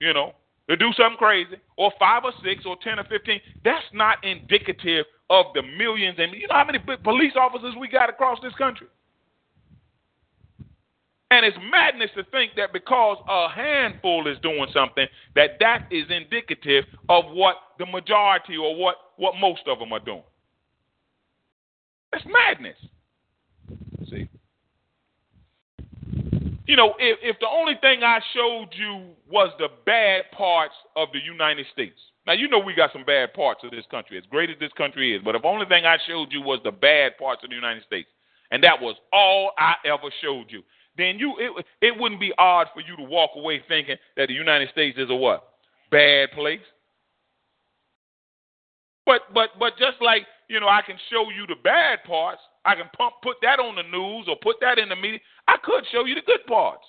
you 0.00 0.12
know, 0.12 0.32
to 0.68 0.76
do 0.76 0.92
something 0.96 1.16
crazy, 1.16 1.56
or 1.76 1.92
five 1.98 2.24
or 2.24 2.32
six, 2.44 2.64
or 2.66 2.76
ten 2.82 2.98
or 2.98 3.04
fifteen. 3.04 3.40
That's 3.64 3.86
not 3.94 4.22
indicative 4.24 5.06
of 5.30 5.46
the 5.54 5.62
millions 5.62 6.16
and 6.18 6.32
you 6.32 6.48
know 6.48 6.54
how 6.54 6.64
many 6.64 6.78
police 7.04 7.34
officers 7.36 7.74
we 7.78 7.88
got 7.88 8.08
across 8.08 8.38
this 8.42 8.54
country. 8.54 8.86
And 11.30 11.44
it's 11.44 11.58
madness 11.70 12.10
to 12.16 12.24
think 12.24 12.52
that 12.56 12.72
because 12.72 13.18
a 13.28 13.50
handful 13.50 14.26
is 14.28 14.38
doing 14.42 14.66
something, 14.72 15.06
that 15.34 15.58
that 15.60 15.86
is 15.90 16.06
indicative 16.08 16.84
of 17.10 17.24
what 17.32 17.56
the 17.78 17.84
majority 17.84 18.56
or 18.56 18.74
what, 18.74 18.96
what 19.16 19.34
most 19.38 19.60
of 19.66 19.78
them 19.78 19.92
are 19.92 20.00
doing. 20.00 20.22
That's 22.12 22.24
madness. 22.24 22.78
See? 24.08 24.28
You 26.68 26.76
know, 26.76 26.92
if, 26.98 27.18
if 27.22 27.40
the 27.40 27.48
only 27.48 27.76
thing 27.80 28.02
I 28.02 28.20
showed 28.34 28.68
you 28.72 29.16
was 29.26 29.50
the 29.58 29.68
bad 29.86 30.24
parts 30.36 30.74
of 30.96 31.08
the 31.14 31.18
United 31.18 31.64
States, 31.72 31.98
Now 32.26 32.34
you 32.34 32.46
know 32.46 32.58
we 32.58 32.74
got 32.74 32.92
some 32.92 33.04
bad 33.04 33.32
parts 33.32 33.64
of 33.64 33.70
this 33.70 33.86
country, 33.90 34.18
as 34.18 34.24
great 34.30 34.50
as 34.50 34.56
this 34.60 34.72
country 34.76 35.16
is. 35.16 35.22
But 35.24 35.34
if 35.34 35.42
the 35.42 35.48
only 35.48 35.64
thing 35.64 35.86
I 35.86 35.96
showed 36.06 36.28
you 36.30 36.42
was 36.42 36.60
the 36.64 36.70
bad 36.70 37.16
parts 37.16 37.42
of 37.42 37.48
the 37.48 37.56
United 37.56 37.84
States, 37.84 38.10
and 38.50 38.62
that 38.62 38.78
was 38.78 38.96
all 39.14 39.52
I 39.58 39.76
ever 39.86 40.12
showed 40.20 40.48
you, 40.50 40.62
then 40.98 41.18
you 41.18 41.36
it 41.38 41.64
it 41.80 41.98
wouldn't 41.98 42.20
be 42.20 42.34
odd 42.36 42.66
for 42.74 42.82
you 42.82 42.96
to 42.96 43.02
walk 43.02 43.30
away 43.34 43.62
thinking 43.66 43.96
that 44.18 44.28
the 44.28 44.34
United 44.34 44.68
States 44.68 44.98
is 44.98 45.08
a 45.08 45.14
what 45.14 45.48
bad 45.90 46.32
place. 46.32 46.60
But 49.06 49.22
but 49.32 49.50
but 49.58 49.72
just 49.78 50.02
like 50.02 50.26
you 50.48 50.60
know, 50.60 50.68
I 50.68 50.80
can 50.82 50.96
show 51.10 51.30
you 51.30 51.46
the 51.46 51.56
bad 51.62 52.04
parts. 52.04 52.40
I 52.64 52.74
can 52.74 52.88
pump, 52.96 53.14
put 53.22 53.36
that 53.42 53.60
on 53.60 53.76
the 53.76 53.82
news 53.82 54.26
or 54.28 54.36
put 54.42 54.56
that 54.60 54.78
in 54.78 54.88
the 54.88 54.96
media. 54.96 55.20
I 55.48 55.56
could 55.64 55.84
show 55.90 56.04
you 56.04 56.14
the 56.14 56.20
good 56.20 56.46
parts. 56.46 56.84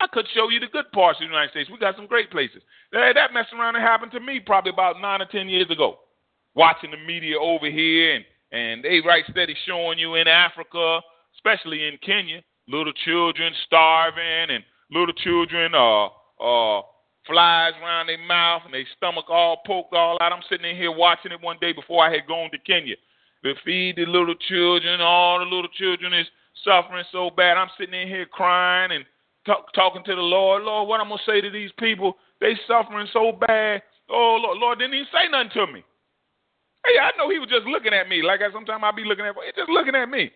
I 0.00 0.06
could 0.12 0.26
show 0.34 0.48
you 0.48 0.60
the 0.60 0.68
good 0.68 0.92
parts 0.92 1.18
of 1.18 1.22
the 1.22 1.32
United 1.32 1.50
States. 1.50 1.70
We 1.70 1.78
got 1.78 1.96
some 1.96 2.06
great 2.06 2.30
places. 2.30 2.62
That, 2.92 3.14
that 3.14 3.34
mess 3.34 3.46
around 3.52 3.74
and 3.74 3.82
happened 3.82 4.12
to 4.12 4.20
me 4.20 4.38
probably 4.38 4.70
about 4.70 5.00
nine 5.00 5.22
or 5.22 5.26
ten 5.26 5.48
years 5.48 5.68
ago. 5.70 5.98
Watching 6.54 6.92
the 6.92 6.98
media 6.98 7.38
over 7.40 7.68
here 7.70 8.14
and, 8.16 8.24
and 8.52 8.84
they 8.84 9.00
right 9.04 9.24
steady 9.30 9.56
showing 9.66 9.98
you 9.98 10.14
in 10.14 10.28
Africa, 10.28 11.00
especially 11.36 11.88
in 11.88 11.98
Kenya, 12.04 12.42
little 12.68 12.92
children 13.04 13.52
starving 13.66 14.54
and 14.54 14.62
little 14.90 15.14
children 15.14 15.74
uh 15.74 16.06
uh 16.40 16.82
flies 17.26 17.74
around 17.82 18.06
their 18.06 18.18
mouth 18.26 18.62
and 18.64 18.72
their 18.72 18.84
stomach 18.96 19.26
all 19.28 19.60
poked 19.66 19.94
all 19.94 20.16
out. 20.20 20.32
I'm 20.32 20.42
sitting 20.48 20.70
in 20.70 20.76
here 20.76 20.90
watching 20.90 21.32
it 21.32 21.40
one 21.40 21.58
day 21.60 21.72
before 21.72 22.04
I 22.04 22.10
had 22.10 22.26
gone 22.26 22.50
to 22.52 22.58
Kenya. 22.58 22.94
They 23.42 23.54
feed 23.64 23.96
the 23.96 24.06
little 24.06 24.34
children. 24.48 25.00
All 25.00 25.38
the 25.38 25.44
little 25.44 25.70
children 25.78 26.12
is 26.12 26.26
suffering 26.64 27.04
so 27.12 27.30
bad. 27.30 27.56
I'm 27.56 27.70
sitting 27.78 27.94
in 27.94 28.08
here 28.08 28.26
crying 28.26 28.92
and 28.92 29.04
talk, 29.46 29.72
talking 29.74 30.02
to 30.04 30.14
the 30.14 30.20
Lord. 30.20 30.64
Lord, 30.64 30.88
what 30.88 31.00
I'm 31.00 31.08
gonna 31.08 31.22
say 31.26 31.40
to 31.40 31.50
these 31.50 31.70
people? 31.78 32.16
They 32.40 32.58
suffering 32.66 33.08
so 33.12 33.32
bad. 33.32 33.82
Oh 34.10 34.38
Lord, 34.42 34.58
Lord 34.58 34.78
didn't 34.78 34.94
even 34.94 35.06
say 35.12 35.30
nothing 35.30 35.50
to 35.54 35.72
me. 35.72 35.84
Hey, 36.84 36.98
I 36.98 37.10
know 37.18 37.30
he 37.30 37.38
was 37.38 37.48
just 37.48 37.66
looking 37.66 37.92
at 37.92 38.08
me. 38.08 38.22
Like 38.22 38.40
I 38.40 38.52
sometimes 38.52 38.82
I 38.84 38.90
be 38.92 39.04
looking 39.04 39.26
at, 39.26 39.34
he 39.34 39.52
just 39.54 39.70
looking 39.70 39.94
at 39.94 40.08
me. 40.08 40.30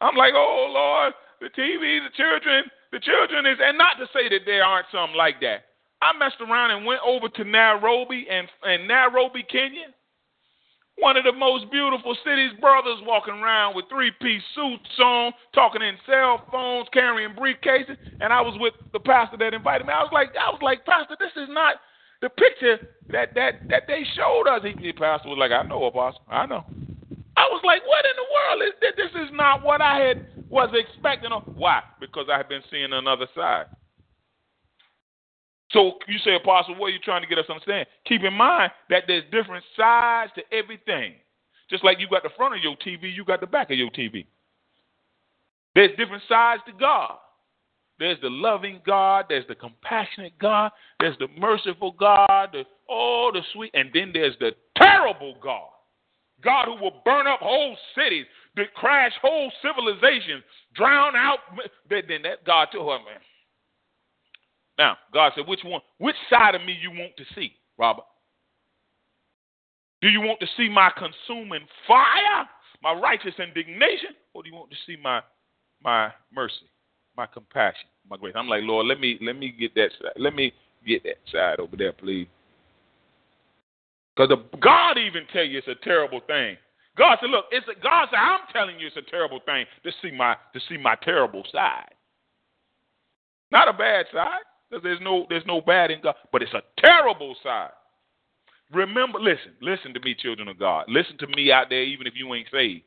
I'm 0.00 0.16
like, 0.16 0.32
oh 0.34 0.70
Lord, 0.72 1.12
the 1.40 1.50
TV, 1.50 2.00
the 2.00 2.12
children, 2.16 2.64
the 2.92 3.00
children 3.00 3.46
is, 3.46 3.58
and 3.60 3.76
not 3.76 3.98
to 3.98 4.06
say 4.12 4.28
that 4.28 4.46
there 4.46 4.64
aren't 4.64 4.86
some 4.92 5.12
like 5.14 5.40
that. 5.40 5.68
I 6.00 6.16
messed 6.16 6.40
around 6.40 6.70
and 6.70 6.86
went 6.86 7.00
over 7.04 7.28
to 7.28 7.44
Nairobi 7.44 8.26
and, 8.30 8.46
and 8.62 8.86
Nairobi, 8.86 9.44
Kenya. 9.50 9.90
One 10.98 11.16
of 11.16 11.22
the 11.22 11.32
most 11.32 11.70
beautiful 11.70 12.16
cities, 12.26 12.50
brothers 12.60 12.98
walking 13.06 13.34
around 13.34 13.76
with 13.76 13.86
three 13.88 14.10
piece 14.20 14.42
suits 14.54 14.98
on, 14.98 15.32
talking 15.54 15.80
in 15.80 15.94
cell 16.04 16.42
phones, 16.50 16.88
carrying 16.92 17.34
briefcases, 17.38 17.96
and 18.20 18.32
I 18.32 18.40
was 18.40 18.58
with 18.58 18.74
the 18.92 18.98
pastor 18.98 19.36
that 19.38 19.54
invited 19.54 19.86
me. 19.86 19.92
I 19.92 20.02
was 20.02 20.10
like, 20.12 20.34
I 20.34 20.50
was 20.50 20.58
like, 20.60 20.84
Pastor, 20.84 21.16
this 21.20 21.30
is 21.36 21.48
not 21.50 21.76
the 22.20 22.28
picture 22.28 22.78
that 23.10 23.34
that 23.34 23.68
that 23.70 23.86
they 23.86 24.02
showed 24.16 24.50
us. 24.50 24.62
He, 24.66 24.74
the 24.74 24.92
pastor 24.92 25.28
was 25.28 25.38
like, 25.38 25.52
I 25.52 25.62
know, 25.62 25.84
Apostle, 25.84 26.22
I 26.28 26.46
know. 26.46 26.64
I 27.38 27.46
was 27.46 27.62
like, 27.62 27.86
what 27.86 28.04
in 28.04 28.18
the 28.18 28.26
world 28.34 28.60
is 28.66 28.74
this? 28.82 28.94
This 28.98 29.14
is 29.22 29.30
not 29.32 29.62
what 29.62 29.80
I 29.80 30.02
had 30.02 30.26
was 30.50 30.74
expecting. 30.74 31.30
Why? 31.54 31.82
Because 32.00 32.26
I 32.26 32.38
had 32.38 32.48
been 32.48 32.62
seeing 32.70 32.92
another 32.92 33.28
side. 33.36 33.66
So 35.70 35.94
you 36.06 36.18
say, 36.24 36.34
Apostle, 36.34 36.76
what 36.76 36.86
are 36.86 36.90
you 36.90 36.98
trying 36.98 37.22
to 37.22 37.28
get 37.28 37.38
us 37.38 37.46
to 37.46 37.52
understand? 37.52 37.86
Keep 38.06 38.22
in 38.24 38.32
mind 38.32 38.72
that 38.88 39.04
there's 39.06 39.24
different 39.30 39.64
sides 39.76 40.32
to 40.36 40.42
everything. 40.52 41.14
Just 41.68 41.84
like 41.84 42.00
you 42.00 42.08
got 42.08 42.22
the 42.22 42.30
front 42.36 42.54
of 42.54 42.62
your 42.62 42.76
TV, 42.76 43.14
you 43.14 43.24
got 43.24 43.40
the 43.40 43.46
back 43.46 43.70
of 43.70 43.76
your 43.76 43.90
TV. 43.90 44.24
There's 45.74 45.90
different 45.96 46.22
sides 46.28 46.62
to 46.66 46.72
God. 46.72 47.16
There's 47.98 48.18
the 48.22 48.30
loving 48.30 48.80
God, 48.86 49.26
there's 49.28 49.46
the 49.48 49.56
compassionate 49.56 50.38
God, 50.38 50.70
there's 51.00 51.18
the 51.18 51.26
merciful 51.36 51.92
God, 51.98 52.50
the, 52.52 52.62
oh, 52.88 53.32
the 53.34 53.42
sweet, 53.52 53.72
and 53.74 53.90
then 53.92 54.12
there's 54.14 54.36
the 54.38 54.52
terrible 54.76 55.34
God. 55.42 55.68
God 56.42 56.66
who 56.66 56.76
will 56.76 57.02
burn 57.04 57.26
up 57.26 57.40
whole 57.40 57.76
cities, 57.96 58.24
crash 58.76 59.12
whole 59.20 59.50
civilizations, 59.62 60.44
drown 60.74 61.16
out. 61.16 61.40
Then 61.90 62.22
that 62.22 62.44
God 62.44 62.68
told 62.72 62.86
her, 62.86 62.98
oh, 63.02 63.04
man, 63.04 63.20
now, 64.78 64.96
God 65.12 65.32
said, 65.34 65.46
which 65.46 65.60
one, 65.64 65.80
which 65.98 66.14
side 66.30 66.54
of 66.54 66.62
me 66.62 66.76
you 66.80 66.90
want 66.90 67.16
to 67.16 67.24
see, 67.34 67.52
Robert? 67.76 68.04
Do 70.00 70.08
you 70.08 70.20
want 70.20 70.38
to 70.40 70.46
see 70.56 70.68
my 70.68 70.90
consuming 70.96 71.66
fire, 71.86 72.48
my 72.82 72.92
righteous 72.92 73.34
indignation, 73.38 74.10
or 74.32 74.44
do 74.44 74.48
you 74.48 74.54
want 74.54 74.70
to 74.70 74.76
see 74.86 74.96
my 75.02 75.20
my 75.82 76.12
mercy, 76.32 76.70
my 77.16 77.26
compassion, 77.26 77.88
my 78.08 78.16
grace? 78.16 78.34
I'm 78.36 78.48
like, 78.48 78.62
Lord, 78.62 78.86
let 78.86 79.00
me 79.00 79.18
let 79.20 79.36
me 79.36 79.52
get 79.58 79.74
that 79.74 79.90
side. 80.00 80.12
Let 80.16 80.36
me 80.36 80.52
get 80.86 81.02
that 81.02 81.18
side 81.32 81.58
over 81.58 81.76
there, 81.76 81.92
please. 81.92 82.28
Because 84.16 84.38
God 84.60 84.98
even 84.98 85.24
tell 85.32 85.44
you 85.44 85.58
it's 85.58 85.68
a 85.68 85.84
terrible 85.84 86.20
thing. 86.26 86.56
God 86.96 87.18
said, 87.20 87.30
look, 87.30 87.44
it's 87.52 87.66
a, 87.68 87.80
God 87.80 88.08
said, 88.10 88.18
I'm 88.18 88.40
telling 88.52 88.78
you 88.80 88.88
it's 88.88 88.96
a 88.96 89.10
terrible 89.10 89.40
thing 89.46 89.64
to 89.84 89.92
see 90.02 90.10
my 90.14 90.36
to 90.52 90.60
see 90.68 90.76
my 90.76 90.96
terrible 91.02 91.42
side. 91.50 91.94
Not 93.50 93.68
a 93.68 93.72
bad 93.72 94.06
side. 94.12 94.42
Because 94.68 94.82
there's 94.82 95.00
no 95.00 95.26
there's 95.28 95.46
no 95.46 95.60
bad 95.60 95.90
in 95.90 96.00
God, 96.02 96.14
but 96.32 96.42
it's 96.42 96.52
a 96.52 96.62
terrible 96.78 97.34
side. 97.42 97.70
Remember, 98.72 99.18
listen, 99.18 99.52
listen 99.62 99.94
to 99.94 100.00
me, 100.00 100.14
children 100.14 100.48
of 100.48 100.58
God. 100.58 100.84
Listen 100.88 101.16
to 101.18 101.26
me 101.28 101.50
out 101.50 101.66
there, 101.70 101.82
even 101.82 102.06
if 102.06 102.12
you 102.14 102.32
ain't 102.34 102.48
saved. 102.52 102.82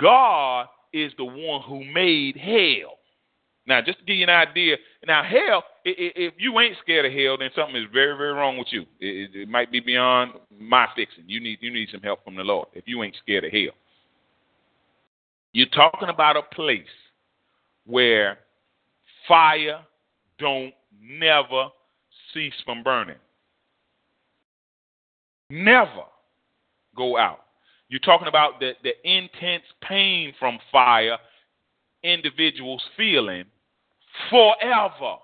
God 0.00 0.66
is 0.92 1.12
the 1.18 1.24
one 1.24 1.62
who 1.62 1.84
made 1.84 2.36
hell. 2.36 2.98
Now, 3.66 3.80
just 3.80 3.98
to 3.98 4.04
give 4.04 4.16
you 4.16 4.24
an 4.24 4.30
idea, 4.30 4.76
now 5.06 5.22
hell, 5.22 5.62
if 5.84 6.34
you 6.36 6.58
ain't 6.58 6.76
scared 6.82 7.06
of 7.06 7.12
hell, 7.12 7.38
then 7.38 7.50
something 7.54 7.76
is 7.76 7.88
very, 7.92 8.16
very 8.16 8.32
wrong 8.32 8.58
with 8.58 8.68
you. 8.70 8.84
It, 8.98 9.48
might 9.48 9.70
be 9.70 9.78
beyond 9.78 10.32
my 10.58 10.88
fixing. 10.96 11.24
You 11.26 11.40
need 11.40 11.58
you 11.60 11.72
need 11.72 11.88
some 11.92 12.00
help 12.00 12.24
from 12.24 12.34
the 12.34 12.42
Lord 12.42 12.68
if 12.72 12.84
you 12.86 13.02
ain't 13.02 13.16
scared 13.22 13.44
of 13.44 13.52
hell. 13.52 13.74
You're 15.52 15.68
talking 15.68 16.08
about 16.08 16.36
a 16.36 16.42
place 16.42 16.82
where 17.86 18.38
fire 19.28 19.80
don't 20.38 20.72
never 21.00 21.68
cease 22.32 22.54
from 22.64 22.82
burning. 22.82 23.16
Never 25.50 26.04
go 26.96 27.16
out. 27.18 27.40
You're 27.88 28.00
talking 28.00 28.28
about 28.28 28.58
the, 28.58 28.72
the 28.82 28.92
intense 29.04 29.64
pain 29.82 30.32
from 30.38 30.58
fire 30.70 31.18
individuals 32.02 32.82
feeling 32.96 33.44
forever. 34.30 35.16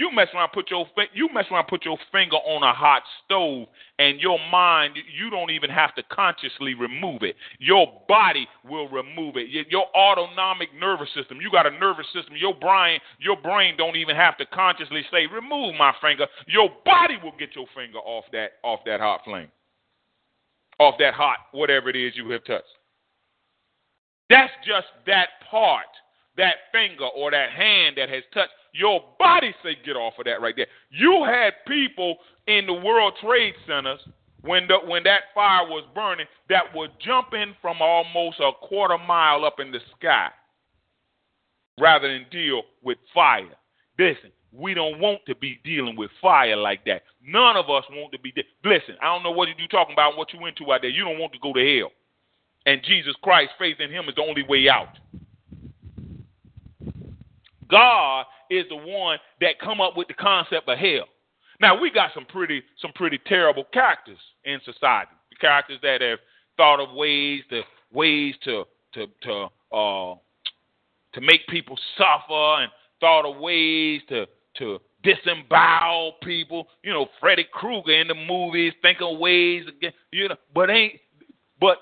You 0.00 0.10
mess 0.10 0.28
around, 0.34 0.48
put 0.54 0.70
your 0.70 0.86
you 1.12 1.28
mess 1.34 1.44
around, 1.52 1.66
put 1.68 1.84
your 1.84 1.98
finger 2.10 2.36
on 2.36 2.62
a 2.62 2.72
hot 2.72 3.02
stove, 3.22 3.68
and 3.98 4.18
your 4.18 4.38
mind 4.50 4.96
you 4.96 5.28
don't 5.28 5.50
even 5.50 5.68
have 5.68 5.94
to 5.96 6.02
consciously 6.04 6.72
remove 6.72 7.22
it. 7.22 7.36
Your 7.58 8.00
body 8.08 8.48
will 8.64 8.88
remove 8.88 9.36
it. 9.36 9.50
Your 9.68 9.84
autonomic 9.94 10.70
nervous 10.72 11.10
system. 11.14 11.36
You 11.42 11.50
got 11.50 11.66
a 11.66 11.70
nervous 11.72 12.06
system. 12.14 12.32
Your 12.34 12.54
brain, 12.54 12.98
your 13.18 13.36
brain 13.36 13.74
don't 13.76 13.96
even 13.96 14.16
have 14.16 14.38
to 14.38 14.46
consciously 14.46 15.02
say 15.12 15.26
remove 15.26 15.74
my 15.76 15.92
finger. 16.00 16.26
Your 16.46 16.70
body 16.82 17.18
will 17.22 17.34
get 17.38 17.54
your 17.54 17.66
finger 17.76 17.98
off 17.98 18.24
that 18.32 18.52
off 18.64 18.80
that 18.86 19.00
hot 19.00 19.20
flame, 19.26 19.48
off 20.78 20.94
that 20.98 21.12
hot 21.12 21.36
whatever 21.52 21.90
it 21.90 21.96
is 21.96 22.14
you 22.16 22.30
have 22.30 22.44
touched. 22.46 22.64
That's 24.30 24.52
just 24.66 24.86
that 25.04 25.28
part, 25.50 25.92
that 26.38 26.72
finger 26.72 27.04
or 27.04 27.30
that 27.32 27.50
hand 27.50 27.98
that 27.98 28.08
has 28.08 28.22
touched 28.32 28.54
your 28.72 29.04
body 29.18 29.54
say 29.62 29.76
get 29.84 29.96
off 29.96 30.14
of 30.18 30.24
that 30.26 30.40
right 30.40 30.54
there. 30.56 30.66
You 30.90 31.24
had 31.24 31.52
people 31.66 32.16
in 32.46 32.66
the 32.66 32.74
World 32.74 33.14
Trade 33.22 33.54
Centers 33.66 34.00
when 34.42 34.66
the, 34.68 34.78
when 34.86 35.02
that 35.04 35.22
fire 35.34 35.66
was 35.66 35.84
burning 35.94 36.26
that 36.48 36.74
were 36.74 36.88
jumping 37.04 37.54
from 37.60 37.82
almost 37.82 38.40
a 38.40 38.52
quarter 38.62 38.98
mile 38.98 39.44
up 39.44 39.60
in 39.60 39.70
the 39.70 39.80
sky 39.98 40.28
rather 41.78 42.08
than 42.08 42.26
deal 42.30 42.62
with 42.82 42.98
fire. 43.14 43.48
Listen, 43.98 44.30
we 44.52 44.74
don't 44.74 44.98
want 44.98 45.20
to 45.26 45.34
be 45.34 45.60
dealing 45.64 45.96
with 45.96 46.10
fire 46.20 46.56
like 46.56 46.84
that. 46.86 47.02
None 47.24 47.56
of 47.56 47.70
us 47.70 47.84
want 47.90 48.12
to 48.12 48.18
be. 48.18 48.32
De- 48.32 48.44
Listen, 48.64 48.96
I 49.02 49.06
don't 49.06 49.22
know 49.22 49.30
what 49.30 49.48
you're 49.56 49.68
talking 49.68 49.92
about, 49.92 50.16
what 50.16 50.32
you 50.32 50.44
into 50.46 50.72
out 50.72 50.80
there. 50.82 50.90
You 50.90 51.04
don't 51.04 51.18
want 51.18 51.32
to 51.32 51.38
go 51.38 51.52
to 51.52 51.78
hell. 51.78 51.92
And 52.66 52.82
Jesus 52.84 53.14
Christ, 53.22 53.50
faith 53.58 53.76
in 53.80 53.90
Him 53.90 54.08
is 54.08 54.14
the 54.16 54.22
only 54.22 54.42
way 54.42 54.68
out. 54.68 54.88
God 57.70 58.26
is 58.50 58.66
the 58.68 58.76
one 58.76 59.18
that 59.40 59.58
come 59.60 59.80
up 59.80 59.96
with 59.96 60.08
the 60.08 60.14
concept 60.14 60.68
of 60.68 60.78
hell. 60.78 61.06
Now 61.60 61.80
we 61.80 61.90
got 61.90 62.10
some 62.14 62.24
pretty 62.24 62.62
some 62.80 62.92
pretty 62.94 63.18
terrible 63.26 63.64
characters 63.72 64.18
in 64.44 64.60
society. 64.64 65.12
The 65.30 65.36
Characters 65.36 65.78
that 65.82 66.00
have 66.00 66.18
thought 66.56 66.80
of 66.80 66.94
ways 66.94 67.42
to 67.50 67.62
ways 67.92 68.34
to 68.44 68.64
to 68.94 69.06
to 69.22 69.48
uh 69.72 70.14
to 71.12 71.20
make 71.20 71.46
people 71.48 71.78
suffer 71.96 72.62
and 72.62 72.70
thought 73.00 73.30
of 73.30 73.40
ways 73.40 74.00
to 74.08 74.26
to 74.58 74.78
disembowel 75.02 76.14
people. 76.22 76.68
You 76.82 76.92
know, 76.92 77.06
Freddy 77.20 77.46
Krueger 77.52 77.92
in 77.92 78.08
the 78.08 78.14
movies, 78.14 78.72
thinking 78.82 79.18
ways 79.18 79.64
again. 79.68 79.92
You 80.12 80.28
know, 80.28 80.36
but 80.54 80.70
ain't 80.70 81.00
but 81.60 81.78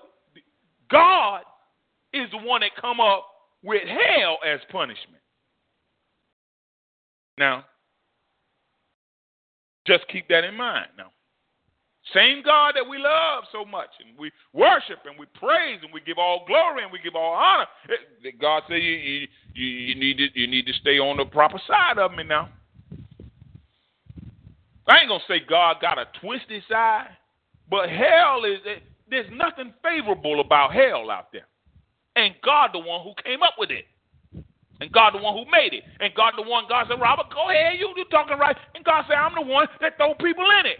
God 0.90 1.42
is 2.12 2.30
the 2.30 2.38
one 2.38 2.62
that 2.62 2.70
come 2.80 3.00
up 3.00 3.26
with 3.62 3.82
hell 3.86 4.38
as 4.46 4.60
punishment. 4.70 5.22
Now, 7.38 7.64
Just 9.86 10.08
keep 10.08 10.28
that 10.28 10.44
in 10.44 10.54
mind 10.56 10.88
now. 10.98 11.12
Same 12.14 12.42
God 12.44 12.74
that 12.76 12.88
we 12.88 12.98
love 12.98 13.44
so 13.52 13.64
much, 13.64 13.90
and 14.06 14.18
we 14.18 14.30
worship 14.54 15.00
and 15.06 15.18
we 15.18 15.26
praise 15.40 15.80
and 15.82 15.92
we 15.92 16.00
give 16.02 16.18
all 16.18 16.44
glory 16.46 16.84
and 16.84 16.92
we 16.92 17.00
give 17.04 17.16
all 17.16 17.34
honor. 17.34 17.66
God 18.40 18.64
said 18.68 18.76
you, 18.76 18.92
you, 18.92 19.28
you 19.54 19.94
need 19.96 20.18
to 20.18 20.40
you 20.40 20.46
need 20.46 20.66
to 20.66 20.74
stay 20.74 20.98
on 20.98 21.18
the 21.18 21.26
proper 21.26 21.60
side 21.66 21.98
of 21.98 22.12
me 22.12 22.24
now. 22.24 22.50
I 24.88 25.00
ain't 25.00 25.08
gonna 25.08 25.24
say 25.28 25.40
God 25.48 25.78
got 25.82 25.98
a 25.98 26.06
twisted 26.20 26.62
side, 26.68 27.08
but 27.70 27.90
hell 27.90 28.44
is 28.44 28.58
there's 29.10 29.30
nothing 29.32 29.74
favorable 29.82 30.40
about 30.40 30.74
hell 30.74 31.10
out 31.10 31.32
there, 31.32 31.46
and 32.16 32.34
God 32.44 32.70
the 32.74 32.80
one 32.80 33.02
who 33.04 33.14
came 33.24 33.42
up 33.42 33.54
with 33.58 33.70
it. 33.70 33.86
And 34.80 34.92
God 34.92 35.14
the 35.14 35.22
one 35.22 35.34
who 35.36 35.44
made 35.50 35.74
it. 35.74 35.84
And 36.00 36.14
God 36.14 36.34
the 36.36 36.42
one, 36.46 36.66
God 36.68 36.86
said, 36.88 37.00
Robert, 37.00 37.30
go 37.34 37.50
ahead, 37.50 37.78
you 37.78 37.92
you 37.96 38.04
talking 38.10 38.38
right. 38.38 38.56
And 38.74 38.84
God 38.84 39.04
said, 39.08 39.16
I'm 39.16 39.34
the 39.34 39.46
one 39.46 39.68
that 39.80 39.96
throw 39.98 40.14
people 40.16 40.46
in 40.60 40.66
it. 40.66 40.78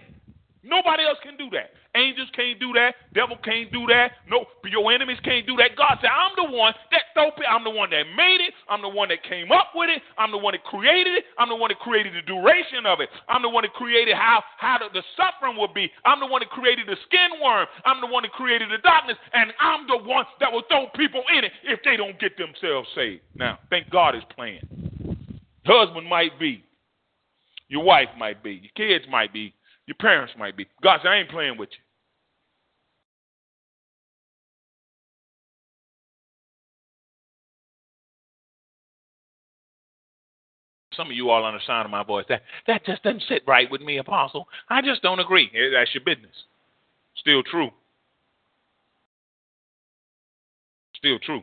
Nobody 0.65 1.05
else 1.05 1.19
can 1.23 1.37
do 1.37 1.51
that. 1.53 1.73
Angels 1.99 2.31
can't 2.31 2.61
do 2.63 2.71
that. 2.79 2.95
Devil 3.13 3.37
can't 3.43 3.73
do 3.75 3.83
that. 3.91 4.23
No, 4.31 4.47
your 4.71 4.87
enemies 4.93 5.19
can't 5.27 5.47
do 5.47 5.57
that. 5.59 5.75
God 5.75 5.99
said, 6.01 6.15
I'm 6.15 6.39
the 6.39 6.47
one 6.47 6.73
that 6.95 7.11
throw 7.15 7.35
I'm 7.51 7.65
the 7.65 7.75
one 7.75 7.91
that 7.91 8.07
made 8.15 8.39
it. 8.39 8.55
I'm 8.71 8.83
the 8.83 8.89
one 8.89 9.09
that 9.11 9.27
came 9.27 9.51
up 9.51 9.75
with 9.75 9.91
it. 9.91 10.03
I'm 10.17 10.31
the 10.31 10.39
one 10.39 10.55
that 10.55 10.63
created 10.63 11.19
it. 11.19 11.25
I'm 11.39 11.49
the 11.49 11.59
one 11.59 11.75
that 11.75 11.81
created 11.83 12.15
the 12.15 12.23
duration 12.23 12.87
of 12.87 13.01
it. 13.01 13.11
I'm 13.29 13.43
the 13.43 13.51
one 13.51 13.67
that 13.67 13.75
created 13.75 14.15
how, 14.15 14.43
how 14.59 14.79
the, 14.79 14.87
the 14.95 15.03
suffering 15.19 15.59
will 15.59 15.73
be. 15.73 15.91
I'm 16.07 16.21
the 16.21 16.31
one 16.31 16.41
that 16.41 16.51
created 16.51 16.87
the 16.87 16.97
skin 17.07 17.43
worm. 17.43 17.67
I'm 17.85 18.01
the 18.01 18.07
one 18.07 18.23
that 18.23 18.33
created 18.33 18.71
the 18.71 18.79
darkness. 18.79 19.19
And 19.35 19.53
I'm 19.59 19.87
the 19.91 19.99
one 19.99 20.25
that 20.39 20.53
will 20.53 20.63
throw 20.71 20.87
people 20.95 21.23
in 21.37 21.45
it 21.45 21.53
if 21.65 21.81
they 21.85 21.97
don't 21.97 22.19
get 22.21 22.39
themselves 22.39 22.89
saved. 22.95 23.23
Now, 23.35 23.59
thank 23.71 23.91
God 23.91 24.15
is 24.15 24.23
playing. 24.35 24.63
Husband 25.67 26.07
might 26.07 26.39
be. 26.39 26.65
Your 27.69 27.85
wife 27.85 28.09
might 28.17 28.43
be. 28.43 28.63
Your 28.63 28.73
kids 28.77 29.05
might 29.11 29.33
be. 29.33 29.53
Your 29.87 29.97
parents 29.97 30.33
might 30.39 30.57
be. 30.57 30.67
God 30.83 31.01
said, 31.03 31.09
I 31.09 31.17
ain't 31.17 31.31
playing 31.31 31.59
with 31.59 31.71
you. 31.73 31.88
Some 40.99 41.11
of 41.11 41.17
you 41.17 41.31
all 41.31 41.47
of 41.47 41.91
my 41.93 42.03
voice, 42.03 42.25
that, 42.29 42.43
that 42.67 42.85
just 42.85 43.05
doesn't 43.05 43.23
sit 43.29 43.43
right 43.47 43.71
with 43.71 43.81
me, 43.81 43.99
Apostle. 43.99 44.49
I 44.69 44.83
just 44.83 45.01
don't 45.01 45.21
agree. 45.21 45.49
Eh, 45.55 45.71
that's 45.73 45.95
your 45.95 46.03
business. 46.03 46.35
Still 47.17 47.45
true. 47.45 47.71
Still 50.97 51.21
true. 51.21 51.43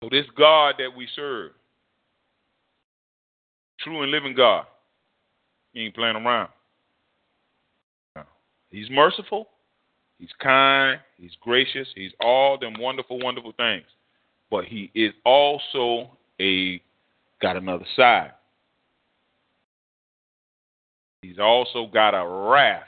So 0.00 0.08
this 0.12 0.26
God 0.36 0.76
that 0.78 0.96
we 0.96 1.08
serve, 1.16 1.50
true 3.80 4.02
and 4.02 4.12
living 4.12 4.36
God, 4.36 4.64
he 5.72 5.86
ain't 5.86 5.96
playing 5.96 6.14
around. 6.14 6.50
He's 8.70 8.88
merciful. 8.90 9.48
He's 10.20 10.28
kind. 10.40 11.00
He's 11.16 11.32
gracious. 11.40 11.88
He's 11.96 12.12
all 12.20 12.58
them 12.58 12.74
wonderful, 12.78 13.18
wonderful 13.18 13.54
things. 13.56 13.86
But 14.52 14.66
he 14.66 14.92
is 14.94 15.12
also 15.24 16.10
a 16.40 16.80
got 17.40 17.56
another 17.56 17.86
side. 17.96 18.32
He's 21.22 21.38
also 21.38 21.86
got 21.86 22.10
a 22.10 22.26
wrath 22.50 22.82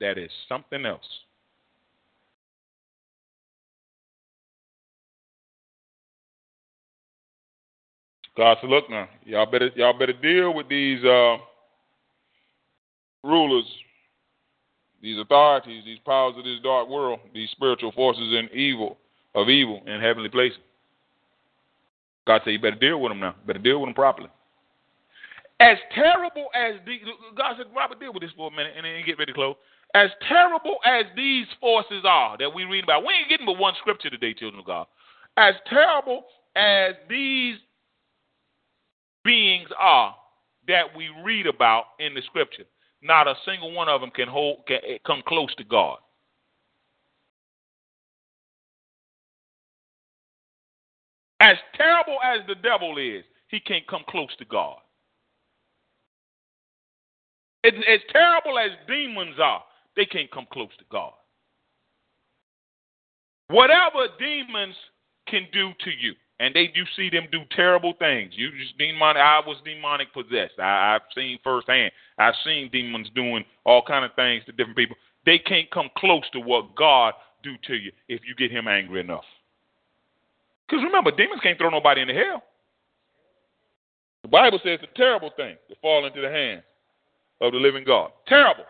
that 0.00 0.18
is 0.18 0.30
something 0.48 0.86
else. 0.86 1.02
God 8.36 8.56
said, 8.60 8.70
"Look 8.70 8.88
now, 8.88 9.08
y'all 9.24 9.46
better 9.46 9.70
y'all 9.74 9.98
better 9.98 10.12
deal 10.12 10.54
with 10.54 10.68
these 10.68 11.04
uh, 11.04 11.38
rulers, 13.24 13.64
these 15.02 15.18
authorities, 15.18 15.84
these 15.84 15.98
powers 16.06 16.34
of 16.38 16.44
this 16.44 16.60
dark 16.62 16.88
world, 16.88 17.18
these 17.34 17.50
spiritual 17.50 17.92
forces 17.92 18.32
in 18.32 18.48
evil 18.56 18.96
of 19.34 19.48
evil 19.48 19.82
in 19.86 20.00
heavenly 20.00 20.28
places. 20.28 20.58
God 22.28 22.42
said, 22.44 22.50
you 22.50 22.60
better 22.60 22.76
deal 22.76 23.00
with 23.00 23.10
them 23.10 23.20
now. 23.20 23.34
better 23.46 23.58
deal 23.58 23.80
with 23.80 23.86
them 23.86 23.94
properly. 23.94 24.28
As 25.60 25.78
terrible 25.94 26.48
as 26.54 26.74
the 26.84 26.98
God 27.34 27.54
said, 27.56 27.66
Robert, 27.74 27.98
deal 27.98 28.12
with 28.12 28.22
this 28.22 28.30
for 28.36 28.48
a 28.48 28.50
minute 28.50 28.74
and 28.76 28.84
then 28.84 29.02
get 29.06 29.18
ready 29.18 29.32
to 29.32 29.34
close. 29.34 29.56
As 29.94 30.10
terrible 30.28 30.76
as 30.84 31.06
these 31.16 31.46
forces 31.58 32.04
are 32.04 32.36
that 32.36 32.54
we 32.54 32.64
read 32.64 32.84
about, 32.84 33.06
we 33.06 33.14
ain't 33.14 33.30
getting 33.30 33.46
but 33.46 33.58
one 33.58 33.72
scripture 33.80 34.10
today, 34.10 34.34
children 34.34 34.60
of 34.60 34.66
God. 34.66 34.86
As 35.38 35.54
terrible 35.70 36.24
as 36.54 36.94
these 37.08 37.56
beings 39.24 39.70
are 39.78 40.14
that 40.68 40.94
we 40.94 41.08
read 41.24 41.46
about 41.46 41.84
in 41.98 42.12
the 42.12 42.20
scripture, 42.26 42.64
not 43.02 43.26
a 43.26 43.34
single 43.46 43.72
one 43.72 43.88
of 43.88 44.02
them 44.02 44.10
can 44.10 44.28
hold 44.28 44.66
can 44.66 44.80
come 45.06 45.22
close 45.26 45.54
to 45.54 45.64
God. 45.64 45.96
As 51.40 51.56
terrible 51.76 52.18
as 52.24 52.40
the 52.46 52.56
devil 52.56 52.98
is, 52.98 53.24
he 53.48 53.60
can't 53.60 53.86
come 53.86 54.02
close 54.08 54.34
to 54.38 54.44
God. 54.44 54.78
As, 57.64 57.72
as 57.88 58.00
terrible 58.12 58.58
as 58.58 58.70
demons 58.86 59.36
are, 59.40 59.62
they 59.96 60.04
can't 60.04 60.30
come 60.30 60.46
close 60.52 60.70
to 60.78 60.84
God. 60.90 61.12
Whatever 63.48 64.08
demons 64.18 64.74
can 65.26 65.46
do 65.52 65.70
to 65.84 65.90
you, 65.90 66.14
and 66.40 66.54
they 66.54 66.68
do 66.68 66.84
see 66.96 67.10
them 67.10 67.26
do 67.32 67.40
terrible 67.56 67.94
things. 67.98 68.32
You 68.36 68.50
just 68.52 68.78
demonic. 68.78 69.20
I 69.20 69.40
was 69.44 69.56
demonic 69.64 70.12
possessed. 70.12 70.58
I, 70.58 70.94
I've 70.94 71.02
seen 71.14 71.38
firsthand. 71.42 71.90
I've 72.18 72.34
seen 72.44 72.70
demons 72.70 73.08
doing 73.14 73.44
all 73.64 73.82
kind 73.82 74.04
of 74.04 74.14
things 74.14 74.44
to 74.46 74.52
different 74.52 74.76
people. 74.76 74.96
They 75.26 75.38
can't 75.38 75.70
come 75.70 75.88
close 75.96 76.24
to 76.32 76.40
what 76.40 76.74
God 76.76 77.14
do 77.42 77.54
to 77.66 77.74
you 77.74 77.90
if 78.08 78.20
you 78.26 78.34
get 78.36 78.50
Him 78.50 78.68
angry 78.68 79.00
enough. 79.00 79.24
Because 80.68 80.84
remember, 80.84 81.10
demons 81.10 81.40
can't 81.42 81.58
throw 81.58 81.70
nobody 81.70 82.02
into 82.02 82.14
hell. 82.14 82.42
The 84.22 84.28
Bible 84.28 84.58
says 84.62 84.80
it's 84.82 84.92
a 84.92 84.98
terrible 84.98 85.30
thing 85.36 85.56
to 85.68 85.74
fall 85.80 86.04
into 86.04 86.20
the 86.20 86.28
hands 86.28 86.62
of 87.40 87.52
the 87.52 87.58
living 87.58 87.84
God. 87.84 88.10
Terrible. 88.26 88.64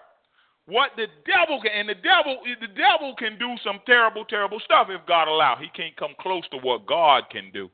What 0.67 0.91
the 0.97 1.07
devil 1.27 1.61
can, 1.63 1.73
and 1.73 1.89
the 1.89 1.95
devil, 1.95 2.39
the 2.45 2.69
devil 2.69 3.15
can 3.17 3.39
do 3.39 3.57
some 3.65 3.81
terrible, 3.87 4.25
terrible 4.25 4.61
stuff 4.61 4.89
if 4.91 5.01
God 5.07 5.27
allow. 5.27 5.57
He 5.57 5.69
can't 5.75 5.97
come 5.97 6.15
close 6.21 6.45
to 6.51 6.59
what 6.59 6.87
God 6.87 7.25
can 7.31 7.51
do, 7.53 7.71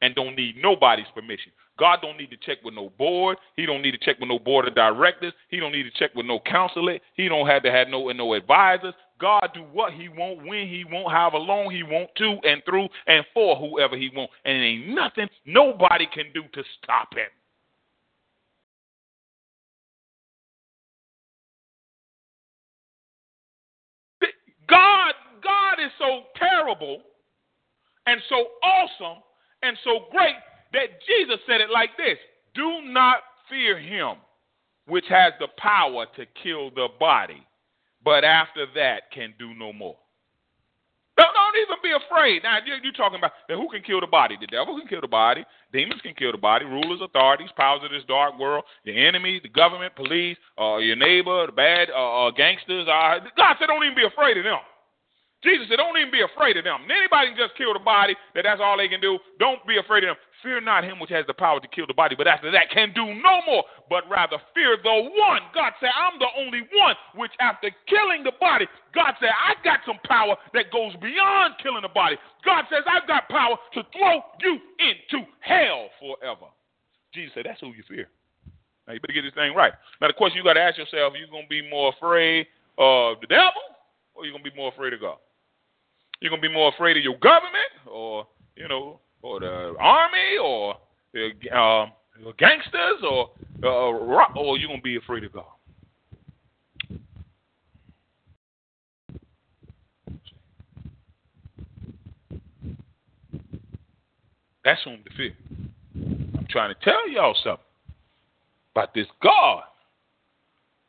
and 0.00 0.14
don't 0.14 0.36
need 0.36 0.56
nobody's 0.62 1.10
permission. 1.14 1.50
God 1.78 1.98
don't 2.00 2.16
need 2.16 2.30
to 2.30 2.36
check 2.36 2.58
with 2.64 2.74
no 2.74 2.90
board. 2.90 3.38
He 3.56 3.66
don't 3.66 3.82
need 3.82 3.90
to 3.90 3.98
check 3.98 4.20
with 4.20 4.28
no 4.28 4.38
board 4.38 4.68
of 4.68 4.74
directors. 4.74 5.32
He 5.48 5.58
don't 5.58 5.72
need 5.72 5.82
to 5.82 5.90
check 5.98 6.14
with 6.14 6.26
no 6.26 6.38
counselor. 6.38 6.98
He 7.14 7.28
don't 7.28 7.48
have 7.48 7.64
to 7.64 7.72
have 7.72 7.88
no 7.88 8.08
and 8.08 8.18
no 8.18 8.34
advisors. 8.34 8.94
God 9.22 9.50
do 9.54 9.62
what 9.72 9.92
He 9.92 10.08
want, 10.08 10.44
when 10.44 10.66
He 10.66 10.84
want, 10.84 11.12
however 11.14 11.38
long 11.38 11.70
He 11.70 11.84
want 11.84 12.10
to, 12.16 12.36
and 12.42 12.60
through 12.66 12.88
and 13.06 13.24
for 13.32 13.56
whoever 13.56 13.96
He 13.96 14.10
want, 14.14 14.30
and 14.44 14.58
it 14.58 14.60
ain't 14.60 14.88
nothing 14.88 15.28
nobody 15.46 16.06
can 16.12 16.26
do 16.34 16.42
to 16.52 16.64
stop 16.82 17.14
Him. 17.14 17.30
God, 24.68 25.12
God 25.42 25.74
is 25.84 25.92
so 25.98 26.22
terrible 26.36 27.02
and 28.06 28.20
so 28.28 28.46
awesome 28.62 29.22
and 29.62 29.76
so 29.84 30.06
great 30.10 30.34
that 30.72 30.86
Jesus 31.06 31.38
said 31.46 31.60
it 31.60 31.70
like 31.70 31.90
this 31.96 32.18
Do 32.54 32.80
not 32.84 33.18
fear 33.48 33.78
him, 33.78 34.16
which 34.86 35.04
has 35.08 35.32
the 35.38 35.48
power 35.58 36.06
to 36.16 36.26
kill 36.42 36.70
the 36.70 36.88
body, 36.98 37.46
but 38.04 38.24
after 38.24 38.66
that 38.74 39.10
can 39.12 39.34
do 39.38 39.54
no 39.54 39.72
more. 39.72 39.96
Don't, 41.18 41.28
don't 41.34 41.56
even 41.60 41.76
be 41.82 41.92
afraid. 41.92 42.42
Now, 42.42 42.58
you're, 42.64 42.78
you're 42.78 42.92
talking 42.92 43.18
about 43.18 43.32
who 43.48 43.68
can 43.68 43.82
kill 43.82 44.00
the 44.00 44.06
body? 44.06 44.36
The 44.40 44.46
devil 44.46 44.78
can 44.78 44.88
kill 44.88 45.02
the 45.02 45.08
body. 45.08 45.44
Demons 45.72 46.00
can 46.00 46.14
kill 46.14 46.32
the 46.32 46.38
body. 46.38 46.64
Rulers, 46.64 47.00
authorities, 47.02 47.50
powers 47.54 47.82
of 47.84 47.90
this 47.90 48.02
dark 48.08 48.38
world, 48.38 48.64
the 48.84 48.96
enemy, 48.96 49.38
the 49.42 49.50
government, 49.50 49.94
police, 49.94 50.38
uh, 50.58 50.78
your 50.78 50.96
neighbor, 50.96 51.46
the 51.46 51.52
bad 51.52 51.90
uh, 51.90 52.26
uh, 52.26 52.30
gangsters. 52.30 52.88
Uh, 52.88 53.20
God 53.36 53.56
said, 53.58 53.66
don't 53.66 53.84
even 53.84 53.96
be 53.96 54.06
afraid 54.06 54.38
of 54.38 54.44
them. 54.44 54.58
Jesus 55.42 55.66
said, 55.68 55.76
don't 55.82 55.98
even 55.98 56.14
be 56.14 56.22
afraid 56.22 56.56
of 56.56 56.62
them. 56.62 56.86
Anybody 56.86 57.34
can 57.34 57.36
just 57.36 57.58
kill 57.58 57.74
the 57.74 57.82
body, 57.82 58.14
that 58.34 58.46
that's 58.46 58.62
all 58.62 58.78
they 58.78 58.86
can 58.86 59.02
do. 59.02 59.18
Don't 59.42 59.58
be 59.66 59.76
afraid 59.76 60.06
of 60.06 60.14
them. 60.14 60.20
Fear 60.42 60.62
not 60.62 60.82
him 60.82 60.98
which 60.98 61.10
has 61.10 61.26
the 61.26 61.34
power 61.34 61.58
to 61.58 61.68
kill 61.68 61.86
the 61.86 61.94
body, 61.94 62.14
but 62.14 62.26
after 62.26 62.50
that 62.50 62.70
can 62.70 62.94
do 62.94 63.06
no 63.06 63.42
more, 63.46 63.62
but 63.90 64.06
rather 64.10 64.38
fear 64.54 64.78
the 64.78 65.10
one. 65.18 65.42
God 65.54 65.74
said, 65.78 65.90
I'm 65.94 66.18
the 66.18 66.30
only 66.38 66.62
one 66.74 66.94
which 67.14 67.30
after 67.38 67.70
killing 67.86 68.22
the 68.22 68.32
body, 68.38 68.66
God 68.94 69.14
said, 69.18 69.30
I 69.30 69.54
got 69.62 69.80
some 69.86 69.98
power 70.06 70.34
that 70.54 70.70
goes 70.70 70.94
beyond 71.02 71.54
killing 71.62 71.82
the 71.82 71.94
body. 71.94 72.16
God 72.44 72.64
says, 72.70 72.82
I've 72.86 73.06
got 73.06 73.28
power 73.28 73.58
to 73.74 73.82
throw 73.90 74.22
you 74.42 74.58
into 74.78 75.26
hell 75.40 75.90
forever. 75.98 76.50
Jesus 77.14 77.34
said, 77.34 77.46
that's 77.46 77.60
who 77.60 77.74
you 77.74 77.82
fear. 77.86 78.08
Now 78.86 78.94
you 78.94 79.00
better 79.00 79.14
get 79.14 79.22
this 79.22 79.34
thing 79.34 79.54
right. 79.54 79.72
Now 80.00 80.06
the 80.06 80.14
question 80.14 80.38
you 80.38 80.44
got 80.44 80.54
to 80.54 80.62
ask 80.62 80.78
yourself, 80.78 81.14
are 81.14 81.18
you 81.18 81.26
going 81.30 81.44
to 81.44 81.48
be 81.48 81.68
more 81.68 81.92
afraid 81.94 82.46
of 82.78 83.20
the 83.20 83.26
devil 83.26 83.62
or 84.14 84.22
are 84.22 84.26
you 84.26 84.32
going 84.32 84.42
to 84.42 84.50
be 84.50 84.56
more 84.56 84.70
afraid 84.70 84.92
of 84.92 85.00
God? 85.00 85.18
You're 86.22 86.30
gonna 86.30 86.40
be 86.40 86.48
more 86.48 86.72
afraid 86.72 86.96
of 86.96 87.02
your 87.02 87.18
government, 87.18 87.72
or 87.84 88.28
you 88.54 88.68
know, 88.68 89.00
or 89.22 89.40
the 89.40 89.74
army, 89.80 90.38
or 90.40 90.76
the 91.12 91.30
uh, 91.52 91.86
gangsters 92.38 93.02
or 93.02 93.30
uh, 93.64 93.66
or 93.66 94.56
you're 94.56 94.68
gonna 94.68 94.80
be 94.80 94.96
afraid 94.96 95.24
of 95.24 95.32
God? 95.32 95.44
That's 104.64 104.80
whom 104.84 105.02
to 105.02 105.16
fear. 105.16 105.34
I'm 105.96 106.46
trying 106.48 106.72
to 106.72 106.80
tell 106.84 107.08
y'all 107.08 107.34
something 107.42 107.64
about 108.76 108.94
this 108.94 109.08
God 109.20 109.64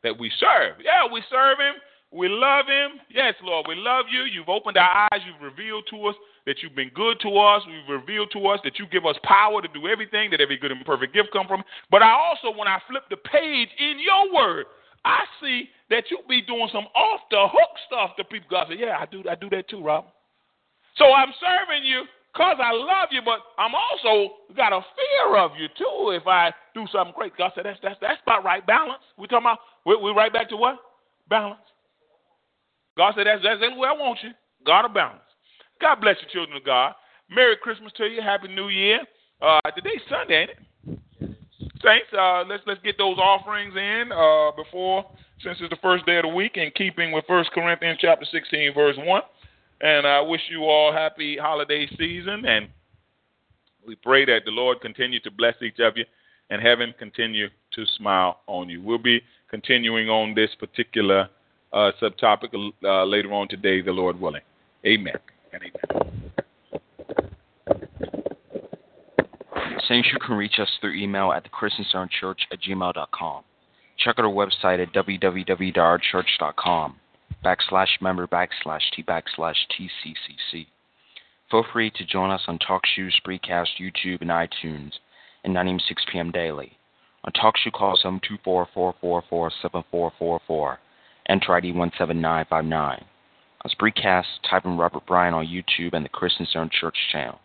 that 0.04 0.16
we 0.16 0.30
serve. 0.38 0.76
Yeah, 0.80 1.12
we 1.12 1.24
serve 1.28 1.58
Him. 1.58 1.74
We 2.14 2.28
love 2.28 2.66
Him. 2.66 3.02
Yes, 3.10 3.34
Lord, 3.42 3.66
we 3.66 3.74
love 3.74 4.06
you. 4.08 4.22
You've 4.22 4.48
opened 4.48 4.76
our 4.76 5.08
eyes. 5.10 5.20
You've 5.26 5.42
revealed 5.42 5.82
to 5.90 6.06
us 6.06 6.14
that 6.46 6.62
you've 6.62 6.76
been 6.76 6.94
good 6.94 7.18
to 7.26 7.28
us. 7.36 7.62
You've 7.66 7.90
revealed 7.90 8.30
to 8.34 8.46
us 8.46 8.60
that 8.62 8.78
you 8.78 8.86
give 8.86 9.04
us 9.04 9.16
power 9.24 9.60
to 9.60 9.66
do 9.74 9.88
everything, 9.88 10.30
that 10.30 10.40
every 10.40 10.56
good 10.56 10.70
and 10.70 10.84
perfect 10.86 11.12
gift 11.12 11.30
come 11.32 11.48
from. 11.48 11.64
But 11.90 12.02
I 12.02 12.14
also, 12.14 12.56
when 12.56 12.68
I 12.68 12.78
flip 12.88 13.02
the 13.10 13.16
page 13.16 13.68
in 13.80 13.98
your 13.98 14.32
word, 14.32 14.66
I 15.04 15.24
see 15.42 15.68
that 15.90 16.04
you 16.08 16.18
be 16.28 16.40
doing 16.40 16.68
some 16.70 16.86
off 16.94 17.20
the 17.32 17.48
hook 17.50 17.74
stuff 17.88 18.10
to 18.16 18.22
people. 18.22 18.46
God 18.48 18.68
say, 18.70 18.78
Yeah, 18.78 18.96
I 19.00 19.06
do 19.10 19.24
I 19.28 19.34
do 19.34 19.50
that 19.50 19.68
too, 19.68 19.82
Rob. 19.82 20.06
So 20.94 21.10
I'm 21.10 21.34
serving 21.42 21.82
you 21.82 22.04
because 22.32 22.62
I 22.62 22.70
love 22.70 23.10
you, 23.10 23.22
but 23.24 23.40
I'm 23.58 23.74
also 23.74 24.34
got 24.56 24.72
a 24.72 24.86
fear 24.94 25.36
of 25.36 25.50
you 25.58 25.66
too 25.76 26.14
if 26.14 26.28
I 26.28 26.54
do 26.74 26.86
something 26.92 27.12
great. 27.16 27.36
God 27.36 27.50
said 27.56 27.64
that's 27.66 27.80
that's 27.82 27.98
that's 28.00 28.22
about 28.22 28.44
right 28.44 28.64
balance. 28.64 29.02
We 29.18 29.26
talking 29.26 29.50
about 29.50 29.58
we 29.84 29.96
we 29.96 30.12
right 30.12 30.32
back 30.32 30.48
to 30.50 30.56
what? 30.56 30.78
Balance. 31.28 31.73
God 32.96 33.14
said 33.16 33.26
that's 33.26 33.42
that's 33.42 33.60
way 33.60 33.88
I 33.88 33.92
want 33.92 34.18
you. 34.22 34.30
God 34.64 34.84
of 34.84 34.94
balance. 34.94 35.20
God 35.80 36.00
bless 36.00 36.16
you, 36.22 36.28
children 36.32 36.56
of 36.56 36.64
God. 36.64 36.94
Merry 37.28 37.56
Christmas 37.56 37.92
to 37.96 38.04
you. 38.04 38.22
Happy 38.22 38.48
New 38.48 38.68
Year. 38.68 39.00
Uh, 39.42 39.60
today's 39.74 40.00
Sunday, 40.08 40.42
ain't 40.42 40.50
it? 40.50 40.58
Saints, 41.82 42.08
uh, 42.16 42.44
let's 42.48 42.62
let's 42.66 42.80
get 42.82 42.96
those 42.96 43.18
offerings 43.18 43.74
in 43.76 44.10
uh, 44.12 44.50
before 44.56 45.04
since 45.42 45.58
it's 45.60 45.70
the 45.70 45.78
first 45.82 46.06
day 46.06 46.16
of 46.16 46.22
the 46.22 46.28
week 46.28 46.56
in 46.56 46.70
keeping 46.74 47.12
with 47.12 47.24
First 47.26 47.50
Corinthians 47.52 47.98
chapter 48.00 48.24
16 48.30 48.72
verse 48.74 48.96
1. 48.98 49.22
And 49.80 50.06
I 50.06 50.20
wish 50.20 50.40
you 50.48 50.64
all 50.64 50.92
happy 50.92 51.36
holiday 51.36 51.86
season. 51.98 52.46
And 52.46 52.68
we 53.86 53.96
pray 53.96 54.24
that 54.24 54.40
the 54.46 54.50
Lord 54.50 54.80
continue 54.80 55.20
to 55.20 55.30
bless 55.30 55.54
each 55.60 55.78
of 55.80 55.96
you 55.96 56.04
and 56.48 56.62
heaven 56.62 56.94
continue 56.98 57.48
to 57.74 57.84
smile 57.98 58.40
on 58.46 58.68
you. 58.68 58.82
We'll 58.82 58.98
be 58.98 59.20
continuing 59.50 60.08
on 60.08 60.34
this 60.34 60.50
particular 60.58 61.28
uh, 61.74 61.90
subtopic 62.00 62.54
uh, 62.84 63.04
later 63.04 63.30
on 63.32 63.48
today, 63.48 63.82
the 63.82 63.92
Lord 63.92 64.20
willing. 64.20 64.42
Amen 64.86 65.16
and 65.52 65.62
amen. 65.62 66.12
Saints, 69.88 70.08
you 70.12 70.18
can 70.24 70.36
reach 70.36 70.58
us 70.58 70.68
through 70.80 70.94
email 70.94 71.32
at 71.32 71.42
the 71.42 71.48
Christian 71.50 71.84
Church 72.20 72.40
at 72.50 72.60
gmail.com. 72.62 73.44
Check 73.98 74.18
out 74.18 74.24
our 74.24 74.30
website 74.30 74.82
at 74.82 74.94
www.ourchurch.com 74.94 76.96
backslash 77.44 78.00
member 78.00 78.26
backslash 78.26 78.80
t 78.96 79.02
backslash 79.02 79.66
tccc. 79.70 80.66
Feel 81.50 81.64
free 81.72 81.90
to 81.90 82.06
join 82.06 82.30
us 82.30 82.40
on 82.48 82.58
TalkShoe, 82.58 83.10
Spreecast, 83.22 83.68
YouTube, 83.78 84.22
and 84.22 84.30
iTunes 84.30 84.92
at 85.44 85.50
9 85.50 85.68
a.m. 85.68 85.78
6 85.86 86.04
p.m. 86.10 86.30
daily. 86.30 86.78
On 87.24 87.32
TalkShoe, 87.32 87.72
call 87.72 87.98
724-444-7444. 88.42 90.78
Enter 91.28 91.54
ID 91.54 91.72
17959. 91.72 93.04
On 93.64 93.70
was 93.70 94.30
type 94.48 94.66
in 94.66 94.76
Robert 94.76 95.06
Bryan 95.06 95.32
on 95.32 95.46
YouTube 95.46 95.94
and 95.94 96.04
the 96.04 96.10
Christian 96.10 96.46
Zone 96.52 96.68
Church 96.70 96.96
channel. 97.10 97.38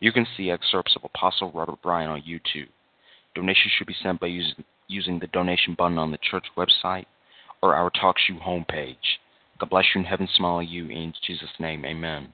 You 0.00 0.12
can 0.12 0.26
see 0.36 0.50
excerpts 0.50 0.96
of 0.96 1.04
Apostle 1.04 1.52
Robert 1.52 1.82
Bryan 1.82 2.10
on 2.10 2.22
YouTube. 2.22 2.68
Donations 3.34 3.72
should 3.76 3.86
be 3.86 3.96
sent 4.02 4.20
by 4.20 4.28
using, 4.28 4.64
using 4.86 5.18
the 5.18 5.26
donation 5.26 5.74
button 5.76 5.98
on 5.98 6.10
the 6.10 6.18
church 6.18 6.46
website 6.56 7.04
or 7.62 7.74
our 7.74 7.90
TalkShoe 7.90 8.40
homepage. 8.42 9.18
God 9.58 9.70
bless 9.70 9.84
you 9.94 10.00
and 10.00 10.06
heaven 10.06 10.28
smile 10.36 10.56
on 10.56 10.68
you 10.68 10.88
in 10.88 11.12
Jesus' 11.26 11.48
name. 11.58 11.84
Amen. 11.84 12.32